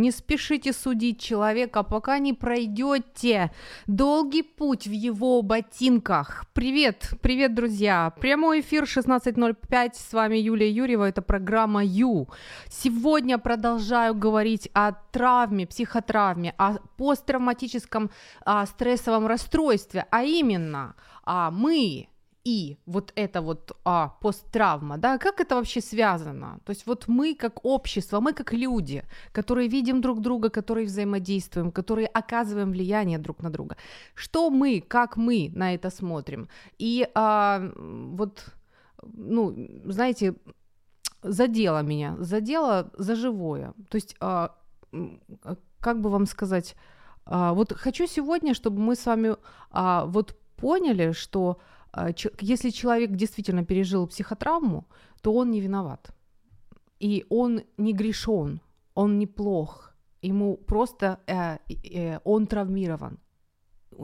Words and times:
Не 0.00 0.12
спешите 0.12 0.72
судить 0.72 1.20
человека, 1.20 1.82
пока 1.82 2.18
не 2.18 2.32
пройдете 2.32 3.50
долгий 3.86 4.42
путь 4.42 4.86
в 4.86 4.92
его 4.92 5.42
ботинках. 5.42 6.46
Привет, 6.54 7.10
привет, 7.20 7.54
друзья. 7.54 8.10
Прямой 8.18 8.60
эфир 8.60 8.84
16.05. 8.84 9.90
С 9.92 10.14
вами 10.14 10.38
Юлия 10.38 10.70
Юрьева. 10.70 11.04
Это 11.04 11.20
программа 11.20 11.84
Ю. 11.84 12.28
Сегодня 12.70 13.36
продолжаю 13.36 14.14
говорить 14.14 14.70
о 14.72 14.92
травме, 14.92 15.66
психотравме, 15.66 16.54
о 16.56 16.78
посттравматическом 16.96 18.10
о 18.46 18.64
стрессовом 18.64 19.26
расстройстве. 19.26 20.06
А 20.10 20.22
именно, 20.22 20.94
а 21.24 21.50
мы 21.50 22.08
и 22.44 22.78
вот 22.86 23.12
это 23.16 23.42
вот 23.42 23.76
а, 23.84 24.08
посттравма, 24.20 24.98
да, 24.98 25.18
как 25.18 25.40
это 25.40 25.56
вообще 25.56 25.80
связано? 25.80 26.60
То 26.64 26.70
есть 26.70 26.86
вот 26.86 27.08
мы 27.08 27.34
как 27.34 27.64
общество, 27.64 28.20
мы 28.20 28.32
как 28.32 28.52
люди, 28.52 29.02
которые 29.32 29.68
видим 29.68 30.00
друг 30.00 30.20
друга, 30.20 30.48
которые 30.48 30.86
взаимодействуем, 30.86 31.70
которые 31.70 32.06
оказываем 32.06 32.70
влияние 32.70 33.18
друг 33.18 33.42
на 33.42 33.50
друга. 33.50 33.76
Что 34.14 34.50
мы, 34.50 34.80
как 34.80 35.16
мы 35.16 35.50
на 35.54 35.74
это 35.74 35.90
смотрим? 35.90 36.48
И 36.78 37.08
а, 37.14 37.72
вот, 37.76 38.46
ну, 39.02 39.54
знаете, 39.84 40.34
задело 41.22 41.82
меня, 41.82 42.16
задело 42.18 42.90
за 42.98 43.14
живое. 43.14 43.74
То 43.88 43.96
есть, 43.96 44.16
а, 44.20 44.56
как 45.80 46.00
бы 46.00 46.10
вам 46.10 46.26
сказать, 46.26 46.76
а, 47.26 47.52
вот 47.52 47.72
хочу 47.72 48.06
сегодня, 48.06 48.54
чтобы 48.54 48.80
мы 48.80 48.96
с 48.96 49.06
вами 49.06 49.36
а, 49.70 50.04
вот 50.06 50.36
поняли, 50.56 51.12
что 51.12 51.58
если 52.40 52.70
человек 52.70 53.10
действительно 53.10 53.64
пережил 53.64 54.06
психотравму, 54.06 54.84
то 55.22 55.32
он 55.32 55.50
не 55.50 55.60
виноват. 55.60 56.10
И 57.00 57.24
он 57.30 57.62
не 57.78 57.92
грешен, 57.92 58.60
он 58.94 59.18
не 59.18 59.26
плох. 59.26 59.94
Ему 60.22 60.56
просто 60.56 61.18
э, 61.26 61.58
э, 61.68 62.20
он 62.24 62.46
травмирован. 62.46 63.18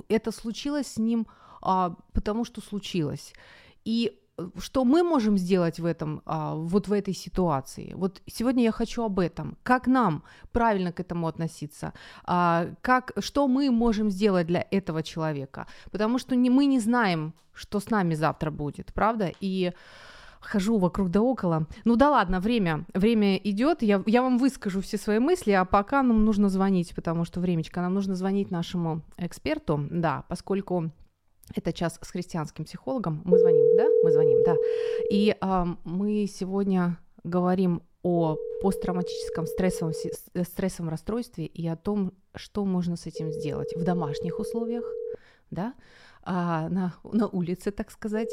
Это 0.09 0.33
случилось 0.33 0.87
с 0.87 0.99
ним, 0.99 1.27
э, 1.63 1.91
потому 2.13 2.45
что 2.45 2.61
случилось. 2.61 3.35
И 3.85 4.19
что 4.59 4.85
мы 4.85 5.03
можем 5.03 5.39
сделать 5.39 5.81
в 5.81 5.85
этом, 5.85 6.23
а, 6.27 6.55
вот 6.55 6.89
в 6.89 6.93
этой 6.93 7.15
ситуации? 7.15 7.93
Вот 7.95 8.23
сегодня 8.27 8.65
я 8.65 8.73
хочу 8.73 9.03
об 9.03 9.19
этом. 9.19 9.57
Как 9.63 9.87
нам 9.87 10.23
правильно 10.53 10.93
к 10.93 11.01
этому 11.01 11.27
относиться? 11.27 11.93
А, 12.25 12.69
как, 12.83 13.13
что 13.19 13.49
мы 13.49 13.71
можем 13.71 14.11
сделать 14.11 14.47
для 14.47 14.67
этого 14.71 15.03
человека? 15.03 15.67
Потому 15.91 16.19
что 16.19 16.37
не, 16.37 16.51
мы 16.51 16.67
не 16.67 16.81
знаем, 16.81 17.35
что 17.55 17.81
с 17.81 17.91
нами 17.91 18.15
завтра 18.15 18.51
будет, 18.51 18.93
правда? 18.93 19.33
И 19.41 19.73
хожу 20.41 20.79
вокруг 20.79 21.11
да 21.11 21.21
около. 21.21 21.67
Ну 21.85 21.97
да 21.97 22.11
ладно, 22.11 22.41
время, 22.41 22.85
время 22.95 23.37
идет. 23.37 23.83
Я, 23.83 24.03
я 24.07 24.23
вам 24.23 24.39
выскажу 24.39 24.81
все 24.81 24.99
свои 24.99 25.19
мысли, 25.19 25.53
а 25.53 25.65
пока 25.65 26.03
нам 26.03 26.25
нужно 26.25 26.49
звонить, 26.49 26.95
потому 26.95 27.25
что 27.25 27.41
времечко, 27.41 27.81
нам 27.81 27.95
нужно 27.95 28.15
звонить 28.15 28.51
нашему 28.51 29.03
эксперту, 29.17 29.87
да, 29.91 30.25
поскольку 30.29 30.91
это 31.55 31.73
час 31.73 31.99
с 32.01 32.11
христианским 32.11 32.65
психологом. 32.65 33.23
Мы 33.25 33.39
звоним, 33.39 33.77
да? 33.77 33.87
Мы 34.03 34.11
звоним, 34.11 34.43
да. 34.45 34.57
И 35.11 35.37
э, 35.41 35.65
мы 35.85 36.27
сегодня 36.27 36.99
говорим 37.25 37.83
о 38.03 38.37
посттравматическом 38.63 39.47
стрессовом, 39.47 39.93
стрессовом 40.45 40.91
расстройстве 40.91 41.47
и 41.47 41.67
о 41.67 41.77
том, 41.77 42.13
что 42.35 42.65
можно 42.65 42.97
с 42.97 43.07
этим 43.07 43.33
сделать 43.33 43.75
в 43.75 43.83
домашних 43.83 44.39
условиях, 44.39 44.85
да, 45.51 45.75
а, 46.23 46.69
на, 46.69 46.95
на 47.05 47.29
улице, 47.29 47.71
так 47.71 47.91
сказать, 47.91 48.33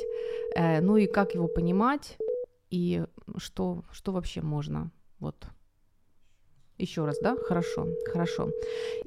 э, 0.56 0.82
ну 0.82 0.98
и 0.98 1.08
как 1.08 1.34
его 1.36 1.48
понимать, 1.48 2.18
и 2.70 3.04
что, 3.38 3.84
что 3.92 4.12
вообще 4.12 4.42
можно, 4.42 4.92
вот. 5.20 5.48
Еще 6.78 7.06
раз, 7.06 7.20
да? 7.20 7.36
Хорошо, 7.36 7.88
хорошо. 8.12 8.50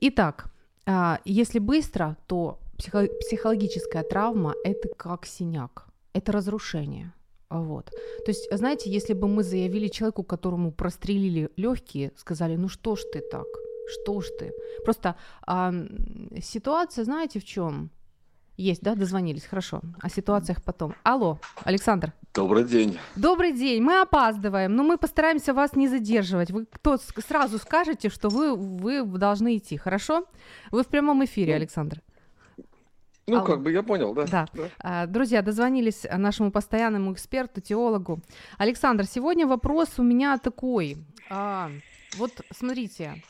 Итак, 0.00 0.52
а, 0.86 1.20
если 1.24 1.58
быстро, 1.58 2.16
то 2.26 2.58
психо- 2.78 3.10
психологическая 3.20 4.02
травма– 4.02 4.54
это 4.64 4.88
как 4.96 5.26
синяк, 5.26 5.86
это 6.12 6.32
разрушение. 6.32 7.12
Вот. 7.48 7.86
То 8.24 8.30
есть, 8.30 8.48
знаете, 8.50 8.90
если 8.90 9.14
бы 9.14 9.28
мы 9.28 9.42
заявили 9.42 9.88
человеку, 9.88 10.24
которому 10.24 10.72
прострелили 10.72 11.50
легкие, 11.56 12.12
сказали, 12.16 12.56
ну 12.56 12.68
что 12.68 12.96
ж 12.96 13.02
ты 13.12 13.20
так, 13.20 13.46
что 13.88 14.20
ж 14.20 14.26
ты. 14.38 14.52
Просто 14.84 15.14
а, 15.46 15.72
ситуация, 16.42 17.04
знаете, 17.04 17.38
в 17.38 17.44
чем? 17.44 17.90
Есть, 18.56 18.82
да, 18.82 18.94
дозвонились, 18.94 19.44
хорошо. 19.44 19.82
О 20.00 20.08
ситуациях 20.08 20.62
потом. 20.62 20.94
Алло, 21.02 21.38
Александр. 21.64 22.12
Добрый 22.34 22.64
день. 22.64 22.98
Добрый 23.14 23.52
день. 23.52 23.82
Мы 23.82 24.00
опаздываем, 24.00 24.74
но 24.74 24.82
мы 24.82 24.96
постараемся 24.96 25.52
вас 25.52 25.76
не 25.76 25.88
задерживать. 25.88 26.50
Вы 26.50 26.64
кто 26.64 26.96
сразу 26.96 27.58
скажете, 27.58 28.08
что 28.08 28.28
вы, 28.30 28.56
вы 28.56 29.04
должны 29.18 29.58
идти, 29.58 29.76
хорошо? 29.76 30.24
Вы 30.70 30.82
в 30.82 30.86
прямом 30.86 31.22
эфире, 31.24 31.52
ну, 31.52 31.56
Александр. 31.56 32.02
Ну, 33.28 33.38
Алло. 33.38 33.44
как 33.44 33.62
бы 33.62 33.72
я 33.72 33.82
понял, 33.82 34.14
да. 34.14 34.24
Да. 34.26 34.48
да. 34.52 34.68
А, 34.78 35.06
друзья, 35.06 35.42
дозвонились 35.42 36.06
нашему 36.10 36.52
постоянному 36.52 37.12
эксперту, 37.12 37.60
теологу. 37.60 38.20
Александр, 38.56 39.04
сегодня 39.04 39.48
вопрос 39.48 39.98
у 39.98 40.04
меня 40.04 40.38
такой. 40.38 40.96
А, 41.28 41.70
вот 42.16 42.30
смотрите, 42.52 43.24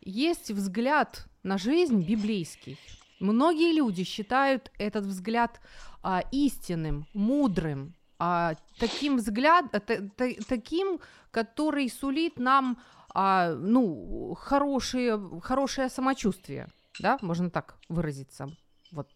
есть 0.00 0.50
взгляд 0.50 1.26
на 1.42 1.58
жизнь 1.58 2.02
библейский. 2.02 2.78
Многие 3.20 3.72
люди 3.74 4.04
считают 4.04 4.70
этот 4.78 5.04
взгляд 5.04 5.60
а, 6.02 6.22
истинным, 6.32 7.06
мудрым, 7.12 7.94
а, 8.18 8.54
таким 8.78 9.16
взгляд, 9.18 9.66
а, 9.72 9.80
та, 9.80 9.96
та, 10.16 10.28
таким, 10.48 10.98
который 11.30 11.90
сулит 11.90 12.38
нам 12.38 12.78
а, 13.14 13.52
ну, 13.52 14.34
хорошее, 14.34 15.20
хорошее 15.42 15.90
самочувствие, 15.90 16.68
да, 17.00 17.18
можно 17.20 17.50
так 17.50 17.76
выразиться. 17.90 18.50
Вот. 18.92 19.08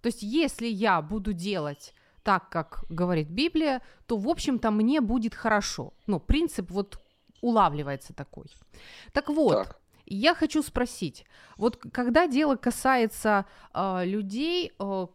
То 0.00 0.06
есть, 0.06 0.22
если 0.22 0.66
я 0.66 1.02
буду 1.02 1.32
делать 1.32 1.94
так, 2.22 2.48
как 2.48 2.84
говорит 2.88 3.28
Библия, 3.28 3.82
то, 4.06 4.16
в 4.16 4.28
общем-то, 4.28 4.70
мне 4.70 5.00
будет 5.00 5.34
хорошо. 5.34 5.92
Ну, 6.06 6.20
принцип 6.20 6.70
вот 6.70 6.98
улавливается 7.40 8.14
такой. 8.14 8.46
Так 9.12 9.28
вот, 9.28 9.66
так. 9.66 9.78
Я 10.06 10.34
хочу 10.34 10.62
спросить, 10.62 11.24
вот 11.56 11.76
когда 11.92 12.26
дело 12.26 12.56
касается 12.56 13.46
э, 13.74 14.04
людей, 14.04 14.72
э, 14.78 15.06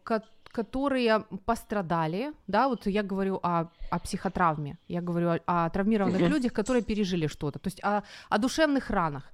которые 0.52 1.26
пострадали, 1.46 2.34
да, 2.48 2.68
вот 2.68 2.88
я 2.88 3.04
говорю 3.04 3.40
о, 3.44 3.70
о 3.92 4.00
психотравме, 4.00 4.78
я 4.88 5.02
говорю 5.02 5.30
о, 5.30 5.40
о 5.46 5.70
травмированных 5.70 6.22
uh-huh. 6.22 6.28
людях, 6.28 6.54
которые 6.54 6.84
пережили 6.84 7.28
что-то, 7.28 7.60
то 7.60 7.68
есть 7.68 7.84
о, 7.84 8.04
о 8.30 8.38
душевных 8.38 8.90
ранах. 8.90 9.32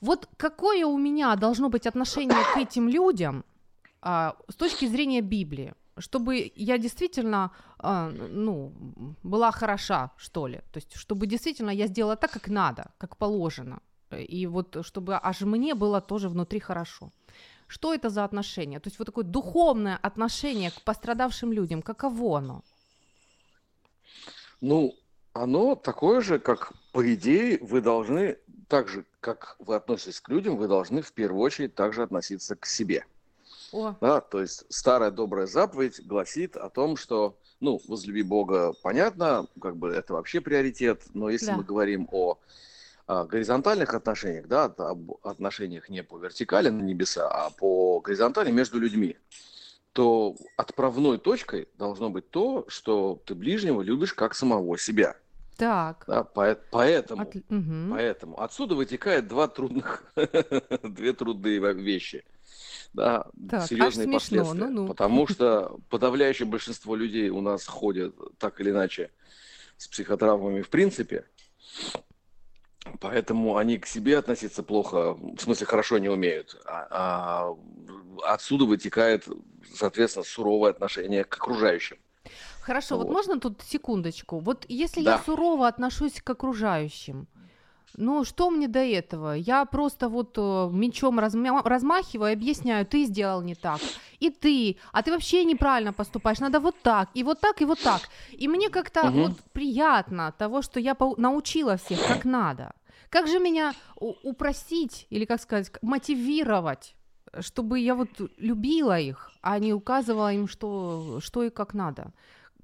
Вот 0.00 0.28
какое 0.36 0.84
у 0.86 0.98
меня 0.98 1.36
должно 1.36 1.68
быть 1.68 1.86
отношение 1.86 2.42
к 2.54 2.56
этим 2.56 2.88
людям 2.88 3.44
с 4.06 4.54
точки 4.54 4.88
зрения 4.88 5.20
Библии? 5.22 5.74
чтобы 5.98 6.52
я 6.56 6.78
действительно, 6.78 7.50
э, 7.82 8.10
ну, 8.30 8.72
была 9.22 9.50
хороша, 9.50 10.10
что 10.16 10.46
ли. 10.46 10.60
То 10.72 10.78
есть, 10.78 10.94
чтобы 10.94 11.26
действительно 11.26 11.70
я 11.70 11.86
сделала 11.86 12.16
так, 12.16 12.30
как 12.30 12.48
надо, 12.48 12.90
как 12.98 13.16
положено. 13.16 13.80
И 14.28 14.46
вот 14.46 14.76
чтобы 14.82 15.18
аж 15.22 15.40
мне 15.40 15.74
было 15.74 16.00
тоже 16.00 16.28
внутри 16.28 16.60
хорошо. 16.60 17.10
Что 17.66 17.94
это 17.94 18.10
за 18.10 18.24
отношение? 18.24 18.78
То 18.78 18.88
есть 18.88 18.98
вот 18.98 19.06
такое 19.06 19.24
духовное 19.24 19.98
отношение 20.02 20.70
к 20.70 20.82
пострадавшим 20.82 21.52
людям, 21.52 21.82
каково 21.82 22.38
оно? 22.38 22.62
Ну, 24.60 24.94
оно 25.32 25.74
такое 25.74 26.20
же, 26.20 26.38
как, 26.38 26.72
по 26.92 27.14
идее, 27.14 27.58
вы 27.60 27.80
должны, 27.80 28.36
так 28.68 28.88
же, 28.88 29.04
как 29.20 29.56
вы 29.58 29.74
относитесь 29.74 30.20
к 30.20 30.28
людям, 30.28 30.56
вы 30.56 30.68
должны 30.68 31.02
в 31.02 31.12
первую 31.12 31.42
очередь 31.42 31.74
также 31.74 32.02
относиться 32.02 32.54
к 32.54 32.66
себе. 32.66 33.04
О. 33.76 33.94
Да, 34.00 34.20
то 34.22 34.40
есть 34.40 34.64
старая 34.70 35.10
добрая 35.10 35.46
заповедь 35.46 36.00
гласит 36.06 36.56
о 36.56 36.70
том, 36.70 36.96
что, 36.96 37.36
ну, 37.60 37.78
возлюби 37.88 38.22
Бога, 38.22 38.72
понятно, 38.82 39.46
как 39.60 39.76
бы 39.76 39.90
это 39.90 40.14
вообще 40.14 40.40
приоритет, 40.40 41.02
но 41.12 41.28
если 41.28 41.48
да. 41.48 41.56
мы 41.58 41.62
говорим 41.62 42.08
о 42.10 42.38
горизонтальных 43.06 43.92
отношениях, 43.92 44.48
да, 44.48 44.64
об 44.64 45.12
отношениях 45.22 45.90
не 45.90 46.02
по 46.02 46.18
вертикали 46.18 46.70
на 46.70 46.80
небеса, 46.80 47.28
а 47.28 47.50
по 47.50 48.00
горизонтали 48.00 48.50
между 48.50 48.80
людьми, 48.80 49.16
то 49.92 50.36
отправной 50.56 51.18
точкой 51.18 51.68
должно 51.76 52.08
быть 52.08 52.30
то, 52.30 52.64
что 52.68 53.20
ты 53.26 53.34
ближнего 53.34 53.82
любишь 53.82 54.14
как 54.14 54.34
самого 54.34 54.78
себя. 54.78 55.16
Так. 55.56 56.04
Да, 56.06 56.24
по, 56.24 56.58
поэтому, 56.70 57.22
От... 57.22 57.36
угу. 57.36 57.90
поэтому 57.90 58.42
отсюда 58.42 58.74
вытекает 58.74 59.28
два 59.28 59.48
трудных, 59.48 60.02
две 60.82 61.12
трудные 61.12 61.58
вещи. 61.74 62.24
Да, 62.92 63.26
так, 63.48 63.66
серьезные 63.66 64.08
последствия. 64.08 64.54
Ну, 64.54 64.70
ну. 64.70 64.86
Потому 64.88 65.26
что 65.26 65.78
подавляющее 65.90 66.46
большинство 66.46 66.96
людей 66.96 67.28
у 67.28 67.40
нас 67.40 67.66
ходят 67.66 68.14
так 68.38 68.60
или 68.60 68.70
иначе 68.70 69.10
с 69.76 69.88
психотравмами 69.88 70.62
в 70.62 70.68
принципе. 70.68 71.24
Поэтому 73.00 73.56
они 73.56 73.78
к 73.78 73.86
себе 73.86 74.18
относиться 74.18 74.62
плохо, 74.62 75.14
в 75.14 75.38
смысле 75.38 75.66
хорошо 75.66 75.98
не 75.98 76.08
умеют. 76.08 76.56
А, 76.66 76.86
а 76.90 77.56
отсюда 78.32 78.64
вытекает, 78.64 79.26
соответственно, 79.74 80.24
суровое 80.24 80.70
отношение 80.70 81.24
к 81.24 81.34
окружающим. 81.34 81.98
Хорошо, 82.60 82.96
вот, 82.96 83.06
вот 83.06 83.12
можно 83.12 83.40
тут 83.40 83.62
секундочку? 83.62 84.38
Вот 84.38 84.64
если 84.68 85.02
да. 85.02 85.12
я 85.12 85.18
сурово 85.18 85.68
отношусь 85.68 86.20
к 86.20 86.30
окружающим, 86.30 87.28
ну, 87.96 88.24
что 88.24 88.50
мне 88.50 88.68
до 88.68 88.80
этого? 88.80 89.34
Я 89.34 89.64
просто 89.64 90.08
вот 90.08 90.38
э, 90.38 90.68
мечом 90.72 91.18
размахиваю 91.18 92.30
и 92.30 92.34
объясняю, 92.34 92.86
ты 92.86 93.04
сделал 93.04 93.42
не 93.42 93.54
так, 93.54 93.80
и 94.20 94.30
ты, 94.30 94.76
а 94.92 95.02
ты 95.02 95.12
вообще 95.12 95.44
неправильно 95.44 95.92
поступаешь, 95.92 96.40
надо 96.40 96.60
вот 96.60 96.76
так, 96.82 97.08
и 97.14 97.24
вот 97.24 97.40
так, 97.40 97.62
и 97.62 97.64
вот 97.64 97.80
так. 97.80 98.02
И 98.32 98.48
мне 98.48 98.68
как-то 98.68 99.08
угу. 99.08 99.18
вот 99.20 99.32
приятно 99.52 100.32
того, 100.38 100.62
что 100.62 100.80
я 100.80 100.96
научила 101.16 101.76
всех, 101.76 102.06
как 102.06 102.24
надо. 102.24 102.72
Как 103.08 103.28
же 103.28 103.38
меня 103.38 103.72
у- 103.96 104.14
упростить, 104.22 105.06
или 105.10 105.24
как 105.24 105.40
сказать, 105.40 105.70
мотивировать, 105.82 106.94
чтобы 107.40 107.78
я 107.78 107.94
вот 107.94 108.08
любила 108.38 108.98
их, 108.98 109.30
а 109.42 109.58
не 109.58 109.72
указывала 109.72 110.32
им, 110.32 110.48
что, 110.48 111.20
что 111.20 111.42
и 111.42 111.50
как 111.50 111.74
надо? 111.74 112.12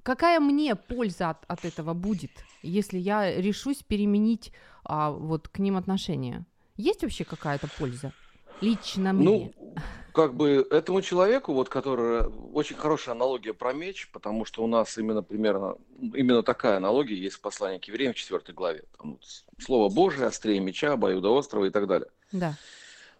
Какая 0.02 0.40
мне 0.40 0.74
польза 0.74 1.30
от, 1.30 1.44
от 1.46 1.64
этого 1.64 1.94
будет, 1.94 2.30
если 2.62 2.98
я 2.98 3.40
решусь 3.40 3.82
переменить 3.82 4.52
а, 4.84 5.10
вот 5.10 5.48
к 5.48 5.58
ним 5.58 5.76
отношения? 5.76 6.44
Есть 6.76 7.02
вообще 7.02 7.24
какая-то 7.24 7.68
польза? 7.78 8.12
Лично 8.60 9.12
мне. 9.12 9.24
Ну, 9.24 9.74
как 10.12 10.34
бы 10.34 10.66
этому 10.70 11.02
человеку, 11.02 11.52
вот 11.52 11.68
который 11.68 12.26
очень 12.52 12.76
хорошая 12.76 13.14
аналогия 13.14 13.54
про 13.54 13.72
меч, 13.72 14.08
потому 14.12 14.44
что 14.44 14.62
у 14.62 14.66
нас 14.66 14.98
именно 14.98 15.22
примерно 15.22 15.76
именно 16.00 16.42
такая 16.42 16.76
аналогия 16.76 17.16
есть 17.16 17.36
в 17.36 17.40
послании 17.40 17.78
к 17.78 17.84
евреям 17.84 18.12
в 18.12 18.16
4 18.16 18.40
главе. 18.54 18.84
Там, 18.98 19.18
слово 19.58 19.92
Божие, 19.92 20.26
острее 20.26 20.60
меча, 20.60 20.92
обоюдоострого 20.92 21.66
и 21.66 21.70
так 21.70 21.86
далее. 21.86 22.08
Да. 22.32 22.56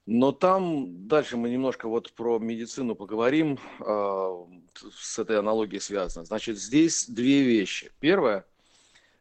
Но 0.07 0.33
там 0.33 1.07
дальше 1.07 1.37
мы 1.37 1.51
немножко 1.51 1.89
вот 1.89 2.13
про 2.13 2.39
медицину 2.39 2.97
поговорим, 2.97 3.59
э, 3.79 4.45
с 4.93 5.19
этой 5.19 5.39
аналогией 5.39 5.81
связано. 5.81 6.25
Значит, 6.25 6.59
здесь 6.59 7.09
две 7.09 7.43
вещи. 7.43 7.93
Первое, 8.01 8.45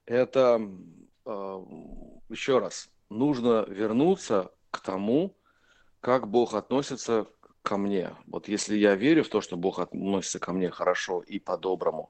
это 0.06 0.60
э, 1.26 1.64
еще 2.30 2.58
раз, 2.58 2.90
нужно 3.10 3.66
вернуться 3.68 4.52
к 4.72 4.80
тому, 4.80 5.36
как 6.00 6.28
Бог 6.28 6.56
относится 6.56 7.28
ко 7.62 7.78
мне. 7.78 8.16
Вот 8.26 8.48
если 8.48 8.76
я 8.76 8.96
верю 8.96 9.24
в 9.24 9.30
то, 9.30 9.42
что 9.42 9.58
Бог 9.58 9.78
относится 9.78 10.40
ко 10.40 10.52
мне 10.52 10.72
хорошо 10.72 11.22
и 11.22 11.38
по-доброму, 11.38 12.10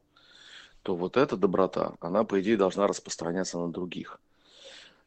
то 0.81 0.95
вот 0.95 1.17
эта 1.17 1.35
доброта, 1.35 1.95
она, 1.99 2.23
по 2.23 2.39
идее, 2.39 2.55
должна 2.55 2.87
распространяться 2.87 3.59
на 3.59 3.71
других. 3.71 4.19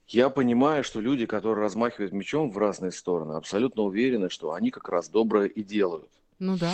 Я 0.06 0.29
понимаю, 0.31 0.85
что 0.85 1.01
люди, 1.01 1.27
которые 1.27 1.62
размахивают 1.62 2.12
мечом 2.12 2.51
в 2.51 2.59
разные 2.59 2.93
стороны, 2.93 3.33
абсолютно 3.35 3.83
уверены, 3.83 4.29
что 4.29 4.53
они 4.53 4.71
как 4.71 4.89
раз 4.89 5.09
доброе 5.09 5.47
и 5.47 5.62
делают. 5.62 6.11
Ну 6.39 6.56
да. 6.59 6.73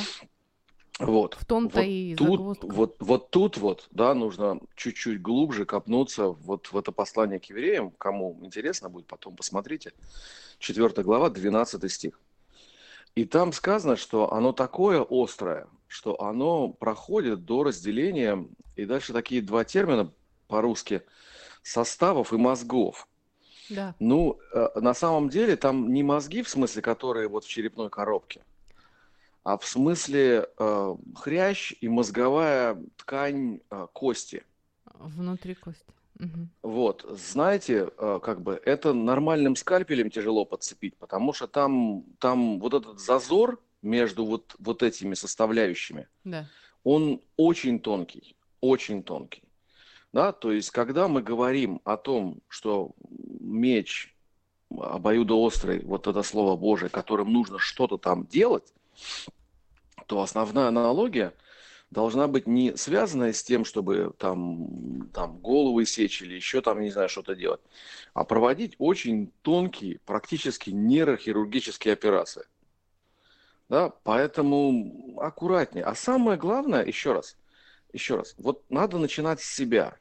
Вот. 0.99 1.35
В 1.35 1.47
том-то 1.47 1.79
вот 1.79 1.87
и 1.87 2.15
тут, 2.17 2.29
загвоздка. 2.29 2.67
вот, 2.67 2.97
вот 2.99 3.31
тут 3.31 3.57
вот, 3.57 3.89
да, 3.91 4.13
нужно 4.15 4.61
чуть-чуть 4.75 5.23
глубже 5.23 5.65
копнуться 5.65 6.29
вот 6.29 6.67
в 6.73 6.77
это 6.77 6.93
послание 6.93 7.41
к 7.41 7.45
евреям. 7.45 7.91
Кому 7.93 8.39
интересно 8.43 8.91
будет, 8.91 9.07
потом 9.07 9.35
посмотрите. 9.35 9.93
4 10.59 11.03
глава, 11.03 11.31
12 11.31 11.91
стих. 11.91 12.21
И 13.15 13.25
там 13.25 13.53
сказано, 13.53 13.97
что 13.97 14.33
оно 14.33 14.53
такое 14.53 15.05
острое, 15.09 15.69
что 15.89 16.21
оно 16.21 16.69
проходит 16.69 17.45
до 17.45 17.65
разделения, 17.65 18.47
и 18.77 18.85
дальше 18.85 19.13
такие 19.13 19.41
два 19.43 19.65
термина 19.65 20.13
по-русски, 20.49 21.03
составов 21.63 22.33
и 22.33 22.37
мозгов. 22.37 23.09
Да. 23.71 23.95
Ну, 23.99 24.39
э, 24.53 24.69
на 24.81 24.95
самом 24.95 25.29
деле 25.29 25.57
там 25.57 25.93
не 25.93 26.03
мозги, 26.03 26.43
в 26.43 26.49
смысле, 26.49 26.83
которые 26.83 27.29
вот 27.29 27.45
в 27.45 27.49
черепной 27.49 27.89
коробке, 27.89 28.43
а 29.43 29.57
в 29.57 29.67
смысле 29.67 30.49
э, 30.59 30.97
хрящ 31.17 31.75
и 31.81 31.89
мозговая 31.89 32.83
ткань 32.97 33.61
э, 33.71 33.87
кости. 33.93 34.45
Внутри 34.85 35.55
кости. 35.55 35.85
Угу. 36.19 36.49
Вот, 36.63 37.07
знаете, 37.09 37.89
э, 37.97 38.21
как 38.23 38.43
бы 38.43 38.61
это 38.65 38.93
нормальным 38.93 39.57
скальпелем 39.57 40.11
тяжело 40.11 40.45
подцепить, 40.45 40.97
потому 40.97 41.33
что 41.33 41.47
там, 41.47 42.05
там 42.19 42.61
вот 42.61 42.75
этот 42.75 43.01
зазор 43.01 43.59
между 43.81 44.27
вот, 44.27 44.55
вот 44.59 44.83
этими 44.83 45.15
составляющими, 45.15 46.09
да. 46.25 46.47
он 46.85 47.23
очень 47.39 47.81
тонкий, 47.81 48.37
очень 48.61 49.03
тонкий. 49.03 49.43
Да, 50.13 50.33
то 50.33 50.51
есть, 50.51 50.71
когда 50.71 51.07
мы 51.07 51.23
говорим 51.23 51.81
о 51.85 51.97
том, 51.97 52.41
что 52.49 52.93
меч 53.41 54.15
обоюдоострый, 54.71 55.81
вот 55.85 56.07
это 56.07 56.23
слово 56.23 56.57
Божие, 56.57 56.89
которым 56.89 57.33
нужно 57.33 57.59
что-то 57.59 57.97
там 57.97 58.27
делать, 58.27 58.73
то 60.07 60.21
основная 60.21 60.69
аналогия 60.69 61.33
должна 61.91 62.29
быть 62.29 62.47
не 62.47 62.77
связанная 62.77 63.33
с 63.33 63.43
тем, 63.43 63.65
чтобы 63.65 64.13
там, 64.19 65.09
там 65.13 65.39
головы 65.39 65.87
сечь 65.87 66.23
или 66.23 66.35
еще 66.35 66.61
там, 66.61 66.81
не 66.81 66.91
знаю, 66.91 67.09
что-то 67.09 67.35
делать, 67.35 67.61
а 68.15 68.25
проводить 68.25 68.75
очень 68.79 69.33
тонкие, 69.43 70.01
практически 70.07 70.71
нейрохирургические 70.71 71.95
операции. 71.95 72.45
Да, 73.69 73.91
поэтому 74.03 75.21
аккуратнее. 75.21 75.85
А 75.85 75.95
самое 75.95 76.37
главное, 76.37 76.85
еще 76.85 77.13
раз, 77.13 77.37
еще 77.93 78.17
раз, 78.17 78.35
вот 78.39 78.65
надо 78.71 78.99
начинать 78.99 79.41
с 79.41 79.55
себя. 79.55 79.97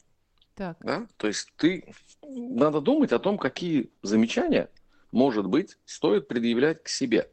Так. 0.56 0.78
Да? 0.82 1.08
То 1.18 1.28
есть 1.28 1.52
ты 1.56 1.94
надо 2.22 2.82
думать 2.82 3.12
о 3.12 3.20
том, 3.20 3.38
какие 3.38 3.92
замечания, 4.02 4.70
может 5.12 5.48
быть, 5.48 5.78
стоит 5.86 6.28
предъявлять 6.28 6.84
к 6.84 6.88
себе. 6.88 7.30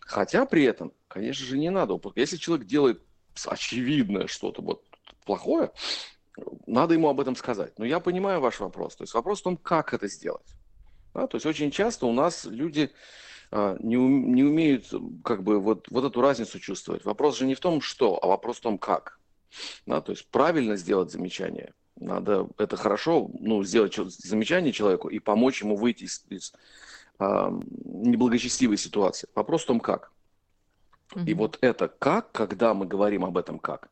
Хотя 0.00 0.46
при 0.46 0.64
этом, 0.64 0.92
конечно 1.08 1.44
же, 1.44 1.58
не 1.58 1.70
надо. 1.70 2.00
Если 2.14 2.36
человек 2.36 2.66
делает 2.66 3.02
очевидное 3.46 4.26
что-то 4.26 4.62
вот 4.62 4.84
плохое, 5.24 5.72
надо 6.66 6.94
ему 6.94 7.08
об 7.08 7.20
этом 7.20 7.36
сказать. 7.36 7.78
Но 7.78 7.84
я 7.84 8.00
понимаю 8.00 8.40
ваш 8.40 8.60
вопрос. 8.60 8.96
То 8.96 9.04
есть 9.04 9.14
вопрос 9.14 9.40
в 9.40 9.44
том, 9.44 9.56
как 9.56 9.92
это 9.92 10.08
сделать. 10.08 10.46
Да? 11.12 11.26
То 11.26 11.36
есть 11.36 11.46
очень 11.46 11.70
часто 11.70 12.06
у 12.06 12.12
нас 12.12 12.44
люди 12.44 12.90
а, 13.50 13.76
не, 13.80 13.96
не 13.96 14.42
умеют 14.42 14.92
как 15.22 15.42
бы 15.42 15.60
вот, 15.60 15.86
вот 15.90 16.04
эту 16.04 16.20
разницу 16.20 16.58
чувствовать. 16.58 17.04
Вопрос 17.04 17.38
же 17.38 17.46
не 17.46 17.54
в 17.54 17.60
том, 17.60 17.80
что, 17.80 18.18
а 18.22 18.26
вопрос 18.26 18.58
в 18.58 18.62
том, 18.62 18.78
как. 18.78 19.20
Да? 19.86 20.00
То 20.00 20.12
есть 20.12 20.26
правильно 20.28 20.76
сделать 20.76 21.10
замечание. 21.10 21.72
Надо 21.96 22.48
это 22.58 22.76
хорошо, 22.76 23.30
ну, 23.38 23.62
сделать 23.62 23.94
замечание 23.94 24.72
человеку 24.72 25.08
и 25.08 25.20
помочь 25.20 25.62
ему 25.62 25.76
выйти 25.76 26.04
из, 26.04 26.24
из 26.28 26.52
а, 27.18 27.52
неблагочестивой 27.84 28.76
ситуации. 28.76 29.28
Вопрос 29.34 29.62
в 29.62 29.66
том, 29.66 29.80
как. 29.80 30.10
Угу. 31.14 31.24
И 31.24 31.34
вот 31.34 31.58
это 31.60 31.88
как, 31.88 32.32
когда 32.32 32.74
мы 32.74 32.86
говорим 32.86 33.24
об 33.24 33.38
этом 33.38 33.58
как, 33.58 33.88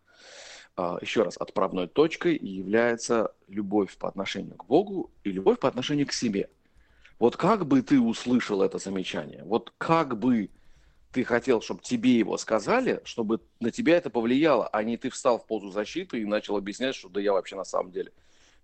а, 0.77 0.99
еще 1.01 1.23
раз, 1.23 1.37
отправной 1.37 1.87
точкой 1.87 2.37
является 2.37 3.33
любовь 3.47 3.97
по 3.97 4.09
отношению 4.09 4.57
к 4.57 4.65
Богу 4.67 5.11
и 5.23 5.31
любовь 5.31 5.61
по 5.61 5.69
отношению 5.69 6.07
к 6.07 6.13
себе. 6.13 6.51
Вот 7.19 7.37
как 7.37 7.67
бы 7.67 7.83
ты 7.83 8.01
услышал 8.01 8.63
это 8.63 8.79
замечание? 8.79 9.45
Вот 9.45 9.73
как 9.79 10.19
бы 10.19 10.51
ты 11.13 11.25
хотел, 11.25 11.61
чтобы 11.61 11.83
тебе 11.83 12.19
его 12.19 12.39
сказали, 12.39 13.01
чтобы 13.05 13.41
на 13.61 13.71
тебя 13.71 13.97
это 13.97 14.11
повлияло, 14.11 14.67
а 14.69 14.83
не 14.83 14.97
ты 14.97 15.11
встал 15.11 15.39
в 15.39 15.47
позу 15.47 15.71
защиты 15.71 16.21
и 16.21 16.25
начал 16.25 16.57
объяснять, 16.57 16.95
что 16.95 17.09
да 17.09 17.21
я 17.21 17.33
вообще 17.33 17.57
на 17.57 17.65
самом 17.65 17.93
деле 17.93 18.13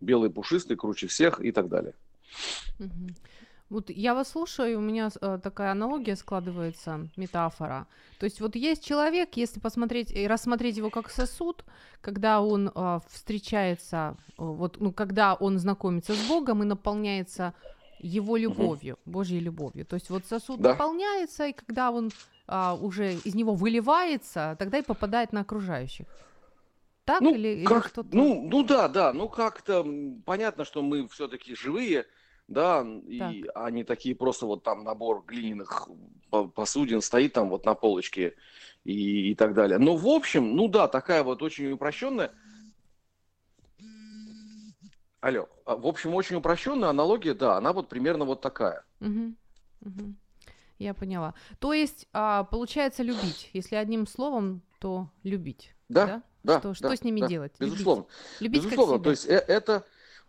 белый 0.01 0.31
пушистый, 0.31 0.77
круче 0.77 1.07
всех 1.09 1.41
и 1.41 1.53
так 1.53 1.69
далее. 1.69 1.95
Угу. 2.79 3.15
Вот 3.71 3.91
я 3.91 4.15
вас 4.15 4.31
слушаю, 4.31 4.73
и 4.73 4.75
у 4.77 4.81
меня 4.81 5.11
э, 5.21 5.39
такая 5.43 5.73
аналогия 5.73 6.17
складывается, 6.17 7.09
метафора. 7.17 7.87
То 8.19 8.25
есть 8.25 8.41
вот 8.41 8.57
есть 8.57 8.83
человек, 8.83 9.37
если 9.37 9.61
посмотреть 9.61 10.11
и 10.11 10.27
рассмотреть 10.27 10.79
его 10.79 10.89
как 10.89 11.11
сосуд, 11.11 11.65
когда 12.01 12.41
он 12.41 12.73
э, 12.75 13.01
встречается, 13.09 14.17
э, 14.27 14.33
вот, 14.39 14.81
ну, 14.81 14.91
когда 14.91 15.35
он 15.35 15.59
знакомится 15.59 16.15
с 16.15 16.29
Богом 16.29 16.63
и 16.63 16.67
наполняется 16.67 17.53
его 18.01 18.39
любовью, 18.39 18.95
угу. 19.05 19.13
Божьей 19.13 19.41
любовью. 19.41 19.85
То 19.85 19.95
есть 19.95 20.09
вот 20.09 20.25
сосуд 20.25 20.63
да. 20.63 20.71
наполняется, 20.71 21.49
и 21.49 21.53
когда 21.53 21.91
он 21.91 22.11
а, 22.49 22.75
уже 22.75 23.15
из 23.15 23.35
него 23.35 23.55
выливается, 23.55 24.57
тогда 24.59 24.79
и 24.79 24.83
попадает 24.83 25.33
на 25.33 25.43
окружающих. 25.43 26.07
Так 27.05 27.21
ну, 27.21 27.35
или, 27.35 27.65
как, 27.65 27.85
или 27.85 27.89
что-то? 27.89 28.17
Ну, 28.17 28.49
ну 28.51 28.63
да, 28.63 28.89
да, 28.89 29.13
ну 29.13 29.29
как-то 29.29 29.87
понятно, 30.25 30.65
что 30.65 30.83
мы 30.83 31.07
все-таки 31.09 31.55
живые, 31.55 32.07
да, 32.49 32.87
и 33.07 33.45
они 33.55 33.85
такие 33.85 34.15
просто 34.15 34.47
вот 34.47 34.63
там 34.63 34.83
набор 34.83 35.25
глиняных 35.27 35.89
посудин 36.55 37.03
стоит 37.03 37.35
там 37.35 37.51
вот 37.51 37.65
на 37.67 37.75
полочке 37.75 38.35
и, 38.85 39.31
и 39.31 39.35
так 39.35 39.55
далее. 39.55 39.79
Но 39.79 39.97
в 39.97 40.07
общем, 40.09 40.57
ну 40.57 40.69
да, 40.69 40.89
такая 40.89 41.23
вот 41.23 41.43
очень 41.43 41.71
упрощенная. 41.73 42.33
Алло, 45.21 45.49
а, 45.65 45.77
в 45.77 45.87
общем, 45.87 46.15
очень 46.15 46.37
упрощенная 46.37 46.91
аналогия, 46.91 47.35
да, 47.35 47.57
она 47.57 47.73
вот 47.73 47.89
примерно 47.89 48.25
вот 48.25 48.41
такая. 48.41 48.85
Угу, 49.01 49.35
угу. 49.81 50.15
Я 50.79 50.95
поняла. 50.95 51.35
То 51.59 51.73
есть, 51.73 52.07
а, 52.13 52.45
получается 52.45 53.03
любить. 53.03 53.51
Если 53.53 53.75
одним 53.75 54.07
словом, 54.07 54.63
то 54.79 55.11
любить. 55.25 55.75
Да, 55.89 56.07
да. 56.07 56.23
да 56.45 56.59
что, 56.59 56.69
да, 56.69 56.75
что 56.75 56.97
с 56.97 57.05
ними 57.05 57.21
да, 57.21 57.27
делать? 57.27 57.53
Безусловно. 57.59 58.07
Любить, 58.41 58.65
безусловно. 58.65 58.95
Как 58.95 59.05
то 59.05 59.11
есть 59.11 59.27
э, 59.27 59.45
это 59.49 59.85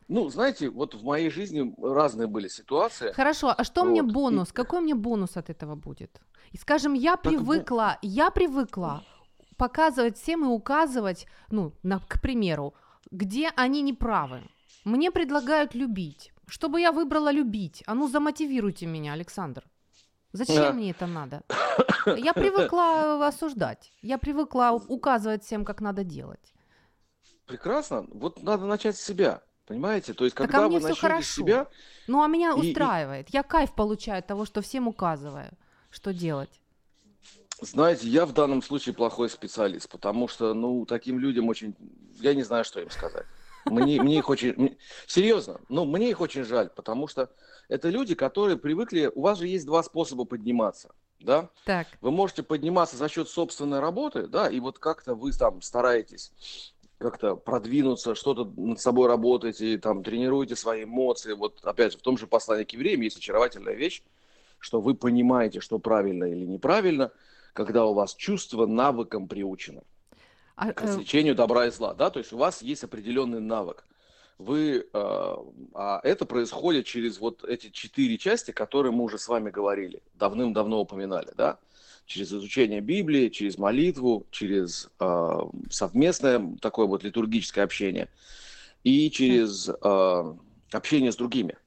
Ну, 0.08 0.30
знаете, 0.30 0.70
вот 0.70 0.96
в 0.96 1.04
моей 1.04 1.30
жизни 1.30 1.74
разные 1.82 2.28
были 2.28 2.48
ситуации. 2.48 3.12
Хорошо, 3.12 3.54
а 3.56 3.64
что 3.64 3.82
вот. 3.82 3.92
мне 3.92 4.02
бонус? 4.02 4.50
И... 4.50 4.54
Какой 4.54 4.82
мне 4.82 4.96
бонус 4.96 5.38
от 5.38 5.50
этого 5.50 5.76
будет? 5.76 6.20
И 6.52 6.58
скажем, 6.58 6.94
я 6.94 7.16
привыкла, 7.16 7.92
так, 7.94 8.00
я 8.02 8.32
привыкла 8.32 9.04
показывать 9.56 10.18
всем 10.18 10.46
и 10.46 10.48
указывать, 10.48 11.28
ну, 11.52 11.74
на, 11.84 12.00
к 12.00 12.22
примеру, 12.22 12.74
где 13.12 13.50
они 13.56 13.82
не 13.82 13.94
правы. 13.94 14.42
Мне 14.86 15.12
предлагают 15.12 15.76
любить. 15.76 16.32
Чтобы 16.48 16.82
я 16.82 16.92
выбрала 16.92 17.32
любить. 17.32 17.84
А 17.86 17.94
ну 17.94 18.08
замотивируйте 18.08 18.88
меня, 18.88 19.14
Александр. 19.14 19.64
Зачем 20.32 20.56
да. 20.56 20.74
мне 20.74 20.92
это 20.92 21.08
надо? 21.08 21.44
Я 22.18 22.34
привыкла 22.34 23.26
осуждать. 23.28 23.92
Я 24.02 24.18
привыкла 24.18 24.82
указывать 24.88 25.44
всем, 25.44 25.66
как 25.66 25.82
надо 25.82 26.04
делать. 26.04 26.54
Прекрасно. 27.46 28.06
Вот 28.12 28.44
надо 28.44 28.66
начать 28.66 28.96
с 28.96 29.02
себя. 29.02 29.42
Понимаете? 29.66 30.14
То 30.14 30.24
есть, 30.24 30.36
когда 30.36 30.54
так, 30.54 30.66
а 30.66 30.68
вы 30.68 30.80
начнете 30.80 31.00
хорошо. 31.00 31.42
себя... 31.42 31.68
Ну, 32.08 32.24
а 32.24 32.28
меня 32.28 32.52
и, 32.52 32.54
устраивает. 32.54 33.30
И... 33.30 33.34
Я 33.34 33.44
кайф 33.44 33.74
получаю 33.74 34.20
от 34.20 34.28
того, 34.28 34.46
что 34.46 34.62
всем 34.62 34.88
указываю, 34.88 35.52
что 35.92 36.12
делать. 36.12 36.50
Знаете, 37.62 38.08
я 38.08 38.26
в 38.26 38.34
данном 38.34 38.62
случае 38.62 38.96
плохой 38.96 39.30
специалист, 39.30 39.90
потому 39.90 40.28
что, 40.28 40.54
ну, 40.54 40.86
таким 40.86 41.20
людям 41.20 41.50
очень... 41.50 41.76
Я 42.20 42.34
не 42.34 42.44
знаю, 42.44 42.64
что 42.64 42.80
им 42.80 42.90
сказать. 42.90 43.26
Мне, 43.66 44.02
мне 44.02 44.18
их 44.18 44.30
очень... 44.30 44.78
Серьезно, 45.06 45.60
ну, 45.70 45.86
мне 45.86 46.10
их 46.10 46.22
очень 46.22 46.46
жаль, 46.46 46.70
потому 46.70 47.08
что 47.08 47.30
это 47.70 47.90
люди, 47.90 48.16
которые 48.16 48.58
привыкли... 48.58 49.12
У 49.14 49.22
вас 49.22 49.38
же 49.38 49.48
есть 49.48 49.66
два 49.66 49.82
способа 49.84 50.26
подниматься, 50.26 50.94
да? 51.20 51.50
Так. 51.66 51.88
Вы 52.02 52.12
можете 52.12 52.44
подниматься 52.44 52.98
за 52.98 53.08
счет 53.08 53.30
собственной 53.30 53.80
работы, 53.80 54.28
да, 54.28 54.50
и 54.50 54.60
вот 54.60 54.80
как-то 54.80 55.16
вы 55.16 55.32
там 55.32 55.62
стараетесь 55.62 56.34
как-то 56.98 57.38
продвинуться, 57.38 58.14
что-то 58.14 58.52
над 58.58 58.82
собой 58.82 59.08
работаете, 59.08 59.78
там, 59.78 60.04
тренируете 60.04 60.58
свои 60.58 60.84
эмоции. 60.84 61.32
Вот, 61.32 61.64
опять 61.64 61.94
же, 61.94 61.98
в 61.98 62.02
том 62.02 62.18
же 62.18 62.28
послании 62.28 62.66
к 62.66 62.74
евреям 62.74 63.00
есть 63.00 63.18
очаровательная 63.18 63.74
вещь, 63.74 64.04
что 64.58 64.82
вы 64.82 64.96
понимаете, 64.96 65.62
что 65.62 65.80
правильно 65.80 66.26
или 66.26 66.46
неправильно, 66.46 67.12
когда 67.54 67.86
у 67.86 67.94
вас 67.94 68.16
чувство 68.16 68.66
навыком 68.66 69.30
приучено 69.30 69.84
а, 70.58 70.74
к 70.74 70.82
развлечению 70.82 71.36
э... 71.36 71.38
добра 71.38 71.68
и 71.68 71.72
зла, 71.72 71.94
да, 71.94 72.10
то 72.10 72.20
есть 72.20 72.34
у 72.34 72.38
вас 72.38 72.62
есть 72.62 72.84
определенный 72.84 73.40
навык. 73.40 73.86
Вы, 74.40 74.88
э, 74.94 75.36
а 75.74 76.00
это 76.02 76.26
происходит 76.26 76.86
через 76.86 77.20
вот 77.20 77.44
эти 77.44 77.70
четыре 77.70 78.18
части, 78.18 78.52
которые 78.52 78.94
мы 78.94 79.04
уже 79.04 79.18
с 79.18 79.28
вами 79.28 79.50
говорили, 79.50 80.02
давным-давно 80.16 80.80
упоминали, 80.80 81.30
да, 81.36 81.60
через 82.06 82.32
изучение 82.32 82.80
Библии, 82.80 83.28
через 83.28 83.58
молитву, 83.58 84.26
через 84.32 84.90
э, 85.02 85.40
совместное 85.70 86.56
такое 86.62 86.88
вот 86.88 87.04
литургическое 87.04 87.66
общение 87.66 88.08
и 88.86 89.12
через 89.12 89.68
э, 89.68 90.34
общение 90.72 91.12
с 91.12 91.18
другими. 91.18 91.58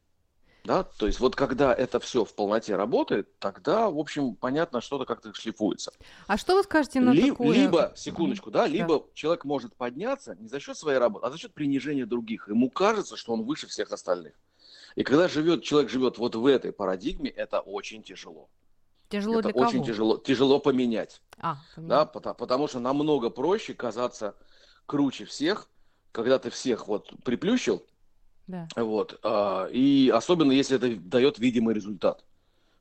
Да? 0.65 0.85
То 0.85 1.07
есть 1.07 1.19
вот 1.19 1.35
когда 1.35 1.75
это 1.75 1.99
все 1.99 2.25
в 2.25 2.35
полноте 2.35 2.77
работает, 2.77 3.39
тогда, 3.39 3.91
в 3.91 3.99
общем, 3.99 4.37
понятно, 4.37 4.81
что-то 4.81 5.05
как-то 5.05 5.35
шлифуется. 5.35 5.93
А 6.29 6.37
что 6.37 6.55
вы 6.55 6.63
скажете 6.63 7.01
на 7.01 7.11
Ли- 7.11 7.31
такое? 7.31 7.53
Либо, 7.53 7.93
секундочку, 7.97 8.51
да, 8.51 8.67
либо 8.67 9.01
да. 9.01 9.05
человек 9.15 9.45
может 9.45 9.75
подняться 9.75 10.37
не 10.37 10.49
за 10.49 10.61
счет 10.61 10.77
своей 10.77 10.99
работы, 10.99 11.27
а 11.27 11.31
за 11.31 11.39
счет 11.39 11.53
принижения 11.53 12.07
других. 12.07 12.49
Ему 12.49 12.71
кажется, 12.71 13.17
что 13.17 13.33
он 13.33 13.43
выше 13.43 13.67
всех 13.67 13.91
остальных. 13.91 14.35
И 14.95 15.03
когда 15.03 15.27
живет, 15.27 15.65
человек 15.65 15.91
живет 15.91 16.19
вот 16.19 16.37
в 16.37 16.47
этой 16.47 16.73
парадигме, 16.73 17.31
это 17.31 17.61
очень 17.61 18.03
тяжело. 18.03 18.49
Тяжело 19.09 19.41
это 19.41 19.53
для 19.53 19.61
очень 19.61 19.81
кого? 19.81 19.85
тяжело, 19.85 20.19
тяжело 20.19 20.59
поменять. 20.59 21.21
А, 21.39 21.57
поменять. 21.75 21.89
Да, 21.89 22.07
потому, 22.07 22.35
потому 22.35 22.69
что 22.69 22.79
намного 22.79 23.31
проще 23.31 23.75
казаться 23.75 24.37
круче 24.87 25.25
всех, 25.25 25.69
когда 26.13 26.39
ты 26.39 26.51
всех 26.51 26.89
вот 26.89 27.13
приплющил, 27.25 27.85
да. 28.47 28.69
Вот. 28.77 29.19
А, 29.23 29.67
и 29.67 30.11
особенно, 30.13 30.53
если 30.53 30.77
это 30.77 30.95
дает 30.97 31.39
видимый 31.39 31.75
результат. 31.75 32.25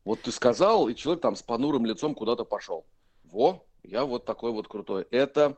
Вот 0.03 0.21
ты 0.21 0.31
сказал, 0.31 0.87
и 0.87 0.95
человек 0.95 1.21
там 1.21 1.35
с 1.35 1.43
понурым 1.43 1.85
лицом 1.85 2.15
куда-то 2.15 2.43
пошел. 2.43 2.85
Во, 3.23 3.63
я 3.83 4.05
вот 4.05 4.25
такой 4.25 4.51
вот 4.51 4.67
крутой. 4.67 5.07
Это, 5.11 5.57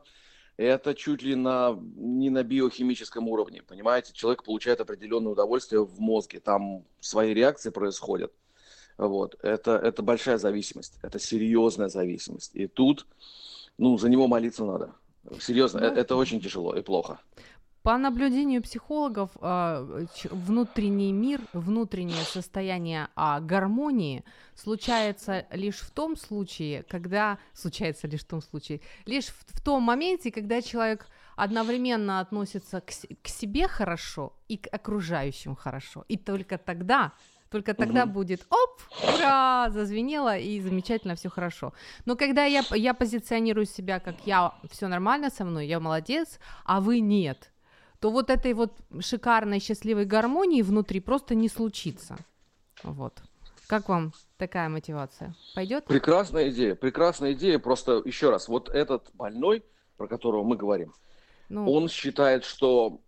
это 0.56 0.94
чуть 0.94 1.22
ли 1.22 1.34
на, 1.34 1.78
не 1.96 2.30
на 2.30 2.42
биохимическом 2.42 3.28
уровне, 3.28 3.62
понимаете? 3.62 4.12
Человек 4.12 4.44
получает 4.44 4.80
определенное 4.80 5.32
удовольствие 5.32 5.84
в 5.84 5.98
мозге, 5.98 6.40
там 6.40 6.84
свои 7.00 7.32
реакции 7.32 7.70
происходят. 7.70 8.32
Вот. 8.98 9.36
Это, 9.42 9.72
это 9.72 10.02
большая 10.02 10.38
зависимость, 10.38 10.98
это 11.02 11.18
серьезная 11.18 11.88
зависимость. 11.88 12.50
И 12.54 12.66
тут, 12.66 13.06
ну, 13.78 13.96
за 13.98 14.08
него 14.08 14.28
молиться 14.28 14.64
надо. 14.64 14.94
Серьезно, 15.40 15.80
ну, 15.80 15.86
это 15.86 16.16
очень 16.16 16.40
тяжело 16.40 16.76
и 16.76 16.82
плохо. 16.82 17.18
По 17.84 17.98
наблюдению 17.98 18.62
психологов, 18.62 19.30
а, 19.42 20.06
внутренний 20.30 21.12
мир, 21.12 21.42
внутреннее 21.52 22.24
состояние 22.24 23.08
а, 23.14 23.40
гармонии 23.40 24.24
случается 24.54 25.44
лишь 25.50 25.80
в 25.80 25.90
том 25.90 26.16
случае, 26.16 26.84
когда... 26.84 27.38
Случается 27.52 28.08
лишь 28.08 28.22
в 28.22 28.26
том 28.26 28.40
случае, 28.40 28.80
лишь 29.04 29.26
в, 29.26 29.44
в 29.48 29.60
том 29.60 29.82
моменте, 29.82 30.32
когда 30.32 30.62
человек 30.62 31.06
одновременно 31.36 32.20
относится 32.20 32.80
к, 32.80 32.90
к 33.22 33.28
себе 33.28 33.68
хорошо 33.68 34.32
и 34.48 34.56
к 34.56 34.66
окружающим 34.72 35.54
хорошо. 35.54 36.06
И 36.08 36.16
только 36.16 36.56
тогда 36.56 37.12
только 37.50 37.74
тогда 37.74 38.04
угу. 38.04 38.12
будет 38.14 38.46
оп, 38.48 38.80
ура, 39.14 39.68
зазвенело 39.70 40.36
и 40.36 40.58
замечательно, 40.60 41.14
все 41.16 41.28
хорошо. 41.28 41.74
Но 42.06 42.16
когда 42.16 42.46
я, 42.46 42.64
я 42.70 42.94
позиционирую 42.94 43.66
себя 43.66 44.00
как 44.00 44.16
я, 44.26 44.54
все 44.70 44.88
нормально 44.88 45.28
со 45.30 45.44
мной, 45.44 45.66
я 45.66 45.78
молодец, 45.78 46.40
а 46.64 46.80
вы 46.80 46.98
нет, 46.98 47.52
то 48.04 48.10
вот 48.10 48.28
этой 48.28 48.52
вот 48.52 48.74
шикарной 49.00 49.60
счастливой 49.60 50.04
гармонии 50.04 50.60
внутри 50.60 51.00
просто 51.00 51.34
не 51.34 51.48
случится. 51.48 52.18
Вот. 52.82 53.22
Как 53.66 53.88
вам 53.88 54.12
такая 54.36 54.68
мотивация? 54.68 55.34
Пойдет? 55.54 55.86
Прекрасная 55.86 56.50
идея, 56.50 56.74
прекрасная 56.74 57.32
идея. 57.32 57.58
Просто 57.58 58.02
еще 58.04 58.28
раз, 58.28 58.46
вот 58.46 58.68
этот 58.68 59.08
больной, 59.14 59.64
про 59.96 60.06
которого 60.06 60.44
мы 60.44 60.54
говорим, 60.58 60.92
ну... 61.48 61.66
он 61.72 61.88
считает, 61.88 62.44
что 62.44 63.00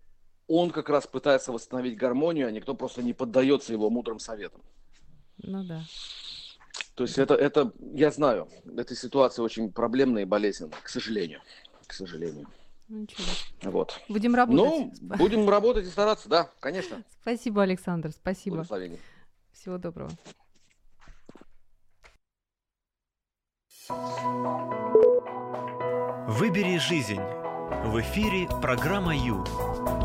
он 0.49 0.71
как 0.71 0.89
раз 0.89 1.07
пытается 1.07 1.53
восстановить 1.53 1.99
гармонию, 1.99 2.49
а 2.49 2.51
никто 2.51 2.73
просто 2.73 3.03
не 3.03 3.13
поддается 3.13 3.75
его 3.75 3.91
мудрым 3.91 4.19
советам. 4.19 4.63
Ну 5.43 5.63
да. 5.63 5.83
То 6.95 7.05
есть 7.05 7.19
это, 7.19 7.35
это, 7.35 7.71
я 7.93 8.11
знаю, 8.11 8.49
эта 8.65 8.95
ситуация 8.95 9.43
очень 9.43 9.71
проблемная 9.71 10.23
и 10.23 10.25
болезненная, 10.25 10.79
к 10.83 10.89
сожалению. 10.89 11.43
К 11.87 11.93
сожалению. 11.93 12.47
Ну, 12.89 12.99
ничего. 12.99 13.25
Вот. 13.63 14.01
Будем 14.09 14.35
работать. 14.35 15.01
Ну, 15.01 15.17
будем 15.17 15.49
работать 15.49 15.87
и 15.87 15.89
стараться, 15.89 16.29
да, 16.29 16.51
конечно. 16.61 17.03
Спасибо, 17.23 17.63
Александр, 17.63 18.11
спасибо. 18.13 18.65
Всего 19.53 19.79
доброго. 19.79 20.11
Выбери 26.29 26.79
жизнь. 26.79 27.21
В 27.85 28.01
эфире 28.01 28.49
программа 28.61 29.17
Ю. 29.17 29.45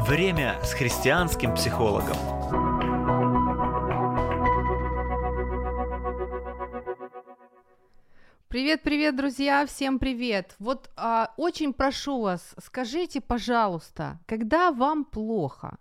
Время 0.07 0.59
с 0.63 0.73
христианским 0.73 1.53
психологом. 1.55 2.40
Привет, 8.51 8.81
привет, 8.83 9.15
друзья, 9.15 9.65
всем 9.65 9.97
привет. 9.97 10.55
Вот 10.59 10.89
а, 10.97 11.33
очень 11.37 11.71
прошу 11.71 12.21
вас, 12.21 12.53
скажите, 12.59 13.21
пожалуйста, 13.21 14.19
когда 14.25 14.71
вам 14.71 15.05
плохо, 15.05 15.77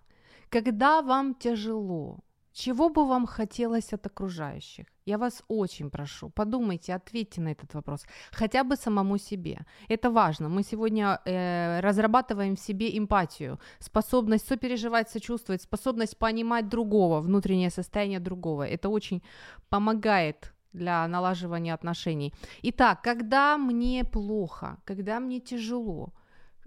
когда 0.50 1.02
вам 1.02 1.34
тяжело, 1.34 2.18
чего 2.52 2.88
бы 2.88 3.08
вам 3.08 3.26
хотелось 3.26 3.92
от 3.92 4.06
окружающих? 4.06 4.86
Я 5.04 5.18
вас 5.18 5.42
очень 5.48 5.90
прошу, 5.90 6.30
подумайте, 6.30 6.94
ответьте 6.94 7.40
на 7.40 7.48
этот 7.48 7.74
вопрос, 7.74 8.06
хотя 8.30 8.62
бы 8.62 8.76
самому 8.76 9.18
себе. 9.18 9.66
Это 9.88 10.08
важно. 10.08 10.48
Мы 10.48 10.62
сегодня 10.62 11.20
э, 11.24 11.80
разрабатываем 11.80 12.54
в 12.54 12.60
себе 12.60 12.96
эмпатию, 12.96 13.58
способность 13.80 14.46
сопереживать, 14.46 15.10
сочувствовать, 15.10 15.62
способность 15.62 16.16
понимать 16.16 16.68
другого, 16.68 17.20
внутреннее 17.20 17.70
состояние 17.70 18.20
другого. 18.20 18.62
Это 18.62 18.88
очень 18.88 19.24
помогает 19.70 20.52
для 20.72 21.08
налаживания 21.08 21.74
отношений. 21.74 22.34
Итак, 22.62 23.02
когда 23.02 23.58
мне 23.58 24.04
плохо, 24.04 24.78
когда 24.84 25.20
мне 25.20 25.40
тяжело, 25.40 26.12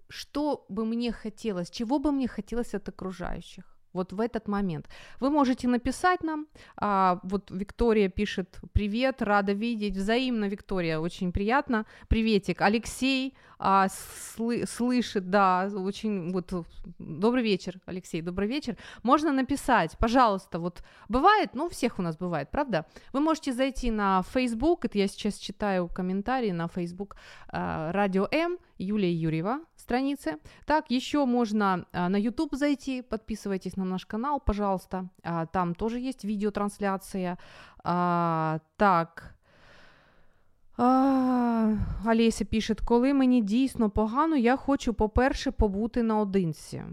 что 0.09 0.65
бы 0.69 0.85
мне 0.85 1.11
хотелось, 1.11 1.69
чего 1.69 1.99
бы 1.99 2.11
мне 2.11 2.27
хотелось 2.27 2.73
от 2.73 2.89
окружающих? 2.89 3.72
Вот 3.93 4.13
в 4.13 4.19
этот 4.19 4.47
момент. 4.47 4.89
Вы 5.19 5.29
можете 5.29 5.67
написать 5.67 6.23
нам, 6.23 6.47
а, 6.77 7.19
вот 7.23 7.51
Виктория 7.51 8.09
пишет, 8.09 8.59
привет, 8.73 9.21
рада 9.21 9.53
видеть, 9.53 9.95
взаимно, 9.95 10.45
Виктория, 10.45 10.99
очень 10.99 11.31
приятно, 11.31 11.85
приветик, 12.07 12.61
Алексей 12.61 13.33
а, 13.59 13.87
сл- 13.87 14.65
слышит, 14.67 15.29
да, 15.29 15.69
очень, 15.73 16.33
вот, 16.33 16.51
добрый 16.99 17.43
вечер, 17.43 17.79
Алексей, 17.85 18.21
добрый 18.21 18.47
вечер, 18.47 18.77
можно 19.03 19.31
написать, 19.31 19.97
пожалуйста, 19.97 20.59
вот, 20.59 20.83
бывает, 21.07 21.51
ну, 21.53 21.69
всех 21.69 21.99
у 21.99 22.01
нас 22.01 22.17
бывает, 22.17 22.49
правда, 22.51 22.85
вы 23.13 23.21
можете 23.21 23.53
зайти 23.53 23.91
на 23.91 24.23
Facebook, 24.33 24.85
это 24.85 24.97
я 24.97 25.07
сейчас 25.07 25.35
читаю 25.35 25.87
комментарии 25.87 26.51
на 26.51 26.67
Facebook, 26.67 27.15
а, 27.47 27.91
Радио 27.91 28.27
М, 28.31 28.57
Юлия 28.77 29.13
Юрьева 29.13 29.59
страницы. 29.83 30.37
Так, 30.65 30.91
еще 30.91 31.25
можно 31.25 31.85
на 31.93 32.17
YouTube 32.17 32.55
зайти, 32.55 33.01
подписывайтесь 33.01 33.77
на 33.77 33.85
наш 33.85 34.05
канал, 34.05 34.41
пожалуйста. 34.45 35.09
Там 35.51 35.75
тоже 35.75 35.99
есть 35.99 36.25
видеотрансляция. 36.25 37.37
Так. 37.83 39.35
А, 40.77 41.75
Олеся 42.05 42.45
пише, 42.45 42.75
коли 42.85 43.13
мені 43.13 43.41
дійсно 43.41 43.89
погано, 43.89 44.35
я 44.35 44.55
хочу, 44.55 44.93
по-перше, 44.93 45.51
побути 45.51 46.03
наодинці. 46.03 46.83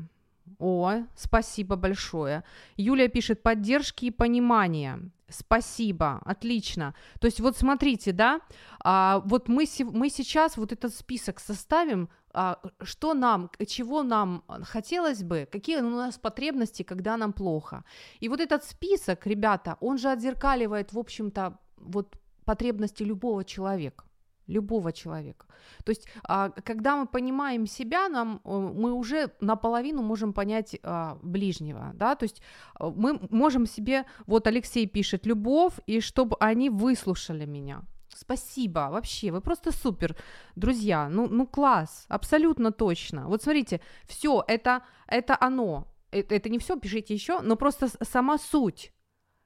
О, 0.61 1.07
спасибо 1.17 1.77
большое. 1.77 2.45
Юлия 2.77 3.09
пишет, 3.09 3.43
поддержки 3.43 4.05
и 4.05 4.11
понимания. 4.11 5.01
Спасибо, 5.29 6.21
отлично. 6.25 6.95
То 7.19 7.27
есть 7.29 7.41
вот 7.41 7.57
смотрите, 7.57 8.13
да, 8.13 8.41
а, 8.85 9.23
вот 9.25 9.49
мы, 9.49 9.65
мы 9.93 10.11
сейчас 10.11 10.57
вот 10.59 10.73
этот 10.73 10.95
список 10.95 11.41
составим, 11.41 12.11
а, 12.35 12.59
что 12.83 13.15
нам, 13.15 13.51
чего 13.67 14.03
нам 14.03 14.45
хотелось 14.65 15.23
бы, 15.23 15.49
какие 15.51 15.81
у 15.81 15.91
нас 15.91 16.19
потребности, 16.19 16.83
когда 16.83 17.17
нам 17.17 17.33
плохо. 17.33 17.83
И 18.21 18.29
вот 18.29 18.41
этот 18.41 18.63
список, 18.65 19.27
ребята, 19.27 19.77
он 19.81 19.99
же 19.99 20.11
отзеркаливает, 20.11 20.93
в 20.93 20.99
общем-то, 20.99 21.59
вот 21.77 22.17
потребности 22.45 23.03
любого 23.05 23.45
человека 23.45 24.05
любого 24.51 24.93
человека. 24.93 25.47
То 25.85 25.93
есть, 25.93 26.09
а, 26.25 26.51
когда 26.65 26.97
мы 26.97 27.07
понимаем 27.07 27.67
себя, 27.67 28.09
нам, 28.09 28.41
э, 28.45 28.51
мы 28.51 28.93
уже 28.93 29.31
наполовину 29.41 30.03
можем 30.03 30.33
понять 30.33 30.79
а, 30.83 31.19
ближнего, 31.23 31.93
да, 31.95 32.15
то 32.15 32.25
есть 32.25 32.43
э, 32.81 32.93
мы 32.97 33.21
можем 33.31 33.67
себе, 33.67 34.05
вот 34.27 34.47
Алексей 34.47 34.87
пишет, 34.87 35.27
любовь, 35.27 35.75
и 35.87 36.01
чтобы 36.01 36.37
они 36.41 36.71
выслушали 36.71 37.47
меня. 37.47 37.83
Спасибо, 38.15 38.89
вообще, 38.91 39.31
вы 39.31 39.41
просто 39.41 39.73
супер, 39.73 40.17
друзья, 40.57 41.09
ну, 41.09 41.29
ну 41.29 41.47
класс, 41.47 42.07
абсолютно 42.09 42.73
точно. 42.73 43.29
Вот 43.29 43.43
смотрите, 43.43 43.81
все, 44.07 44.45
это, 44.49 44.83
это 45.07 45.37
оно, 45.41 45.87
это, 46.11 46.35
это 46.35 46.49
не 46.49 46.59
все, 46.59 46.77
пишите 46.77 47.15
еще, 47.15 47.41
но 47.41 47.57
просто 47.57 47.89
сама 48.05 48.39
суть. 48.39 48.93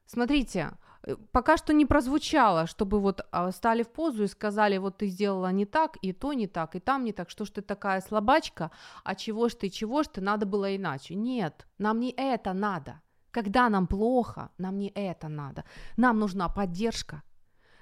Смотрите, 0.06 0.73
пока 1.32 1.56
что 1.56 1.73
не 1.73 1.87
прозвучало, 1.87 2.66
чтобы 2.66 3.00
вот 3.00 3.26
а, 3.30 3.52
стали 3.52 3.82
в 3.82 3.88
позу 3.88 4.25
и 4.25 4.28
сказали, 4.28 4.78
вот 4.78 4.99
ты 4.99 5.08
сделала 5.08 5.52
не 5.52 5.66
так, 5.66 5.96
и 6.02 6.12
то 6.12 6.32
не 6.32 6.46
так, 6.46 6.76
и 6.76 6.80
там 6.80 7.04
не 7.04 7.12
так, 7.12 7.30
что 7.30 7.44
ж 7.44 7.50
ты 7.50 7.62
такая 7.62 8.00
слабачка, 8.00 8.70
а 9.04 9.14
чего 9.14 9.49
ж 9.49 9.54
ты, 9.54 9.70
чего 9.70 10.02
ж 10.02 10.08
ты, 10.08 10.20
надо 10.20 10.46
было 10.46 10.76
иначе. 10.76 11.14
Нет, 11.14 11.66
нам 11.78 12.00
не 12.00 12.11
это 12.11 12.52
надо. 12.52 13.00
Когда 13.30 13.68
нам 13.68 13.87
плохо, 13.87 14.50
нам 14.58 14.78
не 14.78 14.88
это 14.94 15.28
надо. 15.28 15.64
Нам 15.96 16.18
нужна 16.18 16.49
поддержка. 16.49 17.23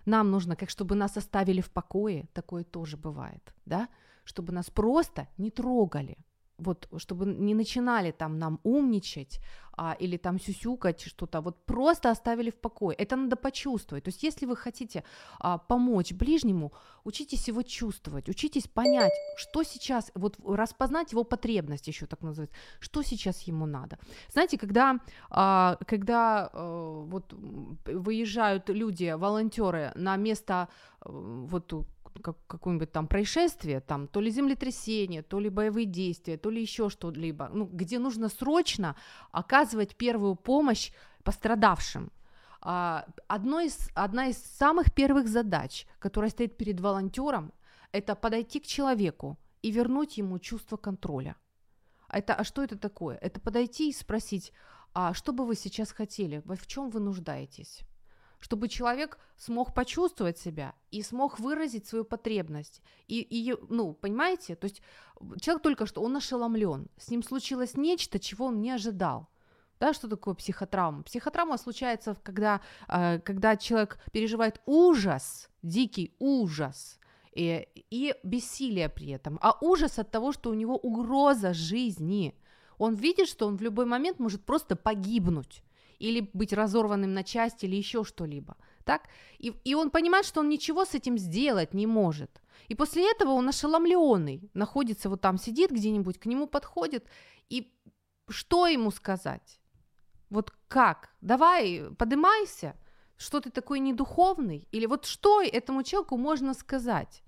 Нам 0.07 0.31
нужно, 0.31 0.57
как 0.57 0.71
чтобы 0.71 0.95
нас 0.95 1.17
оставили 1.17 1.61
в 1.61 1.71
покое, 1.71 2.29
такое 2.33 2.65
тоже 2.65 2.97
бывает, 2.97 3.55
да, 3.67 3.89
чтобы 4.25 4.53
нас 4.53 4.69
просто 4.71 5.29
не 5.39 5.51
трогали, 5.51 6.17
вот, 6.59 6.89
чтобы 6.99 7.27
не 7.27 7.55
начинали 7.55 8.13
там 8.13 8.39
нам 8.39 8.61
умничать 8.63 9.41
а, 9.77 9.97
или 10.03 10.19
там 10.19 10.39
сюсюкать 10.39 11.01
что-то, 11.01 11.41
вот 11.41 11.65
просто 11.65 12.11
оставили 12.11 12.51
в 12.51 12.55
покое. 12.55 12.97
Это 12.97 13.17
надо 13.17 13.37
почувствовать. 13.37 14.05
То 14.05 14.11
есть, 14.11 14.23
если 14.23 14.47
вы 14.47 14.57
хотите 14.57 15.03
а, 15.41 15.59
помочь 15.59 16.13
ближнему, 16.13 16.73
учитесь 17.05 17.49
его 17.49 17.63
чувствовать, 17.63 18.29
учитесь 18.29 18.69
понять, 18.69 19.13
что 19.37 19.63
сейчас, 19.63 20.13
вот 20.15 20.37
распознать 20.45 21.13
его 21.13 21.25
потребность, 21.25 21.89
еще 21.89 22.07
так 22.07 22.23
называется, 22.23 22.57
что 22.81 23.03
сейчас 23.03 23.49
ему 23.49 23.67
надо. 23.67 23.99
Знаете, 24.33 24.59
когда, 24.59 24.99
а, 25.31 25.79
когда 25.87 26.51
а, 26.53 27.05
вот 27.05 27.33
выезжают 27.87 28.69
люди, 28.69 29.15
волонтеры 29.17 29.93
на 29.95 30.17
место 30.17 30.69
э, 31.05 31.09
вот 31.11 31.73
как, 32.21 32.37
какое-нибудь 32.47 32.93
там 32.93 33.07
происшествие, 33.07 33.81
там 33.81 34.09
то 34.09 34.21
ли 34.21 34.31
землетрясение, 34.31 35.23
то 35.23 35.41
ли 35.41 35.49
боевые 35.49 35.87
действия, 35.87 36.37
то 36.37 36.51
ли 36.51 36.61
еще 36.61 36.89
что-либо, 36.91 37.49
ну, 37.53 37.67
где 37.67 37.99
нужно 37.99 38.29
срочно 38.29 38.97
оказывать 39.31 39.97
первую 39.97 40.35
помощь 40.35 40.93
пострадавшим. 41.25 42.11
А, 42.61 43.07
одно 43.29 43.61
из, 43.61 43.91
одна 43.95 44.29
из 44.29 44.39
самых 44.39 44.93
первых 44.93 45.29
задач, 45.29 45.87
которая 45.99 46.31
стоит 46.31 46.57
перед 46.57 46.81
волонтером, 46.81 47.53
это 47.93 48.15
подойти 48.15 48.61
к 48.61 48.67
человеку 48.67 49.39
и 49.63 49.71
вернуть 49.71 50.19
ему 50.19 50.39
чувство 50.39 50.77
контроля. 50.77 51.37
Это, 52.09 52.35
а 52.35 52.45
что 52.45 52.63
это 52.63 52.79
такое? 52.79 53.17
Это 53.17 53.41
подойти 53.41 53.89
и 53.89 53.93
спросить, 53.93 54.53
а 54.95 55.15
что 55.15 55.33
бы 55.33 55.47
вы 55.47 55.55
сейчас 55.55 55.93
хотели, 55.93 56.43
в 56.45 56.67
чем 56.67 56.91
вы 56.91 57.01
нуждаетесь? 57.01 57.83
Чтобы 58.43 58.69
человек 58.69 59.19
смог 59.37 59.73
почувствовать 59.73 60.37
себя 60.37 60.75
и 60.91 61.01
смог 61.03 61.39
выразить 61.39 61.87
свою 61.87 62.05
потребность. 62.05 62.83
И, 63.07 63.21
и 63.21 63.55
ну, 63.69 63.95
понимаете, 63.95 64.57
то 64.57 64.65
есть 64.65 64.83
человек 65.41 65.63
только 65.63 65.87
что, 65.87 66.03
он 66.03 66.17
ошеломлен, 66.17 66.89
с 66.99 67.09
ним 67.09 67.23
случилось 67.23 67.77
нечто, 67.77 68.19
чего 68.19 68.47
он 68.47 68.61
не 68.61 68.73
ожидал. 68.73 69.29
Да, 69.79 69.93
что 69.93 70.09
такое 70.09 70.35
психотравма? 70.35 71.05
Психотравма 71.05 71.57
случается, 71.57 72.17
когда, 72.23 72.61
э, 72.89 73.21
когда 73.21 73.57
человек 73.57 73.99
переживает 74.13 74.61
ужас, 74.67 75.49
дикий 75.63 76.17
ужас, 76.19 76.99
и, 77.33 77.69
и 77.91 78.15
бессилие 78.25 78.89
при 78.89 79.11
этом, 79.11 79.39
а 79.41 79.57
ужас 79.61 80.01
от 80.01 80.11
того, 80.11 80.33
что 80.33 80.51
у 80.51 80.55
него 80.55 80.77
угроза 80.77 81.55
жизни. 81.55 82.35
Он 82.79 82.95
видит, 82.95 83.29
что 83.29 83.47
он 83.47 83.57
в 83.57 83.63
любой 83.63 83.87
момент 83.87 84.19
может 84.19 84.45
просто 84.45 84.75
погибнуть 84.75 85.63
или 86.03 86.29
быть 86.33 86.53
разорванным 86.53 87.15
на 87.15 87.23
части, 87.23 87.67
или 87.67 87.77
еще 87.77 88.03
что-либо. 88.03 88.57
Так? 88.85 89.09
И, 89.39 89.55
и 89.65 89.75
он 89.75 89.91
понимает, 89.91 90.27
что 90.27 90.41
он 90.41 90.49
ничего 90.49 90.85
с 90.85 90.95
этим 90.95 91.17
сделать 91.17 91.75
не 91.75 91.87
может. 91.87 92.43
И 92.67 92.75
после 92.75 93.09
этого 93.09 93.31
он 93.31 93.49
ошеломленный, 93.49 94.51
находится 94.53 95.09
вот 95.09 95.21
там, 95.21 95.39
сидит 95.39 95.71
где-нибудь, 95.71 96.19
к 96.19 96.27
нему 96.27 96.49
подходит, 96.49 97.07
и 97.49 97.73
что 98.29 98.67
ему 98.67 98.91
сказать? 98.91 99.61
Вот 100.29 100.53
как? 100.67 101.11
Давай, 101.21 101.85
подымайся, 101.97 102.75
что 103.17 103.41
ты 103.41 103.51
такой 103.51 103.79
недуховный? 103.79 104.67
Или 104.73 104.87
вот 104.87 105.05
что 105.05 105.41
этому 105.41 105.85
человеку 105.85 106.17
можно 106.17 106.55
сказать? 106.55 107.23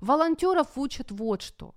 Волонтеров 0.00 0.78
учат 0.78 1.10
вот 1.10 1.42
что. 1.42 1.74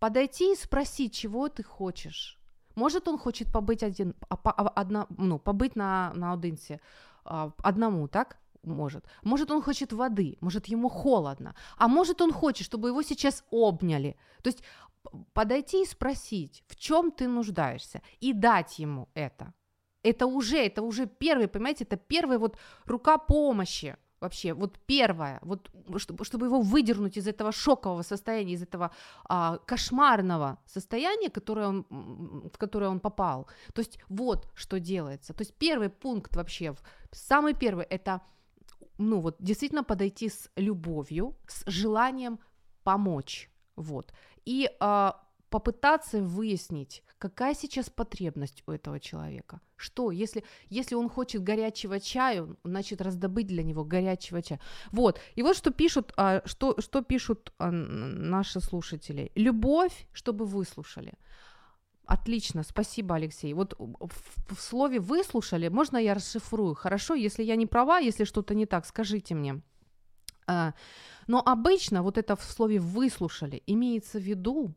Подойти 0.00 0.52
и 0.52 0.56
спросить, 0.56 1.14
чего 1.14 1.48
ты 1.48 1.62
хочешь 1.62 2.37
может, 2.78 3.08
он 3.08 3.18
хочет 3.18 3.52
побыть 3.52 3.82
один, 3.82 4.14
а, 4.28 4.36
а, 4.44 4.68
одна, 4.80 5.06
ну, 5.18 5.38
побыть 5.38 5.76
на, 5.76 6.12
на 6.14 6.26
наодинці 6.26 6.78
а, 7.24 7.50
одному, 7.62 8.08
так? 8.08 8.36
Может. 8.64 9.04
Может, 9.22 9.50
он 9.50 9.62
хочет 9.62 9.92
воды, 9.92 10.36
может, 10.40 10.68
ему 10.68 10.88
холодно, 10.88 11.54
а 11.76 11.88
может, 11.88 12.20
он 12.20 12.32
хочет, 12.32 12.66
чтобы 12.66 12.88
его 12.88 13.02
сейчас 13.02 13.44
обняли. 13.50 14.16
То 14.42 14.50
есть 14.50 14.64
подойти 15.32 15.82
и 15.82 15.86
спросить, 15.86 16.64
в 16.68 16.74
чем 16.76 17.10
ты 17.10 17.28
нуждаешься, 17.28 18.00
и 18.20 18.32
дать 18.32 18.78
ему 18.78 19.08
это. 19.14 19.52
Это 20.04 20.26
уже, 20.26 20.56
это 20.56 20.82
уже 20.82 21.06
первый, 21.06 21.46
понимаете, 21.46 21.84
это 21.84 21.96
первая 21.96 22.38
вот 22.38 22.58
рука 22.86 23.18
помощи 23.18 23.96
вообще, 24.20 24.52
вот 24.54 24.78
первое, 24.86 25.38
вот 25.42 25.70
чтобы, 25.96 26.24
чтобы 26.24 26.46
его 26.46 26.60
выдернуть 26.60 27.16
из 27.16 27.26
этого 27.26 27.52
шокового 27.52 28.02
состояния, 28.02 28.54
из 28.54 28.62
этого 28.62 28.90
а, 29.24 29.58
кошмарного 29.66 30.58
состояния, 30.66 31.30
которое 31.30 31.68
он, 31.68 31.86
в 32.52 32.58
которое 32.58 32.90
он 32.90 33.00
попал. 33.00 33.46
То 33.74 33.80
есть 33.80 33.98
вот 34.08 34.48
что 34.54 34.80
делается. 34.80 35.32
То 35.32 35.42
есть 35.42 35.54
первый 35.54 35.88
пункт 35.88 36.36
вообще, 36.36 36.74
самый 37.12 37.54
первый, 37.54 37.84
это 37.84 38.20
ну 38.98 39.20
вот 39.20 39.36
действительно 39.38 39.84
подойти 39.84 40.28
с 40.28 40.50
любовью, 40.56 41.36
с 41.46 41.64
желанием 41.70 42.38
помочь, 42.82 43.50
вот. 43.76 44.12
И 44.44 44.70
а, 44.80 45.14
попытаться 45.50 46.22
выяснить, 46.22 47.02
какая 47.18 47.54
сейчас 47.54 47.90
потребность 47.90 48.62
у 48.66 48.72
этого 48.72 49.00
человека. 49.00 49.60
Что, 49.76 50.10
если, 50.10 50.44
если 50.68 50.94
он 50.94 51.08
хочет 51.08 51.42
горячего 51.42 52.00
чая, 52.00 52.46
значит 52.64 53.00
раздобыть 53.00 53.46
для 53.46 53.62
него 53.62 53.84
горячего 53.84 54.42
чая. 54.42 54.60
Вот, 54.92 55.20
и 55.36 55.42
вот 55.42 55.56
что 55.56 55.70
пишут, 55.70 56.12
а, 56.16 56.42
что, 56.44 56.80
что 56.80 57.02
пишут 57.02 57.52
а, 57.58 57.70
наши 57.70 58.60
слушатели. 58.60 59.32
Любовь, 59.34 60.06
чтобы 60.12 60.44
выслушали. 60.44 61.14
Отлично, 62.04 62.62
спасибо, 62.62 63.16
Алексей. 63.16 63.52
Вот 63.52 63.74
в, 63.78 64.54
в 64.54 64.60
слове 64.60 64.98
«выслушали» 64.98 65.68
можно 65.68 65.98
я 65.98 66.14
расшифрую? 66.14 66.74
Хорошо, 66.74 67.14
если 67.14 67.42
я 67.42 67.54
не 67.54 67.66
права, 67.66 67.98
если 67.98 68.24
что-то 68.24 68.54
не 68.54 68.64
так, 68.64 68.86
скажите 68.86 69.34
мне. 69.34 69.60
А, 70.46 70.72
но 71.26 71.42
обычно 71.44 72.02
вот 72.02 72.16
это 72.16 72.34
в 72.34 72.42
слове 72.42 72.78
«выслушали» 72.78 73.62
имеется 73.66 74.18
в 74.18 74.22
виду 74.22 74.74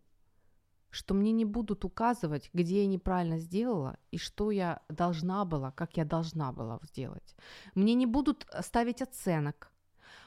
что 0.92 1.14
мне 1.14 1.32
не 1.32 1.46
будут 1.46 1.86
указывать, 1.86 2.50
где 2.54 2.82
я 2.82 2.88
неправильно 2.88 3.40
сделала 3.40 3.98
и 4.12 4.18
что 4.18 4.52
я 4.52 4.82
должна 4.90 5.46
была, 5.46 5.72
как 5.72 5.98
я 5.98 6.06
должна 6.06 6.52
была 6.52 6.80
сделать. 6.84 7.36
Мне 7.76 7.96
не 7.96 8.06
будут 8.06 8.46
ставить 8.62 9.02
оценок. 9.02 9.72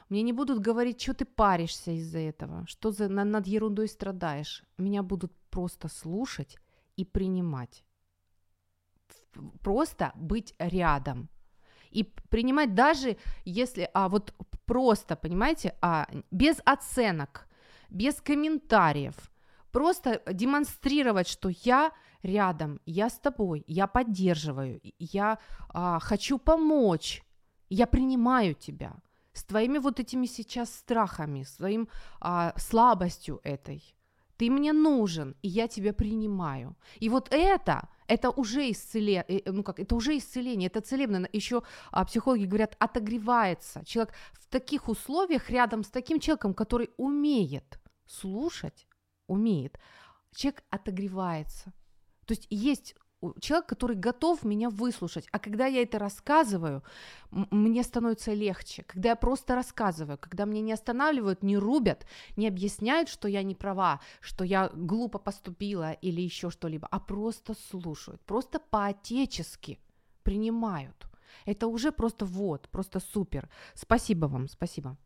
Мне 0.09 0.21
не 0.21 0.33
будут 0.33 0.59
говорить, 0.59 1.01
что 1.01 1.13
ты 1.13 1.25
паришься 1.25 1.91
из-за 1.91 2.19
этого, 2.19 2.65
что 2.67 2.91
за, 2.91 3.07
над 3.07 3.47
ерундой 3.47 3.87
страдаешь. 3.87 4.63
Меня 4.77 5.01
будут 5.01 5.31
просто 5.49 5.87
слушать 5.87 6.57
и 6.97 7.05
принимать. 7.05 7.83
Просто 9.61 10.11
быть 10.15 10.53
рядом. 10.59 11.29
И 11.89 12.03
принимать 12.03 12.75
даже 12.75 13.17
если, 13.45 13.89
а 13.93 14.09
вот 14.09 14.33
просто, 14.65 15.15
понимаете, 15.15 15.75
а 15.81 16.07
без 16.31 16.57
оценок– 16.65 17.47
без 17.89 18.21
комментариев, 18.21 19.15
просто 19.75 20.21
демонстрировать, 20.31 21.27
что 21.27 21.49
я 21.49 21.91
рядом, 22.23 22.79
я 22.85 23.09
с 23.09 23.19
тобой, 23.19 23.65
я 23.67 23.87
поддерживаю, 23.87 24.79
я 24.99 25.37
а, 25.67 25.99
хочу 25.99 26.37
помочь, 26.37 27.23
я 27.69 27.85
принимаю 27.85 28.53
тебя 28.53 28.93
с 29.33 29.43
твоими 29.43 29.79
вот 29.79 29.99
этими 29.99 30.27
сейчас 30.27 30.73
страхами, 30.73 31.43
своим 31.43 31.89
а, 32.21 32.53
слабостью 32.55 33.41
этой. 33.43 33.83
Ты 34.37 34.49
мне 34.49 34.71
нужен, 34.71 35.35
и 35.41 35.49
я 35.49 35.67
тебя 35.67 35.91
принимаю. 35.91 36.77
И 37.01 37.09
вот 37.09 37.27
это, 37.31 37.89
это 38.07 38.29
уже 38.29 38.71
исцеление, 38.71 39.25
э, 39.27 39.51
ну 39.51 39.61
как, 39.61 39.81
это 39.81 39.95
уже 39.95 40.17
исцеление, 40.17 40.67
это 40.67 40.79
целебно. 40.79 41.27
Еще 41.33 41.63
а, 41.91 42.05
психологи 42.05 42.45
говорят, 42.45 42.77
отогревается. 42.79 43.83
Человек 43.83 44.13
в 44.31 44.47
таких 44.47 44.87
условиях 44.87 45.49
рядом 45.49 45.83
с 45.83 45.89
таким 45.89 46.21
человеком, 46.21 46.53
который 46.53 46.91
умеет 46.95 47.77
слушать, 48.05 48.87
умеет, 49.27 49.79
человек 50.33 50.63
отогревается. 50.69 51.73
То 52.25 52.33
есть 52.33 52.47
есть 52.49 52.95
человек, 53.39 53.67
который 53.67 53.95
готов 53.95 54.43
меня 54.43 54.69
выслушать. 54.69 55.27
А 55.31 55.39
когда 55.39 55.65
я 55.65 55.81
это 55.81 55.99
рассказываю, 55.99 56.83
мне 57.31 57.83
становится 57.83 58.33
легче. 58.33 58.83
Когда 58.83 59.09
я 59.09 59.15
просто 59.15 59.55
рассказываю, 59.55 60.17
когда 60.17 60.45
мне 60.45 60.61
не 60.61 60.73
останавливают, 60.73 61.43
не 61.43 61.57
рубят, 61.57 62.05
не 62.37 62.47
объясняют, 62.47 63.09
что 63.09 63.27
я 63.27 63.43
не 63.43 63.55
права, 63.55 63.99
что 64.19 64.43
я 64.43 64.69
глупо 64.73 65.19
поступила 65.19 65.93
или 65.93 66.21
еще 66.21 66.49
что-либо, 66.49 66.87
а 66.91 66.99
просто 66.99 67.55
слушают, 67.69 68.21
просто 68.25 68.59
по-отечески 68.59 69.79
принимают. 70.23 71.07
Это 71.45 71.67
уже 71.67 71.91
просто 71.91 72.25
вот, 72.25 72.69
просто 72.69 72.99
супер. 72.99 73.49
Спасибо 73.73 74.27
вам, 74.27 74.47
спасибо. 74.47 74.97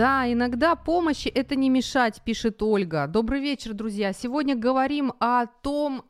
Да, 0.00 0.32
иногда 0.32 0.76
помощи 0.76 1.28
это 1.28 1.56
не 1.56 1.68
мешать, 1.68 2.22
пишет 2.24 2.62
Ольга. 2.62 3.06
Добрый 3.06 3.42
вечер, 3.42 3.74
друзья. 3.74 4.14
Сегодня 4.14 4.56
говорим 4.56 5.12
о 5.20 5.44
том, 5.44 6.04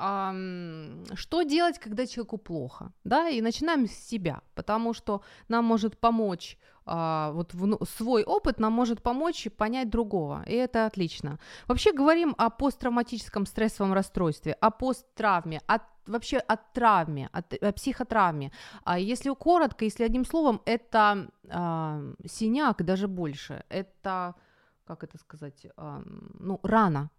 что 1.15 1.43
делать, 1.43 1.81
когда 1.81 2.07
человеку 2.07 2.39
плохо. 2.39 2.93
Да, 3.03 3.29
и 3.29 3.41
начинаем 3.41 3.89
с 3.89 3.93
себя, 3.93 4.43
потому 4.55 4.95
что 4.95 5.23
нам 5.49 5.65
может 5.65 5.99
помочь 5.99 6.57
а, 6.93 7.31
вот 7.31 7.55
в, 7.55 7.87
свой 7.87 8.25
опыт 8.25 8.59
нам 8.59 8.73
может 8.73 9.01
помочь 9.01 9.47
понять 9.57 9.89
другого, 9.91 10.43
и 10.47 10.55
это 10.55 10.87
отлично. 10.87 11.39
Вообще 11.69 11.93
говорим 11.93 12.35
о 12.37 12.51
посттравматическом 12.51 13.47
стрессовом 13.47 13.93
расстройстве, 13.93 14.55
о 14.55 14.71
посттравме, 14.71 15.61
о 15.69 15.79
вообще 16.07 16.39
о 16.39 16.57
травме, 16.57 17.29
о, 17.33 17.43
о 17.69 17.73
психотравме. 17.73 18.51
А 18.85 18.99
если 18.99 19.33
коротко, 19.35 19.85
если 19.85 20.03
одним 20.03 20.25
словом, 20.25 20.61
это 20.65 21.31
э, 21.45 22.15
синяк, 22.27 22.83
даже 22.83 23.07
больше. 23.07 23.63
Это, 23.69 24.35
как 24.85 25.05
это 25.05 25.17
сказать, 25.19 25.67
ну, 25.77 26.59
рана, 26.65 27.11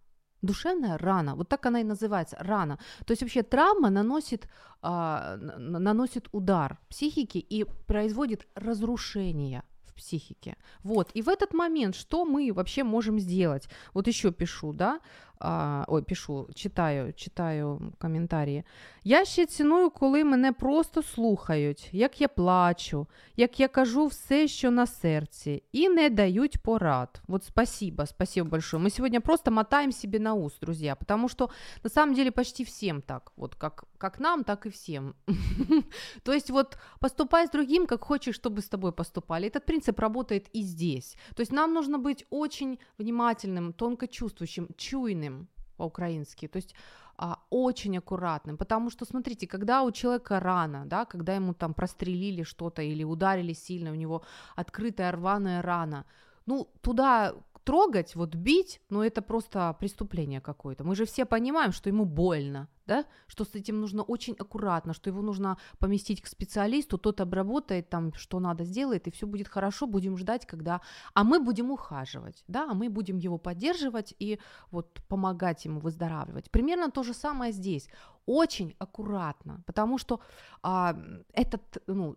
душевная 0.42 0.98
рана, 0.98 1.36
вот 1.36 1.50
так 1.50 1.66
она 1.66 1.82
и 1.82 1.84
называется, 1.84 2.38
рана. 2.40 2.78
То 3.06 3.12
есть 3.12 3.22
вообще 3.22 3.44
травма 3.44 3.90
наносит, 3.90 4.48
э, 4.84 5.38
наносит 5.58 6.28
удар 6.32 6.78
психике 6.90 7.40
и 7.40 7.66
производит 7.88 8.48
разрушение 8.56 9.64
в 9.86 9.94
психике. 9.94 10.56
Вот, 10.84 11.12
и 11.14 11.22
в 11.22 11.30
этот 11.30 11.54
момент 11.54 11.96
что 11.96 12.26
мы 12.26 12.52
вообще 12.54 12.84
можем 12.84 13.20
сделать? 13.20 13.70
Вот 13.94 14.08
еще 14.08 14.32
пишу, 14.32 14.74
да, 14.74 15.00
а, 15.41 15.85
ой, 15.89 16.03
пишу, 16.03 16.49
читаю, 16.55 17.13
читаю 17.13 17.93
коментарі. 17.99 18.65
Я 19.05 19.25
ще 19.25 19.47
ціную, 19.47 19.91
коли 19.91 20.25
мене 20.25 20.53
просто 20.53 21.03
слухають, 21.03 21.89
як 21.93 22.21
я 22.21 22.29
плачу, 22.29 23.07
як 23.37 23.61
я 23.61 23.69
кажу 23.69 24.07
все, 24.07 24.49
що 24.49 24.71
на 24.71 24.87
серці, 24.87 25.63
і 25.73 25.89
не 25.89 26.11
дають 26.11 26.59
порад. 26.63 27.23
Вот 27.29 27.45
спасибо, 27.45 28.07
спасибо 28.07 28.51
большое. 28.51 28.83
Мы 28.83 28.91
сегодня 28.91 29.21
просто 29.21 29.51
мотаем 29.51 29.93
себе 29.93 30.19
на 30.19 30.35
ус, 30.35 30.59
друзья, 30.61 30.97
потому 30.97 31.29
что 31.29 31.51
на 31.85 31.91
самом 31.91 32.15
деле 32.15 32.31
почти 32.31 32.65
всем 32.65 33.03
так, 33.03 33.33
вот 33.37 33.55
как, 33.55 33.85
как 33.99 34.21
нам, 34.21 34.45
так 34.45 34.67
и 34.67 34.69
всем. 34.71 35.15
То 36.23 36.33
есть 36.33 36.51
вот 36.51 36.79
поступай 37.01 37.47
с 37.47 37.51
другим, 37.51 37.87
как 37.87 38.05
хочешь, 38.05 38.35
чтобы 38.35 38.61
с 38.61 38.69
тобой 38.69 38.93
поступали. 38.93 39.49
Этот 39.49 39.67
принцип 39.67 40.01
работает 40.01 40.49
и 40.57 40.63
здесь. 40.63 41.17
То 41.35 41.43
есть 41.43 41.53
нам 41.53 41.75
нужно 41.75 41.99
быть 41.99 42.27
очень 42.31 42.79
внимательным, 42.99 43.73
тонко 43.73 44.09
чувствующим, 44.09 44.69
чуйным, 44.77 45.30
по-украински. 45.82 46.48
То 46.48 46.58
есть 46.58 46.76
а, 47.18 47.38
очень 47.50 47.98
аккуратным, 47.98 48.58
потому 48.58 48.92
что, 48.92 49.06
смотрите, 49.06 49.48
когда 49.48 49.82
у 49.84 49.92
человека 49.92 50.40
рана, 50.40 50.86
да, 50.86 51.06
когда 51.06 51.36
ему 51.36 51.54
там 51.54 51.74
прострелили 51.74 52.44
что-то 52.44 52.82
или 52.82 53.04
ударили 53.04 53.54
сильно, 53.54 53.92
у 53.92 53.96
него 53.96 54.22
открытая 54.56 55.12
рваная 55.12 55.62
рана, 55.62 56.06
ну, 56.46 56.68
туда 56.82 57.34
трогать, 57.64 58.16
вот 58.16 58.36
бить, 58.36 58.82
ну, 58.90 59.02
это 59.02 59.22
просто 59.22 59.76
преступление 59.80 60.42
какое-то. 60.42 60.84
Мы 60.84 60.96
же 60.96 61.06
все 61.06 61.26
понимаем, 61.26 61.72
что 61.72 61.90
ему 61.90 62.06
больно, 62.06 62.68
да, 62.88 63.06
что 63.28 63.46
с 63.46 63.56
этим 63.56 63.80
нужно 63.80 64.04
очень 64.04 64.36
аккуратно, 64.40 64.94
что 64.94 65.10
его 65.10 65.22
нужно 65.22 65.58
поместить 65.80 66.22
к 66.22 66.28
специалисту, 66.28 66.98
тот 66.98 67.22
обработает 67.22 67.90
там, 67.90 68.14
что 68.14 68.40
надо, 68.40 68.64
сделает, 68.64 69.08
и 69.08 69.12
все 69.12 69.28
будет 69.28 69.48
хорошо, 69.48 69.88
будем 69.88 70.18
ждать, 70.18 70.46
когда... 70.46 70.82
А 71.14 71.24
мы 71.24 71.40
будем 71.40 71.72
ухаживать, 71.72 72.44
да, 72.48 72.68
а 72.70 72.74
мы 72.74 72.90
будем 72.90 73.18
его 73.18 73.38
поддерживать 73.38 74.14
и 74.20 74.40
вот 74.72 75.02
помогать 75.08 75.66
ему 75.66 75.80
выздоравливать. 75.80 76.52
Примерно 76.52 76.92
то 76.92 77.04
же 77.04 77.14
самое 77.14 77.52
здесь. 77.52 77.88
Очень 78.26 78.76
аккуратно, 78.80 79.64
потому 79.66 79.98
что 79.98 80.20
а, 80.64 80.96
этот, 81.34 81.62
ну, 81.88 82.16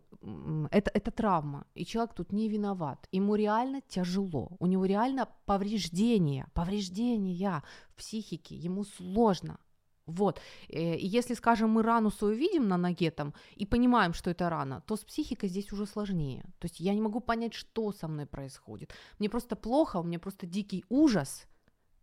это, 0.71 0.91
это 0.95 1.11
травма, 1.11 1.67
и 1.75 1.85
человек 1.85 2.15
тут 2.15 2.33
не 2.33 2.49
виноват. 2.49 3.09
Ему 3.13 3.37
реально 3.37 3.81
тяжело, 3.81 4.51
у 4.59 4.67
него 4.67 4.87
реально 4.87 5.29
повреждения, 5.47 6.47
повреждения 6.55 7.63
в 7.89 7.95
психике, 7.95 8.55
ему 8.55 8.85
сложно. 8.85 9.59
Вот. 10.07 10.41
Э, 10.69 10.97
и 10.97 11.07
если, 11.07 11.35
скажем, 11.35 11.71
мы 11.71 11.83
рану 11.83 12.11
свою 12.11 12.37
видим 12.37 12.69
на 12.69 12.77
ноге 12.77 13.11
там 13.11 13.33
и 13.57 13.67
понимаем, 13.67 14.13
что 14.13 14.31
это 14.31 14.51
рана, 14.51 14.83
то 14.87 14.97
с 14.97 15.05
психикой 15.05 15.49
здесь 15.49 15.73
уже 15.73 15.87
сложнее. 15.87 16.43
То 16.59 16.67
есть 16.67 16.81
я 16.81 16.95
не 16.95 17.01
могу 17.01 17.21
понять, 17.21 17.55
что 17.55 17.93
со 17.93 18.09
мной 18.09 18.27
происходит. 18.27 18.93
Мне 19.19 19.29
просто 19.29 19.57
плохо, 19.57 20.01
у 20.01 20.03
меня 20.03 20.19
просто 20.19 20.47
дикий 20.47 20.85
ужас, 20.89 21.47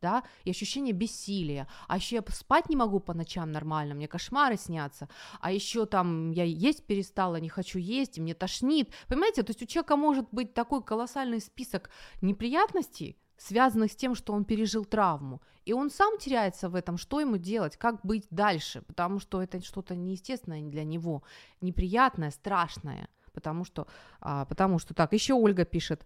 да, 0.02 0.24
и 0.44 0.50
ощущение 0.50 0.94
бессилия. 0.94 1.68
А 1.88 1.98
еще 1.98 2.16
я 2.16 2.24
спать 2.34 2.70
не 2.70 2.76
могу 2.76 3.00
по 3.00 3.14
ночам 3.14 3.52
нормально, 3.52 3.94
мне 3.94 4.08
кошмары 4.08 4.58
снятся. 4.58 5.08
А 5.40 5.52
еще 5.52 5.86
там 5.86 6.32
я 6.32 6.44
есть 6.44 6.86
перестала, 6.86 7.38
не 7.38 7.50
хочу 7.50 7.80
есть, 7.80 8.18
и 8.18 8.22
мне 8.22 8.34
тошнит. 8.34 8.94
Понимаете, 9.08 9.44
то 9.44 9.52
есть 9.52 9.62
у 9.62 9.66
человека 9.66 9.96
может 9.96 10.28
быть 10.32 10.54
такой 10.54 10.84
колоссальный 10.84 11.40
список 11.40 11.90
неприятностей, 12.22 13.18
связанных 13.38 13.92
с 13.92 13.96
тем, 13.96 14.16
что 14.16 14.34
он 14.34 14.46
пережил 14.46 14.86
травму. 14.86 15.42
И 15.66 15.74
он 15.74 15.90
сам 15.90 16.18
теряется 16.18 16.70
в 16.70 16.76
этом, 16.76 16.98
что 16.98 17.20
ему 17.20 17.38
делать, 17.38 17.78
как 17.78 18.04
быть 18.04 18.26
дальше, 18.32 18.82
потому 18.82 19.20
что 19.20 19.42
это 19.42 19.64
что-то 19.64 19.96
неестественное 19.96 20.62
для 20.70 20.84
него, 20.84 21.24
неприятное, 21.62 22.32
страшное, 22.32 23.08
потому 23.32 23.64
что, 23.64 23.88
а, 24.20 24.46
потому 24.46 24.80
что 24.80 24.94
так, 24.94 25.14
еще 25.14 25.34
Ольга 25.34 25.66
пишет, 25.66 26.04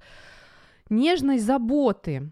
нежной 0.89 1.39
заботы, 1.39 2.31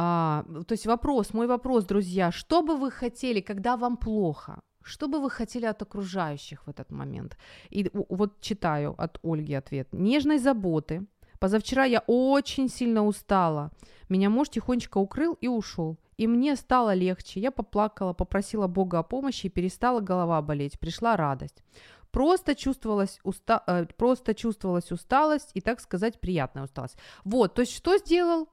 а, 0.00 0.44
то 0.68 0.74
есть 0.74 0.86
вопрос, 0.86 1.34
мой 1.34 1.48
вопрос, 1.48 1.84
друзья, 1.84 2.30
что 2.30 2.62
бы 2.62 2.76
вы 2.76 2.92
хотели, 2.92 3.40
когда 3.40 3.76
вам 3.76 3.96
плохо? 3.96 4.60
Что 4.84 5.08
бы 5.08 5.18
вы 5.18 5.28
хотели 5.28 5.66
от 5.66 5.82
окружающих 5.82 6.62
в 6.66 6.70
этот 6.70 6.92
момент? 6.92 7.36
И 7.70 7.90
вот 7.92 8.40
читаю 8.40 8.94
от 8.96 9.18
Ольги 9.24 9.54
ответ. 9.54 9.88
Нежной 9.92 10.38
заботы. 10.38 11.04
Позавчера 11.40 11.84
я 11.84 12.04
очень 12.06 12.68
сильно 12.68 13.04
устала. 13.04 13.72
Меня 14.08 14.30
муж 14.30 14.48
тихонечко 14.48 14.98
укрыл 14.98 15.36
и 15.40 15.48
ушел. 15.48 15.96
И 16.16 16.28
мне 16.28 16.54
стало 16.54 16.94
легче. 16.94 17.40
Я 17.40 17.50
поплакала, 17.50 18.12
попросила 18.12 18.68
Бога 18.68 19.00
о 19.00 19.02
помощи 19.02 19.46
и 19.46 19.50
перестала 19.50 20.00
голова 20.00 20.40
болеть. 20.42 20.78
Пришла 20.78 21.16
радость. 21.16 21.64
Просто 22.12 22.54
чувствовалась, 22.54 23.18
уста... 23.24 23.64
э, 23.66 23.86
просто 23.96 24.32
чувствовалась 24.34 24.92
усталость 24.92 25.50
и, 25.54 25.60
так 25.60 25.80
сказать, 25.80 26.20
приятная 26.20 26.62
усталость. 26.62 26.98
Вот, 27.24 27.54
то 27.54 27.62
есть 27.62 27.74
что 27.74 27.98
сделал? 27.98 28.48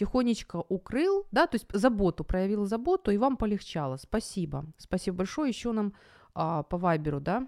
Тихонечко 0.00 0.64
укрыл, 0.70 1.26
да, 1.30 1.46
то 1.46 1.56
есть 1.56 1.66
заботу, 1.74 2.24
проявил 2.24 2.64
заботу, 2.64 3.10
и 3.10 3.18
вам 3.18 3.36
полегчало. 3.36 3.98
Спасибо. 3.98 4.64
Спасибо 4.78 5.18
большое. 5.18 5.50
Еще 5.50 5.72
нам 5.72 5.92
а, 6.32 6.62
по 6.62 6.78
Вайберу, 6.78 7.20
да, 7.20 7.46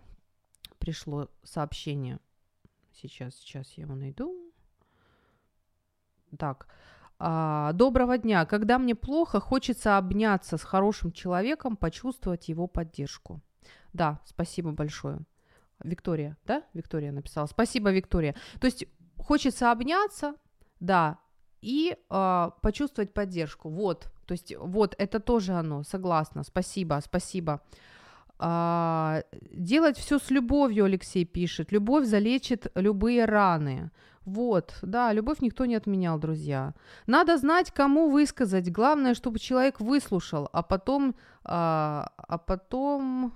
пришло 0.78 1.30
сообщение. 1.44 2.18
Сейчас, 2.92 3.36
сейчас 3.36 3.72
я 3.78 3.84
его 3.84 3.94
найду. 3.94 4.36
Так, 6.38 6.68
а, 7.18 7.72
доброго 7.72 8.18
дня. 8.18 8.44
Когда 8.44 8.78
мне 8.78 8.94
плохо, 8.94 9.40
хочется 9.40 9.96
обняться 9.96 10.58
с 10.58 10.62
хорошим 10.62 11.10
человеком, 11.10 11.74
почувствовать 11.74 12.50
его 12.50 12.66
поддержку. 12.66 13.40
Да, 13.94 14.20
спасибо 14.26 14.72
большое. 14.72 15.20
Виктория, 15.82 16.36
да? 16.44 16.64
Виктория 16.74 17.12
написала. 17.12 17.46
Спасибо, 17.46 17.90
Виктория. 17.92 18.34
То 18.60 18.66
есть 18.66 18.84
хочется 19.16 19.72
обняться, 19.72 20.34
да, 20.80 21.18
и 21.62 21.96
э, 22.10 22.50
почувствовать 22.60 23.14
поддержку. 23.14 23.70
Вот, 23.70 24.08
то 24.26 24.32
есть 24.32 24.54
вот 24.58 24.94
это 24.98 25.20
тоже 25.20 25.52
оно. 25.52 25.82
Согласна. 25.84 26.42
Спасибо, 26.44 27.00
спасибо. 27.04 27.60
А, 28.44 29.22
делать 29.52 29.96
все 29.96 30.18
с 30.18 30.30
любовью, 30.30 30.84
Алексей 30.84 31.24
пишет. 31.24 31.72
Любовь 31.72 32.06
залечит 32.06 32.66
любые 32.74 33.24
раны. 33.24 33.90
Вот, 34.24 34.74
да, 34.82 35.12
любовь 35.12 35.40
никто 35.40 35.64
не 35.66 35.76
отменял, 35.76 36.18
друзья. 36.18 36.74
Надо 37.06 37.36
знать, 37.38 37.70
кому 37.70 38.10
высказать. 38.10 38.70
Главное, 38.70 39.14
чтобы 39.14 39.38
человек 39.38 39.80
выслушал, 39.80 40.48
а 40.52 40.62
потом, 40.62 41.14
а, 41.44 42.10
а 42.16 42.38
потом, 42.38 43.32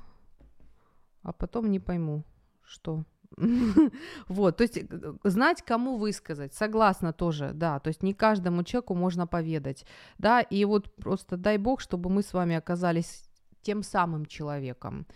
а 1.22 1.32
потом 1.32 1.70
не 1.70 1.80
пойму, 1.80 2.24
что. 2.64 3.04
Вот, 4.28 4.56
то 4.56 4.62
есть 4.62 4.78
знать, 5.24 5.62
кому 5.62 5.96
высказать, 5.96 6.54
согласна 6.54 7.12
тоже, 7.12 7.52
да, 7.54 7.78
то 7.80 7.88
есть 7.88 8.02
не 8.02 8.14
каждому 8.14 8.62
человеку 8.62 8.94
можно 8.94 9.26
поведать, 9.26 9.86
да, 10.18 10.40
и 10.40 10.64
вот 10.64 10.94
просто 10.96 11.36
дай 11.36 11.58
бог, 11.58 11.80
чтобы 11.80 12.10
мы 12.10 12.22
с 12.22 12.32
вами 12.32 12.56
оказались 12.56 13.24
тем 13.62 13.82
самым 13.82 14.26
человеком. 14.26 15.06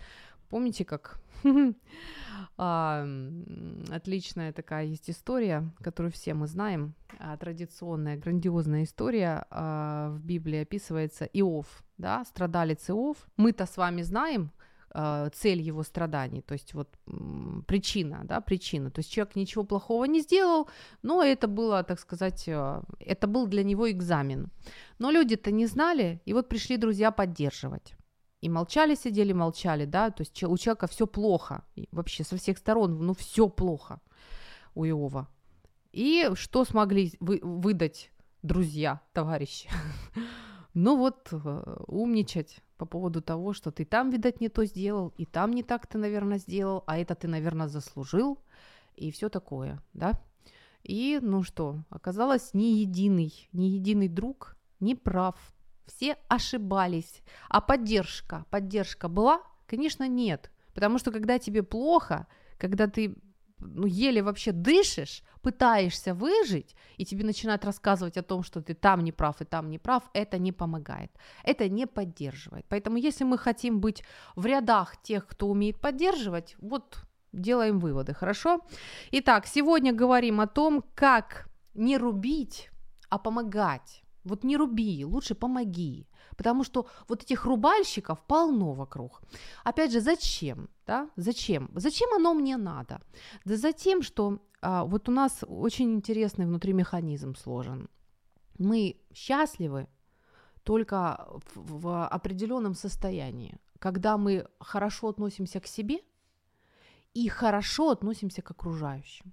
Помните, 0.48 0.84
как 0.84 1.20
а, 2.58 3.06
отличная 3.90 4.52
такая 4.52 4.86
есть 4.86 5.08
история, 5.08 5.70
которую 5.80 6.10
все 6.12 6.34
мы 6.34 6.48
знаем, 6.48 6.94
а, 7.18 7.36
традиционная, 7.36 8.16
грандиозная 8.16 8.82
история 8.82 9.46
а, 9.50 10.10
в 10.10 10.20
Библии 10.20 10.62
описывается 10.62 11.24
Иов, 11.26 11.66
да, 11.98 12.24
страдалец 12.24 12.90
Иов. 12.90 13.16
Мы-то 13.36 13.66
с 13.66 13.76
вами 13.76 14.02
знаем, 14.02 14.50
цель 15.34 15.60
его 15.60 15.82
страданий, 15.82 16.42
то 16.42 16.54
есть 16.54 16.74
вот 16.74 16.88
причина, 17.66 18.22
да, 18.24 18.40
причина. 18.40 18.90
То 18.90 19.00
есть 19.00 19.12
человек 19.12 19.36
ничего 19.36 19.64
плохого 19.64 20.04
не 20.04 20.20
сделал, 20.20 20.68
но 21.02 21.22
это 21.22 21.46
было, 21.46 21.82
так 21.84 22.00
сказать, 22.00 22.48
это 22.48 23.26
был 23.26 23.46
для 23.46 23.62
него 23.62 23.90
экзамен. 23.90 24.50
Но 24.98 25.10
люди-то 25.10 25.50
не 25.52 25.66
знали, 25.66 26.20
и 26.24 26.32
вот 26.32 26.48
пришли 26.48 26.76
друзья 26.76 27.10
поддерживать 27.10 27.94
и 28.40 28.48
молчали, 28.48 28.94
сидели, 28.94 29.32
молчали, 29.32 29.84
да, 29.84 30.10
то 30.10 30.22
есть 30.22 30.42
у 30.42 30.56
человека 30.56 30.86
все 30.86 31.06
плохо, 31.06 31.64
вообще 31.92 32.24
со 32.24 32.36
всех 32.36 32.58
сторон, 32.58 32.98
ну 32.98 33.14
все 33.14 33.48
плохо 33.48 34.00
у 34.74 34.84
Иова. 34.84 35.28
И 35.92 36.30
что 36.34 36.64
смогли 36.64 37.12
вы, 37.20 37.40
выдать 37.42 38.10
друзья, 38.42 39.00
товарищи? 39.12 39.68
ну 40.74 40.96
вот, 40.96 41.28
э, 41.32 41.84
умничать 41.86 42.60
по 42.80 42.86
поводу 42.86 43.20
того, 43.20 43.52
что 43.52 43.70
ты 43.70 43.84
там, 43.84 44.08
видать, 44.08 44.40
не 44.40 44.48
то 44.48 44.64
сделал, 44.64 45.12
и 45.18 45.26
там 45.26 45.52
не 45.52 45.62
так 45.62 45.86
ты, 45.86 45.98
наверное, 45.98 46.38
сделал, 46.38 46.82
а 46.86 46.96
это 46.96 47.14
ты, 47.14 47.28
наверное, 47.28 47.68
заслужил, 47.68 48.38
и 48.96 49.10
все 49.10 49.28
такое, 49.28 49.82
да? 49.92 50.18
И, 50.82 51.18
ну 51.20 51.42
что, 51.42 51.84
оказалось, 51.90 52.54
ни 52.54 52.80
единый, 52.80 53.50
ни 53.52 53.64
единый 53.64 54.08
друг 54.08 54.56
не 54.80 54.94
прав, 54.94 55.36
все 55.84 56.16
ошибались. 56.28 57.20
А 57.50 57.60
поддержка, 57.60 58.46
поддержка 58.48 59.08
была? 59.08 59.42
Конечно, 59.66 60.08
нет. 60.08 60.50
Потому 60.72 60.96
что 60.98 61.12
когда 61.12 61.38
тебе 61.38 61.62
плохо, 61.62 62.28
когда 62.56 62.86
ты 62.86 63.14
ну, 63.60 63.86
еле 63.86 64.22
вообще 64.22 64.52
дышишь, 64.52 65.22
пытаешься 65.42 66.14
выжить, 66.14 66.74
и 66.96 67.04
тебе 67.04 67.24
начинают 67.24 67.64
рассказывать 67.64 68.16
о 68.16 68.22
том, 68.22 68.42
что 68.42 68.60
ты 68.60 68.74
там 68.74 69.04
не 69.04 69.12
прав 69.12 69.40
и 69.40 69.44
там 69.44 69.70
не 69.70 69.78
прав, 69.78 70.02
это 70.12 70.38
не 70.38 70.52
помогает, 70.52 71.10
это 71.44 71.68
не 71.68 71.86
поддерживает. 71.86 72.66
Поэтому 72.68 72.96
если 72.96 73.24
мы 73.24 73.38
хотим 73.38 73.80
быть 73.80 74.02
в 74.36 74.46
рядах 74.46 75.02
тех, 75.02 75.26
кто 75.26 75.48
умеет 75.48 75.80
поддерживать, 75.80 76.56
вот 76.60 76.98
делаем 77.32 77.78
выводы, 77.78 78.14
хорошо? 78.14 78.60
Итак, 79.12 79.46
сегодня 79.46 79.92
говорим 79.92 80.40
о 80.40 80.46
том, 80.46 80.84
как 80.94 81.48
не 81.74 81.98
рубить, 81.98 82.70
а 83.08 83.18
помогать. 83.18 84.02
Вот 84.24 84.44
не 84.44 84.56
руби, 84.56 85.04
лучше 85.04 85.34
помоги. 85.34 86.06
Потому 86.36 86.64
что 86.64 86.86
вот 87.08 87.22
этих 87.22 87.44
рубальщиков 87.44 88.18
полно 88.26 88.72
вокруг. 88.72 89.22
Опять 89.64 89.92
же, 89.92 90.00
зачем? 90.00 90.68
Да? 90.86 91.08
Зачем? 91.16 91.70
Зачем 91.74 92.12
оно 92.14 92.34
мне 92.34 92.56
надо? 92.56 93.00
Да 93.44 93.56
за 93.56 93.72
тем, 93.72 94.02
что 94.02 94.38
а, 94.62 94.84
вот 94.84 95.08
у 95.08 95.12
нас 95.12 95.44
очень 95.46 95.94
интересный 95.94 96.46
внутри 96.46 96.72
механизм 96.72 97.34
сложен. 97.34 97.88
Мы 98.58 99.00
счастливы 99.14 99.88
только 100.62 101.26
в, 101.54 101.80
в 101.80 102.06
определенном 102.06 102.74
состоянии, 102.74 103.56
когда 103.78 104.18
мы 104.18 104.46
хорошо 104.60 105.08
относимся 105.08 105.60
к 105.60 105.66
себе 105.66 105.98
и 107.14 107.28
хорошо 107.28 107.90
относимся 107.90 108.42
к 108.42 108.50
окружающим. 108.50 109.32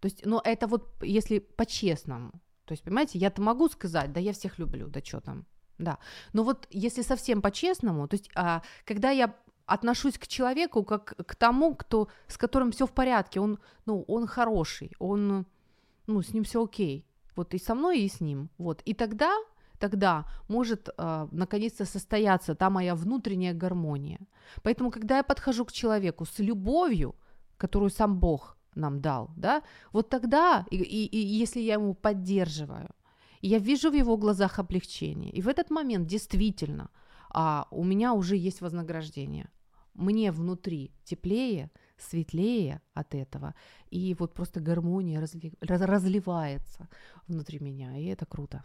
То 0.00 0.06
есть, 0.06 0.24
но 0.26 0.40
это 0.44 0.66
вот 0.66 1.02
если 1.02 1.38
по-честному, 1.38 2.32
то 2.72 2.74
есть, 2.74 2.84
понимаете, 2.84 3.18
я-то 3.18 3.42
могу 3.42 3.68
сказать, 3.68 4.12
да 4.14 4.20
я 4.20 4.32
всех 4.32 4.58
люблю, 4.58 4.88
да 4.88 5.00
что 5.04 5.20
там, 5.20 5.44
да. 5.76 5.98
Но 6.32 6.42
вот 6.42 6.66
если 6.70 7.02
совсем 7.02 7.42
по-честному, 7.42 8.08
то 8.08 8.16
есть, 8.16 8.30
а, 8.34 8.62
когда 8.86 9.10
я 9.10 9.34
отношусь 9.66 10.16
к 10.16 10.26
человеку 10.26 10.82
как 10.82 11.14
к 11.26 11.34
тому, 11.34 11.74
кто, 11.74 12.08
с 12.28 12.38
которым 12.38 12.70
все 12.70 12.86
в 12.86 12.92
порядке, 12.92 13.40
он, 13.40 13.58
ну, 13.84 14.04
он 14.08 14.26
хороший, 14.26 14.90
он, 14.98 15.44
ну, 16.06 16.22
с 16.22 16.32
ним 16.32 16.44
все 16.44 16.64
окей, 16.64 17.06
вот 17.36 17.52
и 17.52 17.58
со 17.58 17.74
мной, 17.74 18.00
и 18.00 18.08
с 18.08 18.22
ним, 18.22 18.48
вот, 18.56 18.80
и 18.86 18.94
тогда 18.94 19.36
тогда 19.78 20.24
может 20.48 20.88
э, 20.88 21.28
наконец-то 21.30 21.84
состояться 21.84 22.54
та 22.54 22.70
моя 22.70 22.94
внутренняя 22.94 23.52
гармония. 23.52 24.20
Поэтому, 24.62 24.90
когда 24.90 25.16
я 25.16 25.22
подхожу 25.22 25.64
к 25.66 25.72
человеку 25.72 26.24
с 26.24 26.38
любовью, 26.38 27.16
которую 27.58 27.90
сам 27.90 28.18
Бог 28.18 28.56
нам 28.74 29.00
дал, 29.00 29.30
да, 29.36 29.62
вот 29.92 30.08
тогда, 30.08 30.66
и, 30.70 30.76
и, 30.76 31.06
и 31.06 31.42
если 31.42 31.60
я 31.60 31.74
ему 31.74 31.94
поддерживаю, 31.94 32.88
я 33.42 33.58
вижу 33.58 33.90
в 33.90 33.94
его 33.94 34.16
глазах 34.16 34.58
облегчение, 34.58 35.32
и 35.32 35.42
в 35.42 35.48
этот 35.48 35.70
момент 35.70 36.06
действительно 36.06 36.90
а, 37.30 37.66
у 37.70 37.84
меня 37.84 38.12
уже 38.12 38.36
есть 38.36 38.60
вознаграждение. 38.60 39.48
Мне 39.94 40.32
внутри 40.32 40.90
теплее, 41.04 41.70
светлее 41.98 42.80
от 42.94 43.14
этого, 43.14 43.54
и 43.90 44.16
вот 44.18 44.32
просто 44.32 44.60
гармония 44.60 45.20
разли, 45.20 45.52
раз, 45.60 45.82
разливается 45.82 46.88
внутри 47.28 47.58
меня, 47.58 47.98
и 47.98 48.06
это 48.06 48.24
круто. 48.24 48.62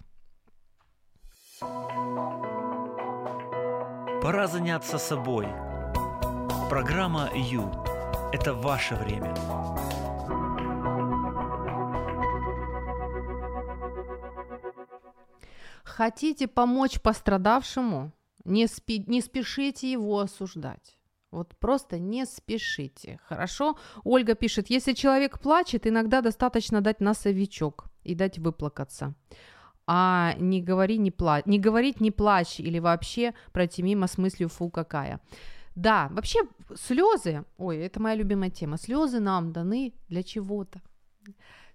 Пора 4.21 4.47
заняться 4.47 4.97
собой. 4.97 5.47
Программа 6.69 7.29
«Ю»– 7.33 7.71
это 8.33 8.53
ваше 8.53 8.95
время. 8.95 9.33
Хотите 15.97 16.47
помочь 16.47 17.01
пострадавшему? 17.01 18.12
Не, 18.45 18.67
спи, 18.67 19.03
не 19.07 19.19
спешите 19.19 19.91
его 19.91 20.19
осуждать. 20.19 20.95
Вот 21.31 21.57
просто 21.57 21.97
не 21.97 22.25
спешите. 22.27 23.19
Хорошо? 23.23 23.79
Ольга 24.03 24.36
пишет, 24.36 24.69
если 24.69 24.93
человек 24.93 25.39
плачет, 25.39 25.88
иногда 25.88 26.21
достаточно 26.21 26.81
дать 26.81 27.01
носовичок 27.01 27.86
и 28.03 28.13
дать 28.13 28.38
выплакаться. 28.38 29.15
А 29.88 30.36
не, 30.38 30.62
говори, 30.62 30.99
не, 30.99 31.10
пла... 31.10 31.41
не 31.45 31.57
говорить 31.57 31.99
не 31.99 32.12
плачь 32.12 32.60
или 32.60 32.77
вообще 32.77 33.33
пройти 33.51 33.81
мимо 33.81 34.05
с 34.05 34.19
мыслью 34.19 34.49
фу 34.49 34.69
какая. 34.69 35.19
Да, 35.73 36.10
вообще 36.12 36.41
слезы, 36.75 37.43
ой, 37.57 37.77
это 37.77 37.99
моя 37.99 38.13
любимая 38.13 38.51
тема, 38.51 38.77
слезы 38.77 39.19
нам 39.19 39.51
даны 39.51 39.95
для 40.10 40.21
чего-то. 40.21 40.79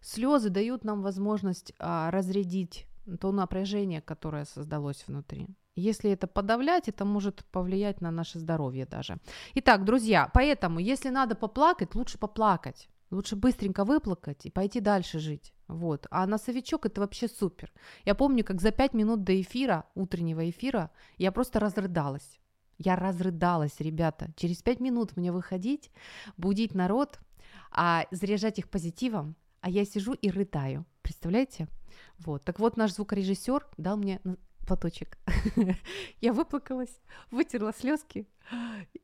Слезы 0.00 0.48
дают 0.48 0.84
нам 0.84 1.02
возможность 1.02 1.72
а, 1.80 2.12
разрядить 2.12 2.86
то 3.20 3.32
напряжение, 3.32 4.00
которое 4.00 4.44
создалось 4.44 5.04
внутри. 5.06 5.48
Если 5.74 6.10
это 6.10 6.26
подавлять, 6.26 6.88
это 6.88 7.04
может 7.04 7.44
повлиять 7.46 8.00
на 8.00 8.10
наше 8.10 8.38
здоровье 8.38 8.84
даже. 8.84 9.18
Итак, 9.54 9.84
друзья, 9.84 10.30
поэтому, 10.34 10.78
если 10.78 11.08
надо 11.08 11.34
поплакать, 11.34 11.94
лучше 11.94 12.18
поплакать. 12.18 12.88
Лучше 13.10 13.36
быстренько 13.36 13.84
выплакать 13.84 14.46
и 14.46 14.50
пойти 14.50 14.80
дальше 14.80 15.18
жить. 15.18 15.52
Вот. 15.68 16.06
А 16.10 16.26
носовичок 16.26 16.86
это 16.86 17.00
вообще 17.02 17.28
супер. 17.28 17.70
Я 18.04 18.14
помню, 18.14 18.42
как 18.42 18.60
за 18.60 18.70
пять 18.70 18.94
минут 18.94 19.22
до 19.22 19.38
эфира, 19.38 19.84
утреннего 19.94 20.48
эфира, 20.48 20.90
я 21.18 21.30
просто 21.30 21.60
разрыдалась. 21.60 22.38
Я 22.78 22.96
разрыдалась, 22.96 23.80
ребята. 23.80 24.32
Через 24.36 24.62
пять 24.62 24.80
минут 24.80 25.16
мне 25.16 25.30
выходить, 25.30 25.90
будить 26.36 26.74
народ, 26.74 27.18
а 27.70 28.06
заряжать 28.10 28.58
их 28.58 28.70
позитивом, 28.70 29.36
а 29.60 29.70
я 29.70 29.84
сижу 29.84 30.14
и 30.14 30.30
рыдаю. 30.30 30.86
Представляете? 31.02 31.68
Вот. 32.18 32.44
Так 32.44 32.58
вот, 32.58 32.76
наш 32.76 32.92
звукорежиссер 32.92 33.66
дал 33.76 33.96
мне 33.96 34.20
платочек. 34.76 35.18
я 36.20 36.32
выплакалась, 36.32 37.00
вытерла 37.30 37.72
слезки 37.72 38.26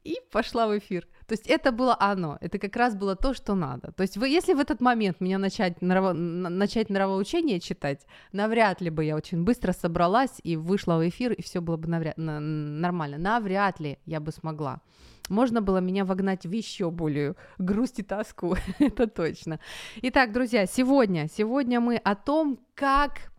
и 0.04 0.16
пошла 0.32 0.66
в 0.66 0.78
эфир. 0.78 1.06
То 1.26 1.34
есть 1.34 1.46
это 1.46 1.72
было 1.72 1.96
оно, 2.00 2.38
это 2.40 2.58
как 2.58 2.76
раз 2.76 2.94
было 2.94 3.16
то, 3.16 3.34
что 3.34 3.54
надо. 3.54 3.92
То 3.92 4.02
есть 4.02 4.16
вы, 4.16 4.28
если 4.28 4.54
в 4.54 4.60
этот 4.60 4.80
момент 4.80 5.20
меня 5.20 5.38
начать, 5.38 5.82
нраво, 5.82 6.12
начать 6.12 6.90
нравоучение 6.90 7.60
читать, 7.60 8.06
навряд 8.32 8.80
ли 8.80 8.90
бы 8.90 9.04
я 9.04 9.14
очень 9.16 9.44
быстро 9.44 9.72
собралась 9.72 10.40
и 10.42 10.56
вышла 10.56 10.96
в 10.96 11.06
эфир, 11.06 11.32
и 11.32 11.42
все 11.42 11.60
было 11.60 11.76
бы 11.76 11.88
навряд, 11.88 12.16
на, 12.16 12.40
нормально. 12.40 13.18
Навряд 13.18 13.80
ли 13.80 13.98
я 14.06 14.20
бы 14.20 14.32
смогла. 14.32 14.80
Можно 15.28 15.60
было 15.60 15.78
меня 15.78 16.06
вогнать 16.06 16.46
в 16.46 16.52
еще 16.52 16.90
более 16.90 17.34
грусть 17.58 17.98
и 17.98 18.02
тоску, 18.02 18.56
это 18.78 19.06
точно. 19.06 19.60
Итак, 20.02 20.32
друзья, 20.32 20.64
сегодня, 20.64 21.28
сегодня 21.28 21.80
мы 21.80 21.96
о 21.96 22.14
том, 22.14 22.58
как 22.74 23.30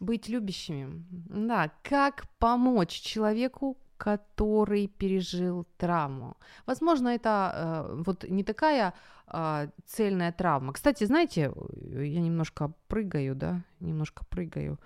быть 0.00 0.28
любящими. 0.28 1.04
Да, 1.10 1.70
как 1.82 2.26
помочь 2.38 3.00
человеку, 3.00 3.76
который 3.96 4.86
пережил 4.86 5.66
травму. 5.76 6.36
Возможно, 6.66 7.08
это 7.08 7.52
э, 7.90 8.02
вот 8.06 8.24
не 8.28 8.44
такая 8.44 8.94
э, 9.26 9.68
цельная 9.86 10.32
травма. 10.32 10.72
Кстати, 10.72 11.04
знаете, 11.04 11.52
я 11.82 12.20
немножко 12.20 12.72
прыгаю, 12.86 13.34
да, 13.34 13.62
немножко 13.80 14.24
прыгаю 14.24 14.78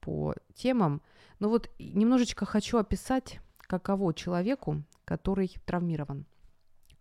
по 0.00 0.34
темам, 0.54 1.02
но 1.40 1.48
вот 1.48 1.70
немножечко 1.78 2.46
хочу 2.46 2.78
описать, 2.78 3.40
каково 3.58 4.14
человеку, 4.14 4.82
который 5.04 5.50
травмирован 5.64 6.26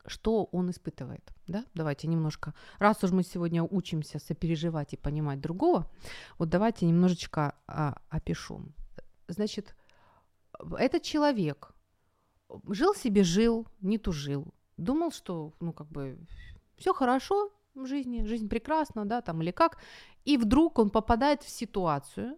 что 0.05 0.45
он 0.45 0.69
испытывает, 0.69 1.33
да? 1.47 1.65
Давайте 1.73 2.07
немножко, 2.07 2.53
раз 2.79 3.03
уж 3.03 3.11
мы 3.11 3.23
сегодня 3.23 3.63
учимся 3.63 4.19
сопереживать 4.19 4.93
и 4.93 4.97
понимать 4.97 5.39
другого, 5.39 5.89
вот 6.37 6.49
давайте 6.49 6.85
немножечко 6.85 7.55
а, 7.67 8.01
опишу. 8.09 8.61
Значит, 9.27 9.75
этот 10.77 11.03
человек 11.03 11.73
жил 12.67 12.93
себе, 12.95 13.23
жил, 13.23 13.67
не 13.81 13.97
тужил, 13.97 14.53
думал, 14.77 15.11
что, 15.11 15.53
ну, 15.59 15.73
как 15.73 15.87
бы, 15.87 16.17
все 16.77 16.93
хорошо 16.93 17.51
в 17.75 17.85
жизни, 17.85 18.25
жизнь 18.25 18.49
прекрасна, 18.49 19.05
да, 19.05 19.21
там, 19.21 19.41
или 19.41 19.51
как, 19.51 19.77
и 20.25 20.37
вдруг 20.37 20.79
он 20.79 20.89
попадает 20.89 21.43
в 21.43 21.49
ситуацию, 21.49 22.37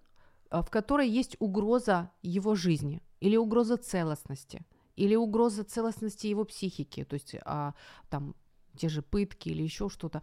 а, 0.49 0.61
в 0.61 0.69
которой 0.69 1.09
есть 1.09 1.35
угроза 1.39 2.11
его 2.21 2.55
жизни 2.55 3.01
или 3.19 3.37
угроза 3.37 3.77
целостности– 3.77 4.65
или 4.95 5.15
угроза 5.15 5.63
целостности 5.63 6.27
его 6.27 6.45
психики, 6.45 7.03
то 7.03 7.15
есть 7.15 7.35
а, 7.45 7.73
там 8.09 8.35
те 8.77 8.89
же 8.89 9.01
пытки 9.01 9.49
или 9.49 9.63
еще 9.63 9.89
что-то. 9.89 10.21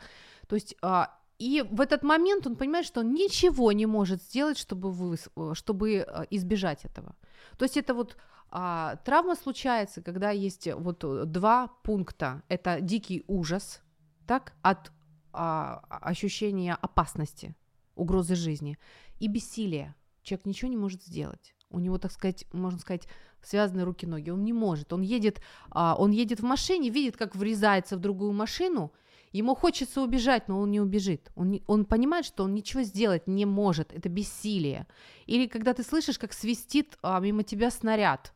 То 0.48 0.56
есть 0.56 0.76
а, 0.82 1.18
и 1.38 1.62
в 1.62 1.80
этот 1.80 2.02
момент 2.02 2.46
он 2.46 2.56
понимает, 2.56 2.86
что 2.86 3.00
он 3.00 3.14
ничего 3.14 3.72
не 3.72 3.86
может 3.86 4.22
сделать, 4.22 4.58
чтобы, 4.58 4.90
вы, 4.90 5.16
чтобы 5.54 6.04
а, 6.06 6.26
избежать 6.30 6.84
этого. 6.84 7.16
То 7.56 7.64
есть 7.64 7.76
это 7.76 7.94
вот 7.94 8.16
а, 8.50 8.96
травма 9.04 9.36
случается, 9.36 10.02
когда 10.02 10.30
есть 10.30 10.68
вот 10.74 11.04
два 11.30 11.68
пункта. 11.82 12.42
Это 12.48 12.80
дикий 12.80 13.24
ужас, 13.26 13.80
так, 14.26 14.52
от 14.62 14.92
а, 15.32 15.82
ощущения 15.88 16.74
опасности, 16.74 17.54
угрозы 17.94 18.34
жизни, 18.34 18.78
и 19.18 19.28
бессилие. 19.28 19.94
Человек 20.22 20.46
ничего 20.46 20.70
не 20.70 20.76
может 20.76 21.02
сделать. 21.02 21.54
У 21.70 21.78
него, 21.78 21.98
так 21.98 22.12
сказать, 22.12 22.44
можно 22.52 22.80
сказать, 22.80 23.06
связаны 23.42 23.84
руки-ноги. 23.84 24.30
Он 24.30 24.44
не 24.44 24.52
может. 24.52 24.92
Он 24.92 25.02
едет, 25.02 25.40
а, 25.70 25.94
он 25.98 26.10
едет 26.10 26.40
в 26.40 26.44
машине, 26.44 26.90
видит, 26.90 27.16
как 27.16 27.36
врезается 27.36 27.96
в 27.96 28.00
другую 28.00 28.32
машину. 28.32 28.92
Ему 29.32 29.54
хочется 29.54 30.02
убежать, 30.02 30.48
но 30.48 30.60
он 30.60 30.70
не 30.70 30.80
убежит. 30.80 31.30
Он, 31.36 31.50
не, 31.50 31.62
он 31.66 31.84
понимает, 31.84 32.26
что 32.26 32.44
он 32.44 32.54
ничего 32.54 32.82
сделать 32.82 33.28
не 33.28 33.46
может. 33.46 33.92
Это 33.92 34.08
бессилие. 34.08 34.86
Или 35.26 35.46
когда 35.46 35.72
ты 35.72 35.82
слышишь, 35.82 36.18
как 36.18 36.32
свистит 36.32 36.98
а, 37.02 37.20
мимо 37.20 37.42
тебя 37.42 37.70
снаряд, 37.70 38.32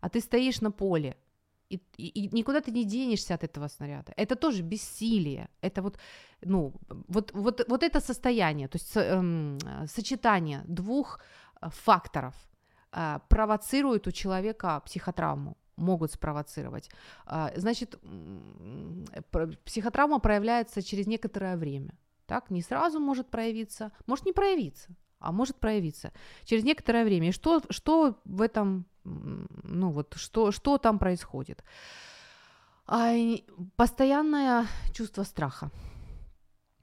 а 0.00 0.08
ты 0.08 0.20
стоишь 0.20 0.60
на 0.60 0.70
поле, 0.70 1.16
и, 1.68 1.80
и, 1.96 2.06
и 2.06 2.36
никуда 2.36 2.60
ты 2.60 2.70
не 2.70 2.84
денешься 2.84 3.34
от 3.34 3.42
этого 3.42 3.68
снаряда. 3.68 4.12
Это 4.16 4.36
тоже 4.36 4.62
бессилие. 4.62 5.48
Это 5.60 5.82
вот, 5.82 5.98
ну, 6.42 6.72
вот, 7.08 7.32
вот, 7.34 7.64
вот 7.68 7.82
это 7.82 8.00
состояние, 8.00 8.68
то 8.68 8.78
есть 8.78 8.92
эм, 8.94 9.58
сочетание 9.86 10.62
двух 10.68 11.20
э, 11.60 11.68
факторов– 11.70 12.34
провоцируют 13.28 14.06
у 14.06 14.10
человека 14.12 14.80
психотравму 14.84 15.56
могут 15.76 16.12
спровоцировать. 16.12 16.90
А, 17.26 17.52
значит, 17.56 17.98
психотравма 19.64 20.18
проявляется 20.18 20.82
через 20.82 21.06
некоторое 21.06 21.56
время. 21.56 21.94
Так, 22.26 22.50
не 22.50 22.62
сразу 22.62 22.98
может 22.98 23.28
проявиться, 23.28 23.92
может 24.06 24.26
не 24.26 24.32
проявиться, 24.32 24.88
а 25.18 25.32
может 25.32 25.56
проявиться 25.56 26.12
через 26.44 26.64
некоторое 26.64 27.04
время. 27.04 27.28
И 27.28 27.32
что, 27.32 27.62
что 27.70 28.18
в 28.24 28.40
этом, 28.42 28.86
ну 29.04 29.90
вот, 29.90 30.14
что, 30.16 30.50
что 30.50 30.78
там 30.78 30.98
происходит? 30.98 31.62
А, 32.86 33.12
постоянное 33.76 34.66
чувство 34.92 35.24
страха. 35.24 35.70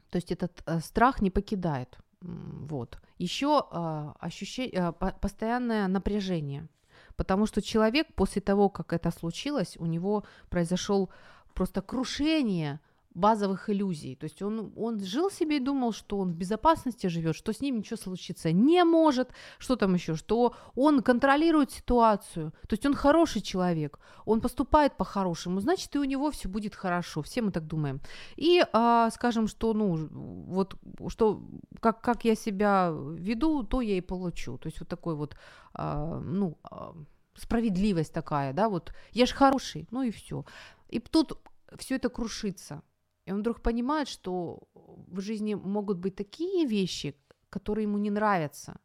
То 0.09 0.17
есть 0.17 0.31
этот 0.31 0.61
э, 0.67 0.79
страх 0.79 1.21
не 1.21 1.31
покидает. 1.31 1.97
Вот. 2.23 2.99
Еще 3.17 3.65
э, 3.69 4.11
ощущение, 4.19 4.93
э, 4.99 5.11
постоянное 5.19 5.87
напряжение, 5.87 6.67
потому 7.15 7.45
что 7.45 7.61
человек 7.61 8.07
после 8.15 8.41
того, 8.41 8.69
как 8.69 8.93
это 8.93 9.11
случилось, 9.11 9.75
у 9.77 9.85
него 9.85 10.23
произошел 10.49 11.09
просто 11.53 11.81
крушение 11.81 12.79
базовых 13.15 13.69
иллюзий. 13.69 14.15
То 14.15 14.25
есть 14.25 14.41
он, 14.41 14.73
он 14.75 14.99
жил 14.99 15.29
себе 15.29 15.57
и 15.57 15.59
думал, 15.59 15.93
что 15.93 16.19
он 16.19 16.31
в 16.31 16.35
безопасности 16.35 17.07
живет, 17.07 17.35
что 17.35 17.53
с 17.53 17.61
ним 17.61 17.77
ничего 17.77 17.97
случиться 17.97 18.51
не 18.51 18.83
может, 18.83 19.29
что 19.57 19.75
там 19.75 19.93
еще, 19.93 20.15
что 20.15 20.55
он 20.75 21.01
контролирует 21.01 21.71
ситуацию. 21.71 22.51
То 22.67 22.73
есть 22.73 22.85
он 22.85 22.93
хороший 22.93 23.41
человек, 23.41 23.99
он 24.25 24.41
поступает 24.41 24.97
по-хорошему, 24.97 25.59
значит, 25.59 25.95
и 25.95 25.99
у 25.99 26.03
него 26.03 26.31
все 26.31 26.49
будет 26.49 26.75
хорошо. 26.75 27.21
Все 27.21 27.41
мы 27.41 27.51
так 27.51 27.67
думаем. 27.67 28.01
И 28.35 28.63
а, 28.73 29.09
скажем, 29.11 29.47
что, 29.47 29.73
ну, 29.73 30.07
вот, 30.47 30.75
что, 31.09 31.41
как, 31.79 32.01
как 32.01 32.25
я 32.25 32.35
себя 32.35 32.91
веду, 32.93 33.63
то 33.63 33.81
я 33.81 33.97
и 33.97 34.01
получу. 34.01 34.57
То 34.57 34.67
есть 34.67 34.79
вот 34.79 34.89
такой 34.89 35.15
вот, 35.15 35.35
а, 35.73 36.19
ну, 36.19 36.57
а, 36.63 36.93
справедливость 37.35 38.13
такая, 38.13 38.53
да, 38.53 38.69
вот 38.69 38.93
я 39.11 39.25
же 39.25 39.33
хороший, 39.33 39.87
ну 39.91 40.03
и 40.03 40.11
все. 40.11 40.45
И 40.89 40.99
тут 40.99 41.39
все 41.77 41.95
это 41.95 42.09
крушится. 42.09 42.81
И 43.25 43.31
он 43.31 43.39
вдруг 43.39 43.61
понимает, 43.61 44.07
что 44.07 44.59
в 44.73 45.21
жизни 45.21 45.53
могут 45.53 45.97
быть 45.97 46.15
такие 46.15 46.65
вещи, 46.65 47.15
которые 47.49 47.83
ему 47.83 47.97
не 47.97 48.09
нравятся. 48.09 48.79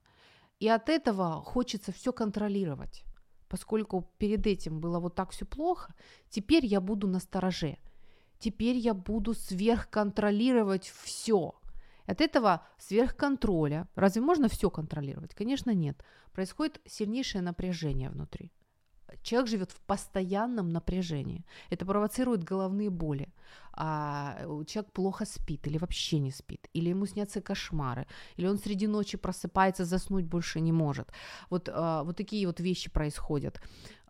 И 0.60 0.68
от 0.68 0.88
этого 0.88 1.42
хочется 1.42 1.92
все 1.92 2.12
контролировать. 2.12 3.04
Поскольку 3.48 4.12
перед 4.18 4.46
этим 4.46 4.80
было 4.80 5.00
вот 5.00 5.14
так 5.14 5.30
все 5.30 5.46
плохо, 5.46 5.94
теперь 6.28 6.66
я 6.66 6.80
буду 6.80 7.08
на 7.08 7.20
стороже. 7.20 7.78
Теперь 8.38 8.76
я 8.76 8.94
буду 8.94 9.34
сверхконтролировать 9.34 10.92
все. 11.02 11.54
От 12.06 12.20
этого 12.20 12.66
сверхконтроля, 12.78 13.88
разве 13.94 14.22
можно 14.22 14.48
все 14.48 14.70
контролировать? 14.70 15.34
Конечно, 15.34 15.72
нет. 15.72 16.02
Происходит 16.32 16.80
сильнейшее 16.86 17.42
напряжение 17.42 18.10
внутри. 18.10 18.52
Человек 19.22 19.48
живет 19.48 19.72
в 19.72 19.80
постоянном 19.80 20.70
напряжении. 20.70 21.44
Это 21.70 21.84
провоцирует 21.84 22.44
головные 22.44 22.90
боли. 22.90 23.28
А 23.80 24.36
человек 24.66 24.92
плохо 24.92 25.24
спит 25.24 25.66
или 25.68 25.78
вообще 25.78 26.18
не 26.18 26.32
спит, 26.32 26.68
или 26.72 26.88
ему 26.88 27.06
снятся 27.06 27.40
кошмары, 27.40 28.08
или 28.36 28.48
он 28.48 28.58
среди 28.58 28.88
ночи 28.88 29.16
просыпается, 29.16 29.84
заснуть 29.84 30.24
больше 30.24 30.58
не 30.60 30.72
может. 30.72 31.12
Вот, 31.48 31.68
а, 31.72 32.02
вот 32.02 32.16
такие 32.16 32.44
вот 32.48 32.58
вещи 32.58 32.90
происходят. 32.90 33.60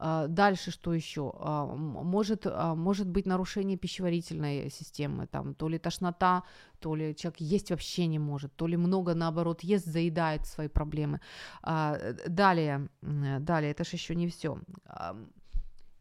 А, 0.00 0.28
дальше 0.28 0.70
что 0.70 0.94
еще? 0.94 1.32
А, 1.40 1.66
может, 1.66 2.46
а, 2.46 2.74
может 2.74 3.08
быть 3.08 3.26
нарушение 3.26 3.76
пищеварительной 3.76 4.70
системы, 4.70 5.26
там, 5.26 5.54
то 5.54 5.68
ли 5.68 5.78
тошнота, 5.78 6.44
то 6.78 6.94
ли 6.94 7.16
человек 7.16 7.40
есть 7.40 7.70
вообще 7.70 8.06
не 8.06 8.18
может, 8.18 8.54
то 8.54 8.68
ли 8.68 8.76
много, 8.76 9.14
наоборот, 9.14 9.62
ест, 9.62 9.86
заедает 9.86 10.46
свои 10.46 10.68
проблемы. 10.68 11.20
Далее, 11.64 12.88
далее, 13.02 13.70
это 13.72 13.84
же 13.84 13.96
еще 13.96 14.14
не 14.14 14.28
все. 14.28 14.60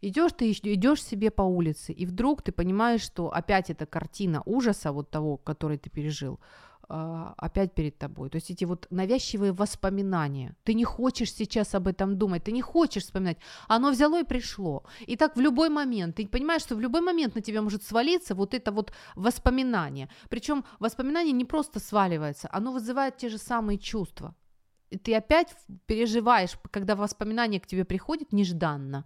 Идешь 0.02 0.34
ты 0.34 0.52
идешь 0.52 1.04
себе 1.04 1.32
по 1.32 1.42
улице, 1.42 1.92
и 1.92 2.06
вдруг 2.06 2.44
ты 2.44 2.52
понимаешь, 2.52 3.02
что 3.02 3.34
опять 3.34 3.72
эта 3.72 3.88
картина 3.88 4.44
ужаса, 4.46 4.92
вот 4.92 5.10
того, 5.10 5.38
который 5.38 5.80
ты 5.80 5.90
пережил, 5.90 6.40
опять 6.90 7.74
перед 7.74 7.98
тобой. 7.98 8.30
То 8.30 8.38
есть 8.38 8.52
эти 8.52 8.66
вот 8.66 8.88
навязчивые 8.90 9.52
воспоминания. 9.52 10.56
Ты 10.64 10.74
не 10.74 10.86
хочешь 10.86 11.34
сейчас 11.34 11.76
об 11.76 11.88
этом 11.88 12.18
думать, 12.18 12.44
ты 12.44 12.52
не 12.52 12.62
хочешь 12.62 13.04
вспоминать. 13.04 13.38
Оно 13.68 13.92
взяло 13.92 14.22
и 14.22 14.24
пришло. 14.24 14.84
И 15.06 15.18
так 15.18 15.36
в 15.36 15.42
любой 15.42 15.70
момент. 15.70 16.16
Ты 16.16 16.28
понимаешь, 16.28 16.62
что 16.62 16.76
в 16.76 16.80
любой 16.80 17.02
момент 17.02 17.36
на 17.36 17.42
тебя 17.42 17.62
может 17.62 17.84
свалиться 17.84 18.36
вот 18.36 18.54
это 18.54 18.72
вот 18.72 18.94
воспоминание. 19.16 20.10
Причем 20.30 20.64
воспоминание 20.80 21.34
не 21.34 21.46
просто 21.46 21.80
сваливается, 21.80 22.50
оно 22.52 22.72
вызывает 22.72 23.18
те 23.18 23.30
же 23.30 23.38
самые 23.38 23.78
чувства. 23.78 24.34
И 24.90 24.98
ты 24.98 25.14
опять 25.16 25.54
переживаешь, 25.86 26.58
когда 26.72 26.96
воспоминание 26.96 27.60
к 27.60 27.68
тебе 27.68 27.84
приходит 27.84 28.32
нежданно 28.32 29.06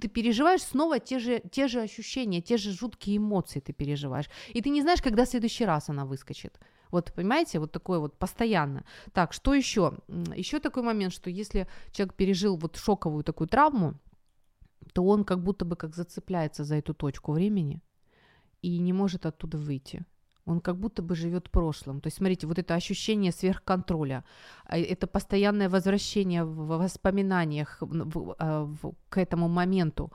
ты 0.00 0.08
переживаешь 0.08 0.62
снова 0.62 0.98
те 0.98 1.18
же, 1.18 1.42
те 1.50 1.68
же 1.68 1.80
ощущения, 1.80 2.40
те 2.40 2.56
же 2.56 2.70
жуткие 2.70 3.16
эмоции 3.16 3.60
ты 3.60 3.72
переживаешь. 3.72 4.28
И 4.48 4.60
ты 4.60 4.68
не 4.68 4.82
знаешь, 4.82 5.02
когда 5.02 5.24
в 5.24 5.28
следующий 5.28 5.64
раз 5.64 5.88
она 5.88 6.04
выскочит. 6.04 6.58
Вот, 6.90 7.12
понимаете, 7.12 7.58
вот 7.58 7.72
такое 7.72 7.98
вот 7.98 8.18
постоянно. 8.18 8.84
Так, 9.12 9.32
что 9.32 9.54
еще? 9.54 9.98
Еще 10.36 10.60
такой 10.60 10.82
момент, 10.82 11.12
что 11.12 11.30
если 11.30 11.66
человек 11.92 12.14
пережил 12.14 12.56
вот 12.56 12.76
шоковую 12.76 13.24
такую 13.24 13.48
травму, 13.48 13.94
то 14.92 15.04
он 15.04 15.24
как 15.24 15.42
будто 15.42 15.64
бы 15.64 15.76
как 15.76 15.94
зацепляется 15.94 16.64
за 16.64 16.76
эту 16.76 16.94
точку 16.94 17.32
времени 17.32 17.82
и 18.62 18.78
не 18.78 18.92
может 18.92 19.26
оттуда 19.26 19.58
выйти. 19.58 20.04
Он 20.46 20.60
как 20.60 20.76
будто 20.76 21.02
бы 21.02 21.16
живет 21.16 21.50
прошлым. 21.50 22.00
То 22.00 22.06
есть, 22.06 22.18
смотрите, 22.18 22.46
вот 22.46 22.58
это 22.58 22.74
ощущение 22.74 23.32
сверхконтроля, 23.32 24.24
а, 24.64 24.78
это 24.78 25.08
постоянное 25.08 25.68
возвращение 25.68 26.44
в 26.44 26.78
воспоминаниях 26.78 27.78
в, 27.80 28.36
а, 28.38 28.64
в, 28.64 28.94
к 29.08 29.18
этому 29.18 29.48
моменту. 29.48 30.12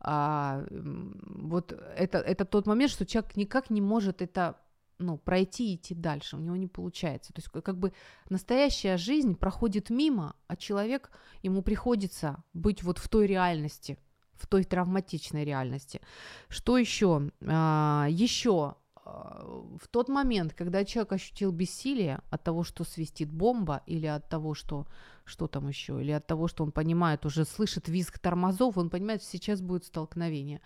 А, 0.00 0.64
вот 0.70 1.72
это, 1.72 2.18
это 2.18 2.44
тот 2.44 2.66
момент, 2.66 2.92
что 2.92 3.04
человек 3.04 3.36
никак 3.36 3.70
не 3.70 3.82
может 3.82 4.22
это 4.22 4.56
ну, 4.98 5.18
пройти 5.18 5.72
и 5.72 5.76
идти 5.76 5.94
дальше, 5.94 6.36
у 6.36 6.40
него 6.40 6.56
не 6.56 6.66
получается. 6.66 7.32
То 7.32 7.40
есть 7.40 7.48
как 7.48 7.78
бы 7.78 7.92
настоящая 8.28 8.96
жизнь 8.96 9.34
проходит 9.36 9.90
мимо, 9.90 10.36
а 10.46 10.56
человек, 10.56 11.10
ему 11.42 11.62
приходится 11.62 12.42
быть 12.52 12.82
вот 12.82 12.98
в 12.98 13.08
той 13.08 13.26
реальности, 13.26 13.98
в 14.34 14.46
той 14.46 14.64
травматичной 14.64 15.44
реальности. 15.44 16.00
Что 16.48 16.78
еще? 16.78 17.30
А, 17.46 18.06
еще 18.08 18.76
а, 19.04 19.44
в 19.80 19.88
тот 19.88 20.08
момент, 20.08 20.54
когда 20.54 20.84
человек 20.84 21.12
ощутил 21.12 21.52
бессилие 21.52 22.20
от 22.30 22.42
того, 22.42 22.64
что 22.64 22.84
свистит 22.84 23.30
бомба, 23.32 23.82
или 23.86 24.06
от 24.06 24.28
того, 24.28 24.54
что 24.54 24.86
что 25.26 25.46
там 25.46 25.68
еще, 25.68 26.02
или 26.02 26.10
от 26.10 26.26
того, 26.26 26.48
что 26.48 26.64
он 26.64 26.70
понимает, 26.70 27.24
уже 27.24 27.46
слышит 27.46 27.88
визг 27.88 28.18
тормозов, 28.18 28.76
он 28.76 28.90
понимает, 28.90 29.22
что 29.22 29.30
сейчас 29.32 29.62
будет 29.62 29.86
столкновение. 29.86 30.60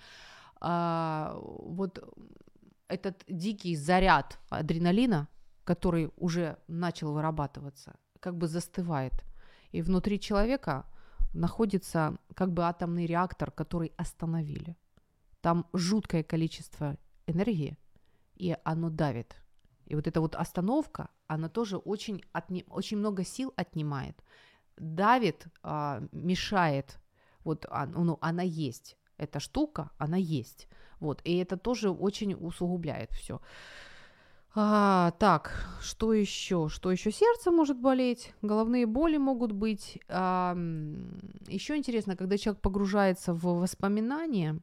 А, 0.61 1.39
вот 1.41 2.03
этот 2.89 3.25
дикий 3.29 3.77
заряд 3.77 4.39
адреналина, 4.49 5.29
который 5.65 6.11
уже 6.17 6.59
начал 6.67 7.13
вырабатываться, 7.13 7.97
как 8.21 8.37
бы 8.37 8.49
застывает. 8.49 9.13
И 9.71 9.83
внутри 9.83 10.19
человека 10.19 10.87
находится 11.35 12.17
как 12.35 12.53
бы 12.53 12.65
атомный 12.65 13.07
реактор, 13.07 13.51
который 13.51 13.93
остановили. 13.97 14.77
Там 15.41 15.67
жуткое 15.73 16.23
количество 16.23 16.97
энергии, 17.27 17.79
и 18.35 18.57
оно 18.65 18.91
давит. 18.91 19.37
И 19.87 19.95
вот 19.95 20.07
эта 20.07 20.21
вот 20.21 20.35
остановка, 20.35 21.11
она 21.27 21.49
тоже 21.49 21.77
очень, 21.77 22.23
отни... 22.33 22.65
очень 22.69 22.99
много 22.99 23.25
сил 23.25 23.53
отнимает, 23.57 24.23
давит, 24.77 25.47
а, 25.63 26.03
мешает. 26.13 26.99
Вот 27.45 27.67
а, 27.71 27.87
ну, 27.87 28.19
она 28.21 28.43
есть. 28.43 28.97
Эта 29.17 29.41
штука, 29.41 29.91
она 29.99 30.17
есть. 30.17 30.69
Вот, 31.01 31.21
и 31.25 31.37
это 31.37 31.57
тоже 31.57 31.91
очень 31.91 32.35
усугубляет 32.35 33.11
все. 33.13 33.41
А, 34.55 35.13
так, 35.19 35.53
что 35.81 36.13
еще? 36.13 36.69
Что 36.69 36.91
еще? 36.91 37.13
Сердце 37.13 37.51
может 37.51 37.79
болеть, 37.79 38.33
головные 38.43 38.87
боли 38.87 39.17
могут 39.17 39.53
быть. 39.53 39.99
А, 40.09 40.57
еще 41.47 41.77
интересно, 41.77 42.17
когда 42.17 42.37
человек 42.39 42.61
погружается 42.61 43.35
в 43.35 43.61
воспоминания, 43.61 44.61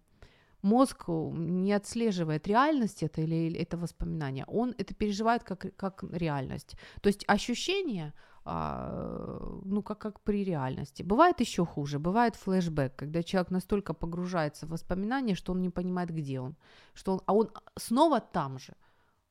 мозг 0.62 1.06
не 1.08 1.72
отслеживает 1.72 2.48
реальность 2.48 3.04
это 3.04 3.22
или 3.22 3.54
это 3.54 3.78
воспоминание, 3.78 4.46
он 4.48 4.74
это 4.78 4.94
переживает 4.96 5.44
как, 5.44 5.74
как 5.78 6.04
реальность. 6.12 6.76
То 7.02 7.08
есть 7.08 7.24
ощущение, 7.28 8.14
ну, 8.46 9.82
как, 9.84 9.98
как 9.98 10.20
при 10.22 10.44
реальности. 10.44 11.02
Бывает 11.04 11.40
еще 11.40 11.66
хуже, 11.66 11.98
бывает 11.98 12.36
флешбэк, 12.36 12.96
когда 12.96 13.24
человек 13.24 13.52
настолько 13.52 13.94
погружается 13.94 14.68
в 14.68 14.70
воспоминания, 14.70 15.36
что 15.36 15.54
он 15.54 15.62
не 15.62 15.72
понимает, 15.72 16.12
где 16.12 16.40
он, 16.40 16.56
что 16.94 17.14
он, 17.14 17.22
а 17.26 17.34
он 17.34 17.50
снова 17.76 18.20
там 18.20 18.60
же. 18.60 18.74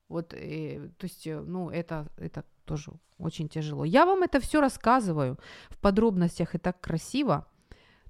Вот, 0.09 0.35
и, 0.37 0.91
то 0.99 1.05
есть, 1.07 1.27
э, 1.27 1.41
ну, 1.41 1.71
это, 1.71 2.07
это 2.17 2.45
тоже 2.65 2.93
очень 3.19 3.49
тяжело. 3.49 3.85
Я 3.85 4.05
вам 4.05 4.23
это 4.23 4.41
все 4.41 4.61
рассказываю 4.61 5.39
в 5.71 5.79
подробностях 5.79 6.55
и 6.55 6.59
так 6.59 6.81
красиво, 6.81 7.47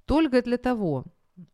только 0.05 0.41
для 0.41 0.57
того, 0.57 1.05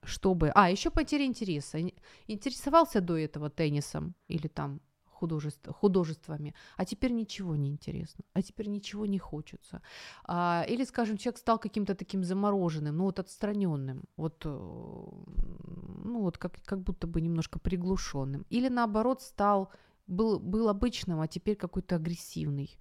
чтобы... 0.04 0.52
А, 0.56 0.70
еще 0.70 0.91
потеря 0.91 1.26
интереса. 1.26 1.80
Интересовался 2.28 3.02
до 3.02 3.18
этого 3.18 3.49
теннисом 3.49 4.16
или 4.28 4.47
там 4.47 4.80
художеств, 5.22 5.67
художествами, 5.82 6.53
а 6.78 6.86
теперь 6.86 7.11
ничего 7.11 7.55
не 7.55 7.69
интересно, 7.69 8.24
а 8.34 8.41
теперь 8.41 8.69
ничего 8.69 9.05
не 9.05 9.19
хочется. 9.19 9.82
А, 10.24 10.65
или, 10.69 10.86
скажем, 10.86 11.17
человек 11.17 11.39
стал 11.39 11.59
каким-то 11.59 11.93
таким 11.95 12.24
замороженным, 12.24 12.97
ну 12.97 13.03
вот 13.03 13.19
отстраненным, 13.19 14.03
вот, 14.17 14.45
э, 14.45 14.49
ну 14.49 16.22
вот 16.22 16.38
как, 16.38 16.53
как 16.65 16.80
будто 16.80 17.07
бы 17.07 17.22
немножко 17.22 17.59
приглушенным. 17.59 18.45
Или 18.49 18.69
наоборот 18.69 19.22
стал, 19.22 19.69
был, 20.07 20.39
был 20.39 20.67
обычным, 20.69 21.19
а 21.19 21.28
теперь 21.28 21.55
какой-то 21.55 21.95
агрессивный. 21.95 22.78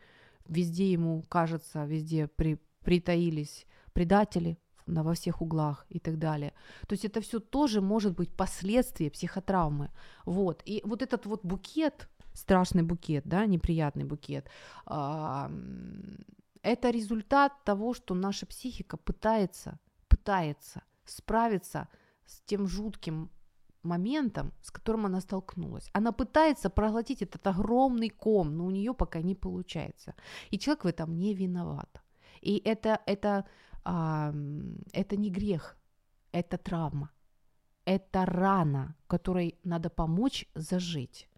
Везде 0.49 0.93
ему 0.93 1.22
кажется, 1.28 1.86
везде 1.86 2.26
при, 2.26 2.59
притаились 2.84 3.66
предатели, 3.93 4.57
на, 4.91 5.03
во 5.03 5.12
всех 5.12 5.43
углах 5.43 5.86
и 5.88 5.99
так 5.99 6.18
далее. 6.18 6.53
То 6.86 6.95
есть 6.95 7.05
это 7.05 7.20
все 7.20 7.38
тоже 7.41 7.80
может 7.80 8.14
быть 8.16 8.36
последствия 8.36 9.11
психотравмы. 9.11 9.91
Вот. 10.26 10.62
И 10.64 10.82
вот 10.84 11.03
этот 11.03 11.26
вот 11.26 11.45
букет 11.45 12.09
страшный 12.33 12.83
букет, 12.83 13.24
да, 13.26 13.47
неприятный 13.47 14.05
букет. 14.05 14.49
Это 14.87 15.51
результат 16.91 17.53
того, 17.64 17.95
что 17.95 18.14
наша 18.14 18.47
психика 18.47 18.97
пытается, 18.97 19.78
пытается 20.09 20.83
справиться 21.05 21.89
с 22.26 22.41
тем 22.43 22.66
жутким 22.66 23.31
моментом, 23.83 24.53
с 24.62 24.70
которым 24.70 25.07
она 25.07 25.20
столкнулась. 25.20 25.91
Она 25.93 26.12
пытается 26.12 26.70
проглотить 26.70 27.22
этот 27.22 27.47
огромный 27.47 28.11
ком, 28.11 28.57
но 28.57 28.66
у 28.66 28.70
нее 28.70 28.95
пока 28.95 29.22
не 29.22 29.35
получается. 29.35 30.14
И 30.51 30.59
человек 30.59 30.85
в 30.85 30.89
этом 30.89 31.18
не 31.18 31.35
виноват. 31.35 32.03
И 32.43 32.59
это, 32.59 33.01
это, 33.07 33.47
а, 33.85 34.33
это 34.93 35.16
не 35.16 35.31
грех, 35.31 35.76
это 36.33 36.59
травма. 36.59 37.11
Это 37.87 38.26
рана, 38.26 38.97
которой 39.07 39.59
надо 39.64 39.91
помочь 39.91 40.47
зажить. 40.55 41.30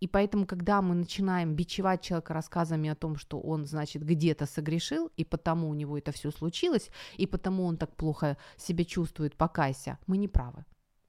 И 0.00 0.08
поэтому, 0.08 0.46
когда 0.46 0.80
мы 0.80 0.94
начинаем 0.94 1.54
бичевать 1.54 2.02
человека 2.02 2.34
рассказами 2.34 2.88
о 2.88 2.94
том, 2.94 3.16
что 3.16 3.38
он, 3.38 3.66
значит, 3.66 4.02
где-то 4.02 4.46
согрешил, 4.46 5.10
и 5.16 5.24
потому 5.24 5.68
у 5.68 5.74
него 5.74 5.98
это 5.98 6.10
все 6.10 6.30
случилось, 6.30 6.90
и 7.18 7.26
потому 7.26 7.64
он 7.66 7.76
так 7.76 7.94
плохо 7.96 8.36
себя 8.56 8.84
чувствует, 8.84 9.36
покайся, 9.36 9.98
мы 10.06 10.16
не 10.16 10.28
правы. 10.28 10.64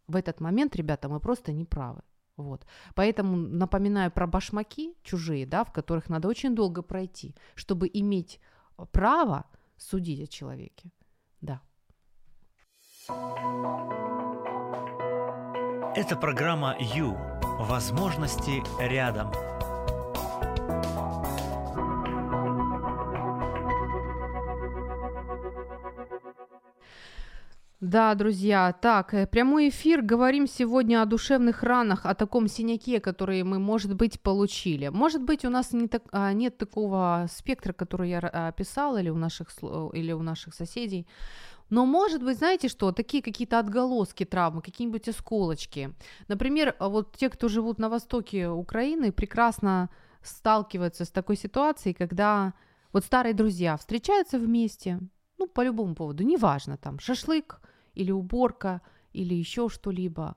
В 0.08 0.16
этот 0.16 0.42
момент, 0.42 0.76
ребята, 0.76 1.08
мы 1.08 1.20
просто 1.20 1.54
не 1.54 1.64
правы. 1.66 2.02
Вот. 2.36 2.66
Поэтому 2.96 3.38
напоминаю 3.38 4.12
про 4.12 4.28
башмаки 4.28 4.96
чужие, 5.04 5.46
да, 5.46 5.64
в 5.64 5.72
которых 5.72 6.10
надо 6.10 6.28
очень 6.28 6.56
долго 6.56 6.82
пройти, 6.82 7.36
чтобы 7.56 7.90
иметь 7.94 8.40
право 8.92 9.46
судить 9.78 10.22
о 10.22 10.28
человеке. 10.28 10.92
Да. 11.42 11.62
Это 15.96 16.16
программа 16.16 16.76
«Ю». 16.80 17.31
Возможности 17.62 18.64
рядом. 18.80 19.32
Да, 27.80 28.16
друзья, 28.16 28.74
так, 28.74 29.14
э, 29.14 29.28
прямой 29.28 29.70
эфир. 29.70 30.02
Говорим 30.02 30.48
сегодня 30.48 31.02
о 31.02 31.06
душевных 31.06 31.64
ранах, 31.64 32.06
о 32.06 32.16
таком 32.16 32.48
синяке, 32.48 33.00
который 33.00 33.44
мы, 33.44 33.60
может 33.60 33.96
быть, 33.96 34.22
получили. 34.22 34.90
Может 34.90 35.24
быть, 35.24 35.46
у 35.46 35.50
нас 35.50 35.74
не 35.74 35.88
так, 35.88 36.04
а, 36.12 36.34
нет 36.34 36.58
такого 36.58 37.28
спектра, 37.32 37.74
который 37.74 38.10
я 38.10 38.20
описала, 38.20 39.00
или 39.00 39.10
у 39.10 39.18
наших, 39.18 39.50
или 39.94 40.12
у 40.14 40.22
наших 40.22 40.54
соседей. 40.54 41.08
Но 41.72 41.86
может 41.86 42.22
быть, 42.22 42.38
знаете 42.38 42.68
что, 42.68 42.92
такие 42.92 43.24
какие-то 43.24 43.58
отголоски 43.58 44.26
травмы, 44.26 44.62
какие-нибудь 44.62 45.08
осколочки. 45.08 45.96
Например, 46.28 46.76
вот 46.80 47.16
те, 47.16 47.30
кто 47.30 47.48
живут 47.48 47.80
на 47.80 47.88
востоке 47.90 48.50
Украины, 48.50 49.14
прекрасно 49.14 49.90
сталкиваются 50.22 51.06
с 51.06 51.12
такой 51.12 51.38
ситуацией, 51.38 51.94
когда 51.94 52.54
вот 52.92 53.06
старые 53.06 53.34
друзья 53.34 53.78
встречаются 53.78 54.38
вместе, 54.38 55.00
ну, 55.38 55.48
по 55.48 55.64
любому 55.64 55.96
поводу, 55.96 56.24
неважно, 56.24 56.78
там, 56.78 57.00
шашлык 57.00 57.62
или 57.94 58.12
уборка 58.12 58.82
или 59.14 59.34
еще 59.34 59.70
что-либо, 59.70 60.36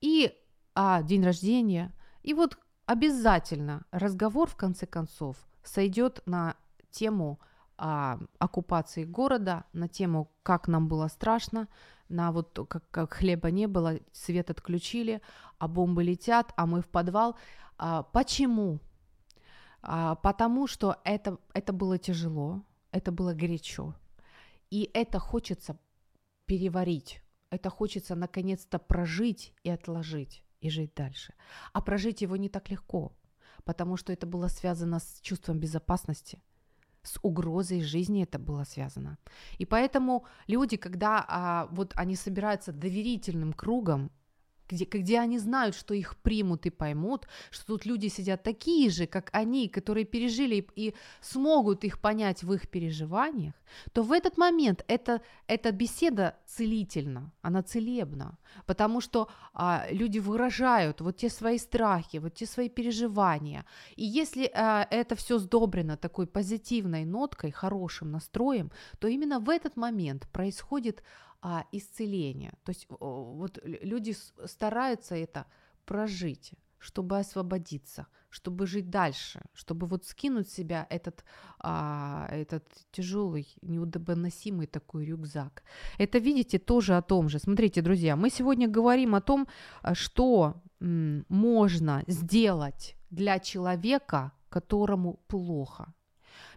и 0.00 0.32
а, 0.76 1.02
день 1.02 1.24
рождения, 1.24 1.92
и 2.22 2.32
вот 2.32 2.58
обязательно 2.86 3.84
разговор, 3.90 4.48
в 4.48 4.54
конце 4.54 4.86
концов, 4.86 5.36
сойдет 5.64 6.22
на 6.26 6.54
тему 6.92 7.40
а, 7.78 8.18
оккупации 8.38 9.04
города, 9.04 9.64
на 9.72 9.88
тему, 9.88 10.30
как 10.42 10.68
нам 10.68 10.88
было 10.88 11.08
страшно, 11.08 11.68
на 12.08 12.32
вот 12.32 12.66
как, 12.68 12.88
как 12.90 13.14
хлеба 13.14 13.50
не 13.50 13.66
было, 13.66 13.98
свет 14.12 14.50
отключили, 14.50 15.20
а 15.58 15.68
бомбы 15.68 16.04
летят, 16.04 16.52
а 16.56 16.66
мы 16.66 16.80
в 16.80 16.88
подвал. 16.88 17.36
А, 17.78 18.02
почему? 18.02 18.80
А, 19.82 20.14
потому 20.16 20.66
что 20.66 21.00
это, 21.04 21.38
это 21.52 21.72
было 21.72 21.98
тяжело, 21.98 22.62
это 22.92 23.12
было 23.12 23.34
горячо, 23.34 23.94
и 24.70 24.90
это 24.94 25.18
хочется 25.18 25.78
переварить, 26.46 27.20
это 27.50 27.70
хочется 27.70 28.14
наконец-то 28.14 28.78
прожить 28.78 29.52
и 29.64 29.70
отложить, 29.70 30.42
и 30.60 30.70
жить 30.70 30.94
дальше. 30.94 31.34
А 31.72 31.82
прожить 31.82 32.22
его 32.22 32.36
не 32.36 32.48
так 32.48 32.70
легко, 32.70 33.12
потому 33.64 33.96
что 33.96 34.12
это 34.12 34.26
было 34.26 34.48
связано 34.48 34.98
с 34.98 35.20
чувством 35.20 35.58
безопасности– 35.58 36.40
с 37.06 37.18
угрозой 37.22 37.82
жизни 37.82 38.22
это 38.22 38.38
было 38.38 38.64
связано. 38.64 39.18
И 39.58 39.64
поэтому 39.64 40.24
люди, 40.48 40.76
когда 40.76 41.24
а, 41.28 41.68
вот 41.70 41.92
они 41.96 42.16
собираются 42.16 42.72
доверительным 42.72 43.52
кругом, 43.52 44.10
где, 44.68 44.84
где 44.84 45.20
они 45.20 45.38
знают, 45.38 45.74
что 45.74 45.94
их 45.94 46.16
примут 46.16 46.66
и 46.66 46.70
поймут, 46.70 47.26
что 47.50 47.66
тут 47.66 47.86
люди 47.86 48.08
сидят 48.08 48.42
такие 48.42 48.90
же, 48.90 49.06
как 49.06 49.30
они, 49.32 49.68
которые 49.68 50.04
пережили 50.04 50.66
и, 50.76 50.94
смогут 51.20 51.84
их 51.84 52.00
понять 52.00 52.42
в 52.42 52.52
их 52.52 52.68
переживаниях, 52.68 53.54
то 53.92 54.02
в 54.02 54.12
этот 54.12 54.38
момент 54.38 54.84
эта, 54.88 55.20
эта 55.46 55.72
беседа 55.72 56.36
целительна, 56.46 57.32
она 57.42 57.62
целебна, 57.62 58.38
потому 58.66 59.00
что 59.00 59.28
а, 59.52 59.86
люди 59.90 60.18
выражают 60.18 61.00
вот 61.00 61.16
те 61.16 61.28
свои 61.28 61.58
страхи, 61.58 62.18
вот 62.18 62.34
те 62.34 62.46
свои 62.46 62.68
переживания. 62.68 63.64
И 63.96 64.04
если 64.04 64.50
а, 64.54 64.86
это 64.90 65.14
все 65.16 65.38
сдобрено 65.38 65.96
такой 65.96 66.26
позитивной 66.26 67.04
ноткой, 67.04 67.50
хорошим 67.50 68.10
настроем, 68.10 68.70
то 68.98 69.08
именно 69.08 69.40
в 69.40 69.50
этот 69.50 69.76
момент 69.76 70.28
происходит 70.32 71.02
а, 71.48 71.64
исцеление. 71.70 72.52
То 72.64 72.70
есть 72.70 72.86
вот 72.88 73.60
люди 73.64 74.16
стараются 74.46 75.14
это 75.14 75.44
прожить, 75.84 76.54
чтобы 76.78 77.18
освободиться, 77.18 78.06
чтобы 78.30 78.66
жить 78.66 78.90
дальше, 78.90 79.40
чтобы 79.54 79.86
вот 79.86 80.04
скинуть 80.04 80.48
с 80.48 80.54
себя 80.54 80.86
этот, 80.90 81.24
а, 81.60 82.26
этот 82.32 82.64
тяжелый, 82.90 83.46
неудобоносимый 83.62 84.66
такой 84.66 85.06
рюкзак. 85.06 85.62
Это, 85.98 86.18
видите, 86.18 86.58
тоже 86.58 86.96
о 86.96 87.02
том 87.02 87.28
же. 87.28 87.38
Смотрите, 87.38 87.80
друзья, 87.80 88.16
мы 88.16 88.30
сегодня 88.30 88.66
говорим 88.66 89.14
о 89.14 89.20
том, 89.20 89.46
а, 89.82 89.94
что 89.94 90.54
м, 90.80 91.24
можно 91.28 92.02
сделать 92.08 92.96
для 93.10 93.38
человека, 93.38 94.32
которому 94.48 95.20
плохо. 95.28 95.94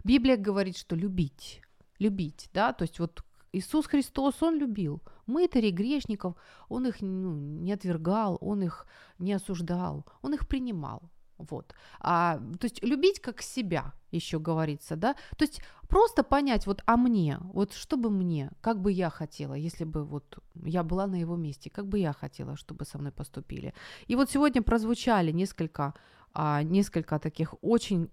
Библия 0.02 0.36
говорит, 0.36 0.76
что 0.76 0.96
любить, 0.96 1.62
любить, 2.00 2.50
да, 2.52 2.72
то 2.72 2.82
есть 2.82 2.98
вот 2.98 3.22
Иисус 3.52 3.86
Христос, 3.86 4.42
Он 4.42 4.58
любил 4.58 5.02
мытарей, 5.26 5.72
грешников, 5.72 6.34
Он 6.68 6.86
их 6.86 7.00
ну, 7.00 7.34
не 7.34 7.72
отвергал, 7.72 8.38
Он 8.40 8.62
их 8.62 8.86
не 9.18 9.32
осуждал, 9.32 10.06
Он 10.22 10.34
их 10.34 10.46
принимал. 10.48 11.02
Вот. 11.48 11.74
А, 12.00 12.38
то 12.60 12.66
есть 12.66 12.84
любить 12.84 13.20
как 13.20 13.42
себя, 13.42 13.92
еще 14.10 14.38
говорится, 14.38 14.96
да. 14.96 15.14
То 15.36 15.44
есть 15.44 15.62
просто 15.88 16.22
понять, 16.22 16.66
вот, 16.66 16.82
а 16.86 16.96
мне, 16.96 17.38
вот 17.54 17.72
что 17.72 17.96
бы 17.96 18.10
мне, 18.10 18.50
как 18.60 18.80
бы 18.80 18.92
я 18.92 19.10
хотела, 19.10 19.54
если 19.54 19.84
бы 19.84 20.04
вот 20.04 20.38
я 20.54 20.82
была 20.82 21.06
на 21.06 21.20
его 21.20 21.36
месте, 21.36 21.70
как 21.70 21.86
бы 21.86 21.98
я 21.98 22.12
хотела, 22.12 22.56
чтобы 22.56 22.84
со 22.84 22.98
мной 22.98 23.12
поступили. 23.12 23.72
И 24.06 24.16
вот 24.16 24.30
сегодня 24.30 24.62
прозвучали 24.62 25.32
несколько 25.32 25.94
а, 26.32 26.62
несколько 26.62 27.18
таких 27.18 27.54
очень 27.60 28.08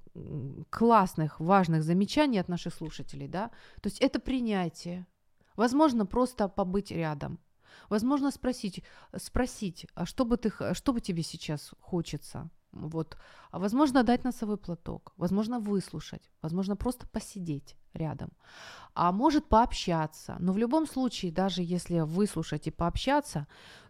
классных, 0.69 1.39
важных 1.39 1.83
замечаний 1.83 2.39
от 2.39 2.49
наших 2.49 2.73
слушателей, 2.73 3.27
да. 3.27 3.51
То 3.81 3.89
есть 3.89 3.99
это 3.99 4.19
принятие, 4.19 5.05
Возможно, 5.58 6.05
просто 6.05 6.47
побыть 6.47 6.91
рядом. 6.91 7.39
Возможно, 7.89 8.32
спросить, 8.32 8.84
спросить, 9.18 9.88
а 9.95 10.05
что 10.05 10.26
бы, 10.26 10.38
ты, 10.38 10.51
что 10.74 10.93
бы 10.93 11.01
тебе 11.01 11.24
сейчас 11.24 11.74
хочется? 11.80 12.49
Вот. 12.72 13.18
А 13.51 13.60
возможно, 13.60 14.03
дать 14.03 14.24
носовой 14.24 14.58
платок, 14.58 15.14
возможно, 15.18 15.60
выслушать, 15.60 16.30
возможно, 16.41 16.76
просто 16.76 17.08
посидеть 17.08 17.76
рядом. 17.93 18.30
А 18.93 19.12
может 19.12 19.47
пообщаться. 19.49 20.36
Но 20.39 20.53
в 20.53 20.58
любом 20.58 20.88
случае, 20.88 21.32
даже 21.32 21.64
если 21.64 21.99
выслушать 22.01 22.68
и 22.68 22.72
пообщаться, 22.72 23.47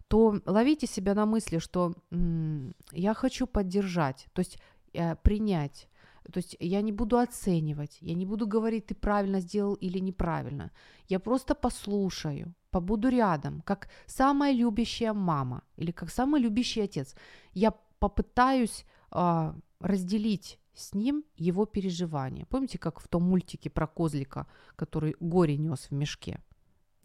то 0.08 0.40
ловите 0.46 0.86
себя 0.86 1.14
на 1.14 1.26
мысли, 1.26 1.58
что 1.58 1.94
м- 2.10 2.74
я 2.92 3.14
хочу 3.14 3.46
поддержать, 3.46 4.26
то 4.32 4.40
есть 4.40 4.58
э, 4.94 5.16
принять 5.16 5.88
то 6.32 6.38
есть 6.38 6.56
я 6.60 6.82
не 6.82 6.92
буду 6.92 7.18
оценивать, 7.18 7.98
я 8.00 8.14
не 8.14 8.26
буду 8.26 8.46
говорить, 8.46 8.86
ты 8.86 8.94
правильно 8.94 9.40
сделал 9.40 9.74
или 9.74 10.00
неправильно. 10.00 10.70
Я 11.08 11.18
просто 11.20 11.54
послушаю, 11.54 12.54
побуду 12.70 13.08
рядом, 13.08 13.62
как 13.62 13.88
самая 14.06 14.52
любящая 14.52 15.12
мама 15.12 15.62
или 15.76 15.90
как 15.90 16.10
самый 16.10 16.40
любящий 16.40 16.82
отец. 16.82 17.14
Я 17.54 17.72
попытаюсь 17.98 18.84
э, 19.10 19.54
разделить 19.80 20.58
с 20.74 20.94
ним 20.94 21.24
его 21.36 21.66
переживания. 21.66 22.44
Помните, 22.46 22.78
как 22.78 23.00
в 23.00 23.08
том 23.08 23.22
мультике 23.22 23.70
про 23.70 23.86
козлика, 23.86 24.46
который 24.76 25.16
горе 25.20 25.56
нес 25.56 25.88
в 25.90 25.94
мешке? 25.94 26.40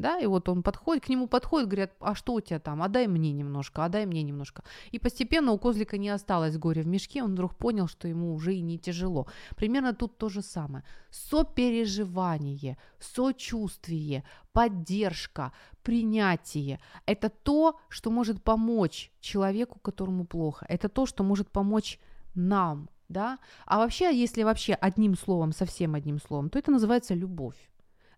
Да, 0.04 0.20
и 0.20 0.26
вот 0.26 0.49
он 0.49 0.64
подходит, 0.64 1.06
к 1.06 1.10
нему 1.10 1.28
подходит, 1.28 1.70
говорят, 1.70 1.91
а 2.01 2.14
что 2.14 2.34
у 2.34 2.41
тебя 2.41 2.60
там, 2.60 2.84
а 2.84 2.89
дай 2.89 3.08
мне 3.08 3.32
немножко, 3.32 3.86
а 3.86 3.89
дай 3.89 4.06
мне 4.06 4.22
немножко. 4.22 4.62
И 4.91 4.99
постепенно 4.99 5.54
у 5.54 5.58
козлика 5.58 5.97
не 5.97 6.10
осталось 6.10 6.58
горя 6.58 6.84
в 6.84 6.88
мешке, 6.88 7.24
он 7.24 7.32
вдруг 7.32 7.56
понял, 7.56 7.88
что 7.88 8.10
ему 8.10 8.34
уже 8.34 8.54
и 8.54 8.62
не 8.62 8.78
тяжело. 8.78 9.28
Примерно 9.56 9.93
тут 9.93 10.18
то 10.18 10.28
же 10.28 10.41
самое. 10.41 10.84
Сопереживание, 11.10 12.78
сочувствие, 12.99 14.26
поддержка, 14.51 15.54
принятие– 15.84 16.82
это 17.06 17.30
то, 17.30 17.80
что 17.88 18.12
может 18.12 18.43
помочь 18.43 19.10
человеку, 19.22 19.80
которому 19.80 20.26
плохо. 20.26 20.66
Это 20.68 20.89
то, 20.89 21.06
что 21.06 21.24
может 21.24 21.49
помочь 21.49 21.97
нам, 22.36 22.89
да. 23.08 23.39
А 23.66 23.78
вообще, 23.78 24.14
если 24.14 24.43
вообще 24.43 24.74
одним 24.74 25.16
словом, 25.16 25.54
совсем 25.54 25.95
одним 25.95 26.20
словом, 26.20 26.49
то 26.49 26.60
это 26.60 26.72
называется 26.72 27.14
любовь. 27.14 27.70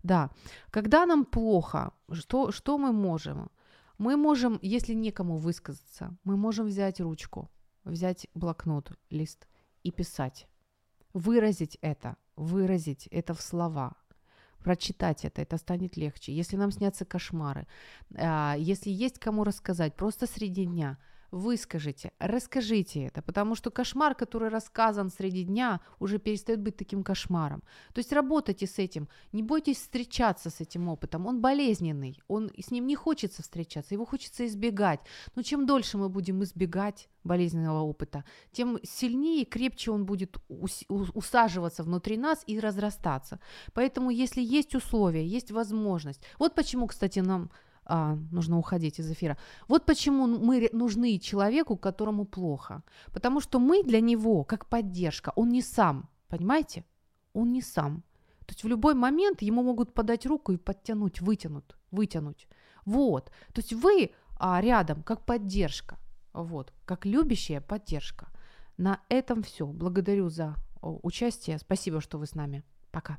Да, 0.06 0.30
когда 0.70 1.04
нам 1.04 1.24
плохо, 1.24 1.92
что, 2.12 2.52
что 2.52 2.78
мы 2.78 2.92
можем? 2.92 3.50
Мы 3.98 4.16
можем, 4.16 4.60
если 4.62 4.94
некому 4.94 5.36
высказаться, 5.36 6.16
мы 6.22 6.36
можем 6.36 6.66
взять 6.66 7.00
ручку, 7.00 7.50
взять 7.84 8.28
блокнот, 8.34 8.92
лист 9.10 9.48
и 9.82 9.90
писать. 9.90 10.46
Выразить 11.12 11.76
это, 11.80 12.16
выразить 12.36 13.08
это 13.10 13.34
в 13.34 13.42
слова, 13.42 13.96
прочитать 14.62 15.24
это, 15.24 15.42
это 15.42 15.56
станет 15.58 15.96
легче. 15.96 16.32
Если 16.32 16.56
нам 16.56 16.70
снятся 16.70 17.04
кошмары, 17.04 17.66
а, 18.14 18.54
если 18.56 18.90
есть 18.90 19.18
кому 19.18 19.42
рассказать, 19.42 19.96
просто 19.96 20.26
среди 20.26 20.66
дня– 20.66 20.98
выскажите, 21.36 22.12
расскажите 22.18 23.04
это, 23.04 23.22
потому 23.22 23.54
что 23.54 23.70
кошмар, 23.70 24.14
который 24.14 24.48
рассказан 24.48 25.10
среди 25.10 25.44
дня, 25.44 25.80
уже 26.00 26.18
перестает 26.18 26.60
быть 26.60 26.76
таким 26.76 27.02
кошмаром. 27.02 27.62
То 27.92 27.98
есть 27.98 28.12
работайте 28.12 28.66
с 28.66 28.78
этим, 28.78 29.08
не 29.32 29.42
бойтесь 29.42 29.76
встречаться 29.76 30.50
с 30.50 30.60
этим 30.60 30.88
опытом, 30.88 31.26
он 31.26 31.40
болезненный, 31.40 32.20
он, 32.28 32.50
с 32.58 32.70
ним 32.70 32.86
не 32.86 32.96
хочется 32.96 33.42
встречаться, 33.42 33.94
его 33.94 34.06
хочется 34.06 34.46
избегать. 34.46 35.00
Но 35.34 35.42
чем 35.42 35.66
дольше 35.66 35.98
мы 35.98 36.08
будем 36.08 36.42
избегать 36.42 37.08
болезненного 37.24 37.80
опыта, 37.80 38.24
тем 38.52 38.78
сильнее 38.82 39.42
и 39.42 39.44
крепче 39.44 39.90
он 39.90 40.06
будет 40.06 40.36
усаживаться 40.88 41.82
внутри 41.82 42.16
нас 42.16 42.42
и 42.46 42.58
разрастаться. 42.58 43.40
Поэтому 43.74 44.10
если 44.10 44.40
есть 44.40 44.74
условия, 44.74 45.26
есть 45.26 45.50
возможность, 45.50 46.22
вот 46.38 46.54
почему, 46.54 46.86
кстати, 46.86 47.18
нам 47.18 47.50
а, 47.86 48.16
нужно 48.32 48.58
уходить 48.58 48.98
из 48.98 49.10
эфира. 49.10 49.36
Вот 49.68 49.86
почему 49.86 50.26
мы 50.26 50.68
нужны 50.72 51.18
человеку, 51.18 51.76
которому 51.76 52.24
плохо. 52.24 52.82
Потому 53.12 53.40
что 53.40 53.58
мы 53.58 53.82
для 53.82 54.00
него 54.00 54.44
как 54.44 54.66
поддержка, 54.66 55.32
он 55.36 55.50
не 55.50 55.62
сам, 55.62 56.08
понимаете? 56.28 56.84
Он 57.32 57.52
не 57.52 57.62
сам. 57.62 58.02
То 58.46 58.52
есть 58.52 58.64
в 58.64 58.68
любой 58.68 58.94
момент 58.94 59.42
ему 59.42 59.62
могут 59.62 59.94
подать 59.94 60.26
руку 60.26 60.52
и 60.52 60.56
подтянуть, 60.56 61.20
вытянуть, 61.20 61.76
вытянуть. 61.90 62.48
Вот. 62.84 63.30
То 63.52 63.60
есть 63.60 63.72
вы 63.72 64.10
а, 64.38 64.60
рядом 64.60 65.02
как 65.02 65.24
поддержка. 65.24 65.96
Вот. 66.32 66.72
Как 66.84 67.06
любящая 67.06 67.60
поддержка. 67.60 68.28
На 68.76 69.00
этом 69.08 69.42
все. 69.42 69.66
Благодарю 69.66 70.28
за 70.28 70.54
участие. 70.82 71.58
Спасибо, 71.58 72.00
что 72.00 72.18
вы 72.18 72.26
с 72.26 72.34
нами. 72.34 72.62
Пока. 72.90 73.18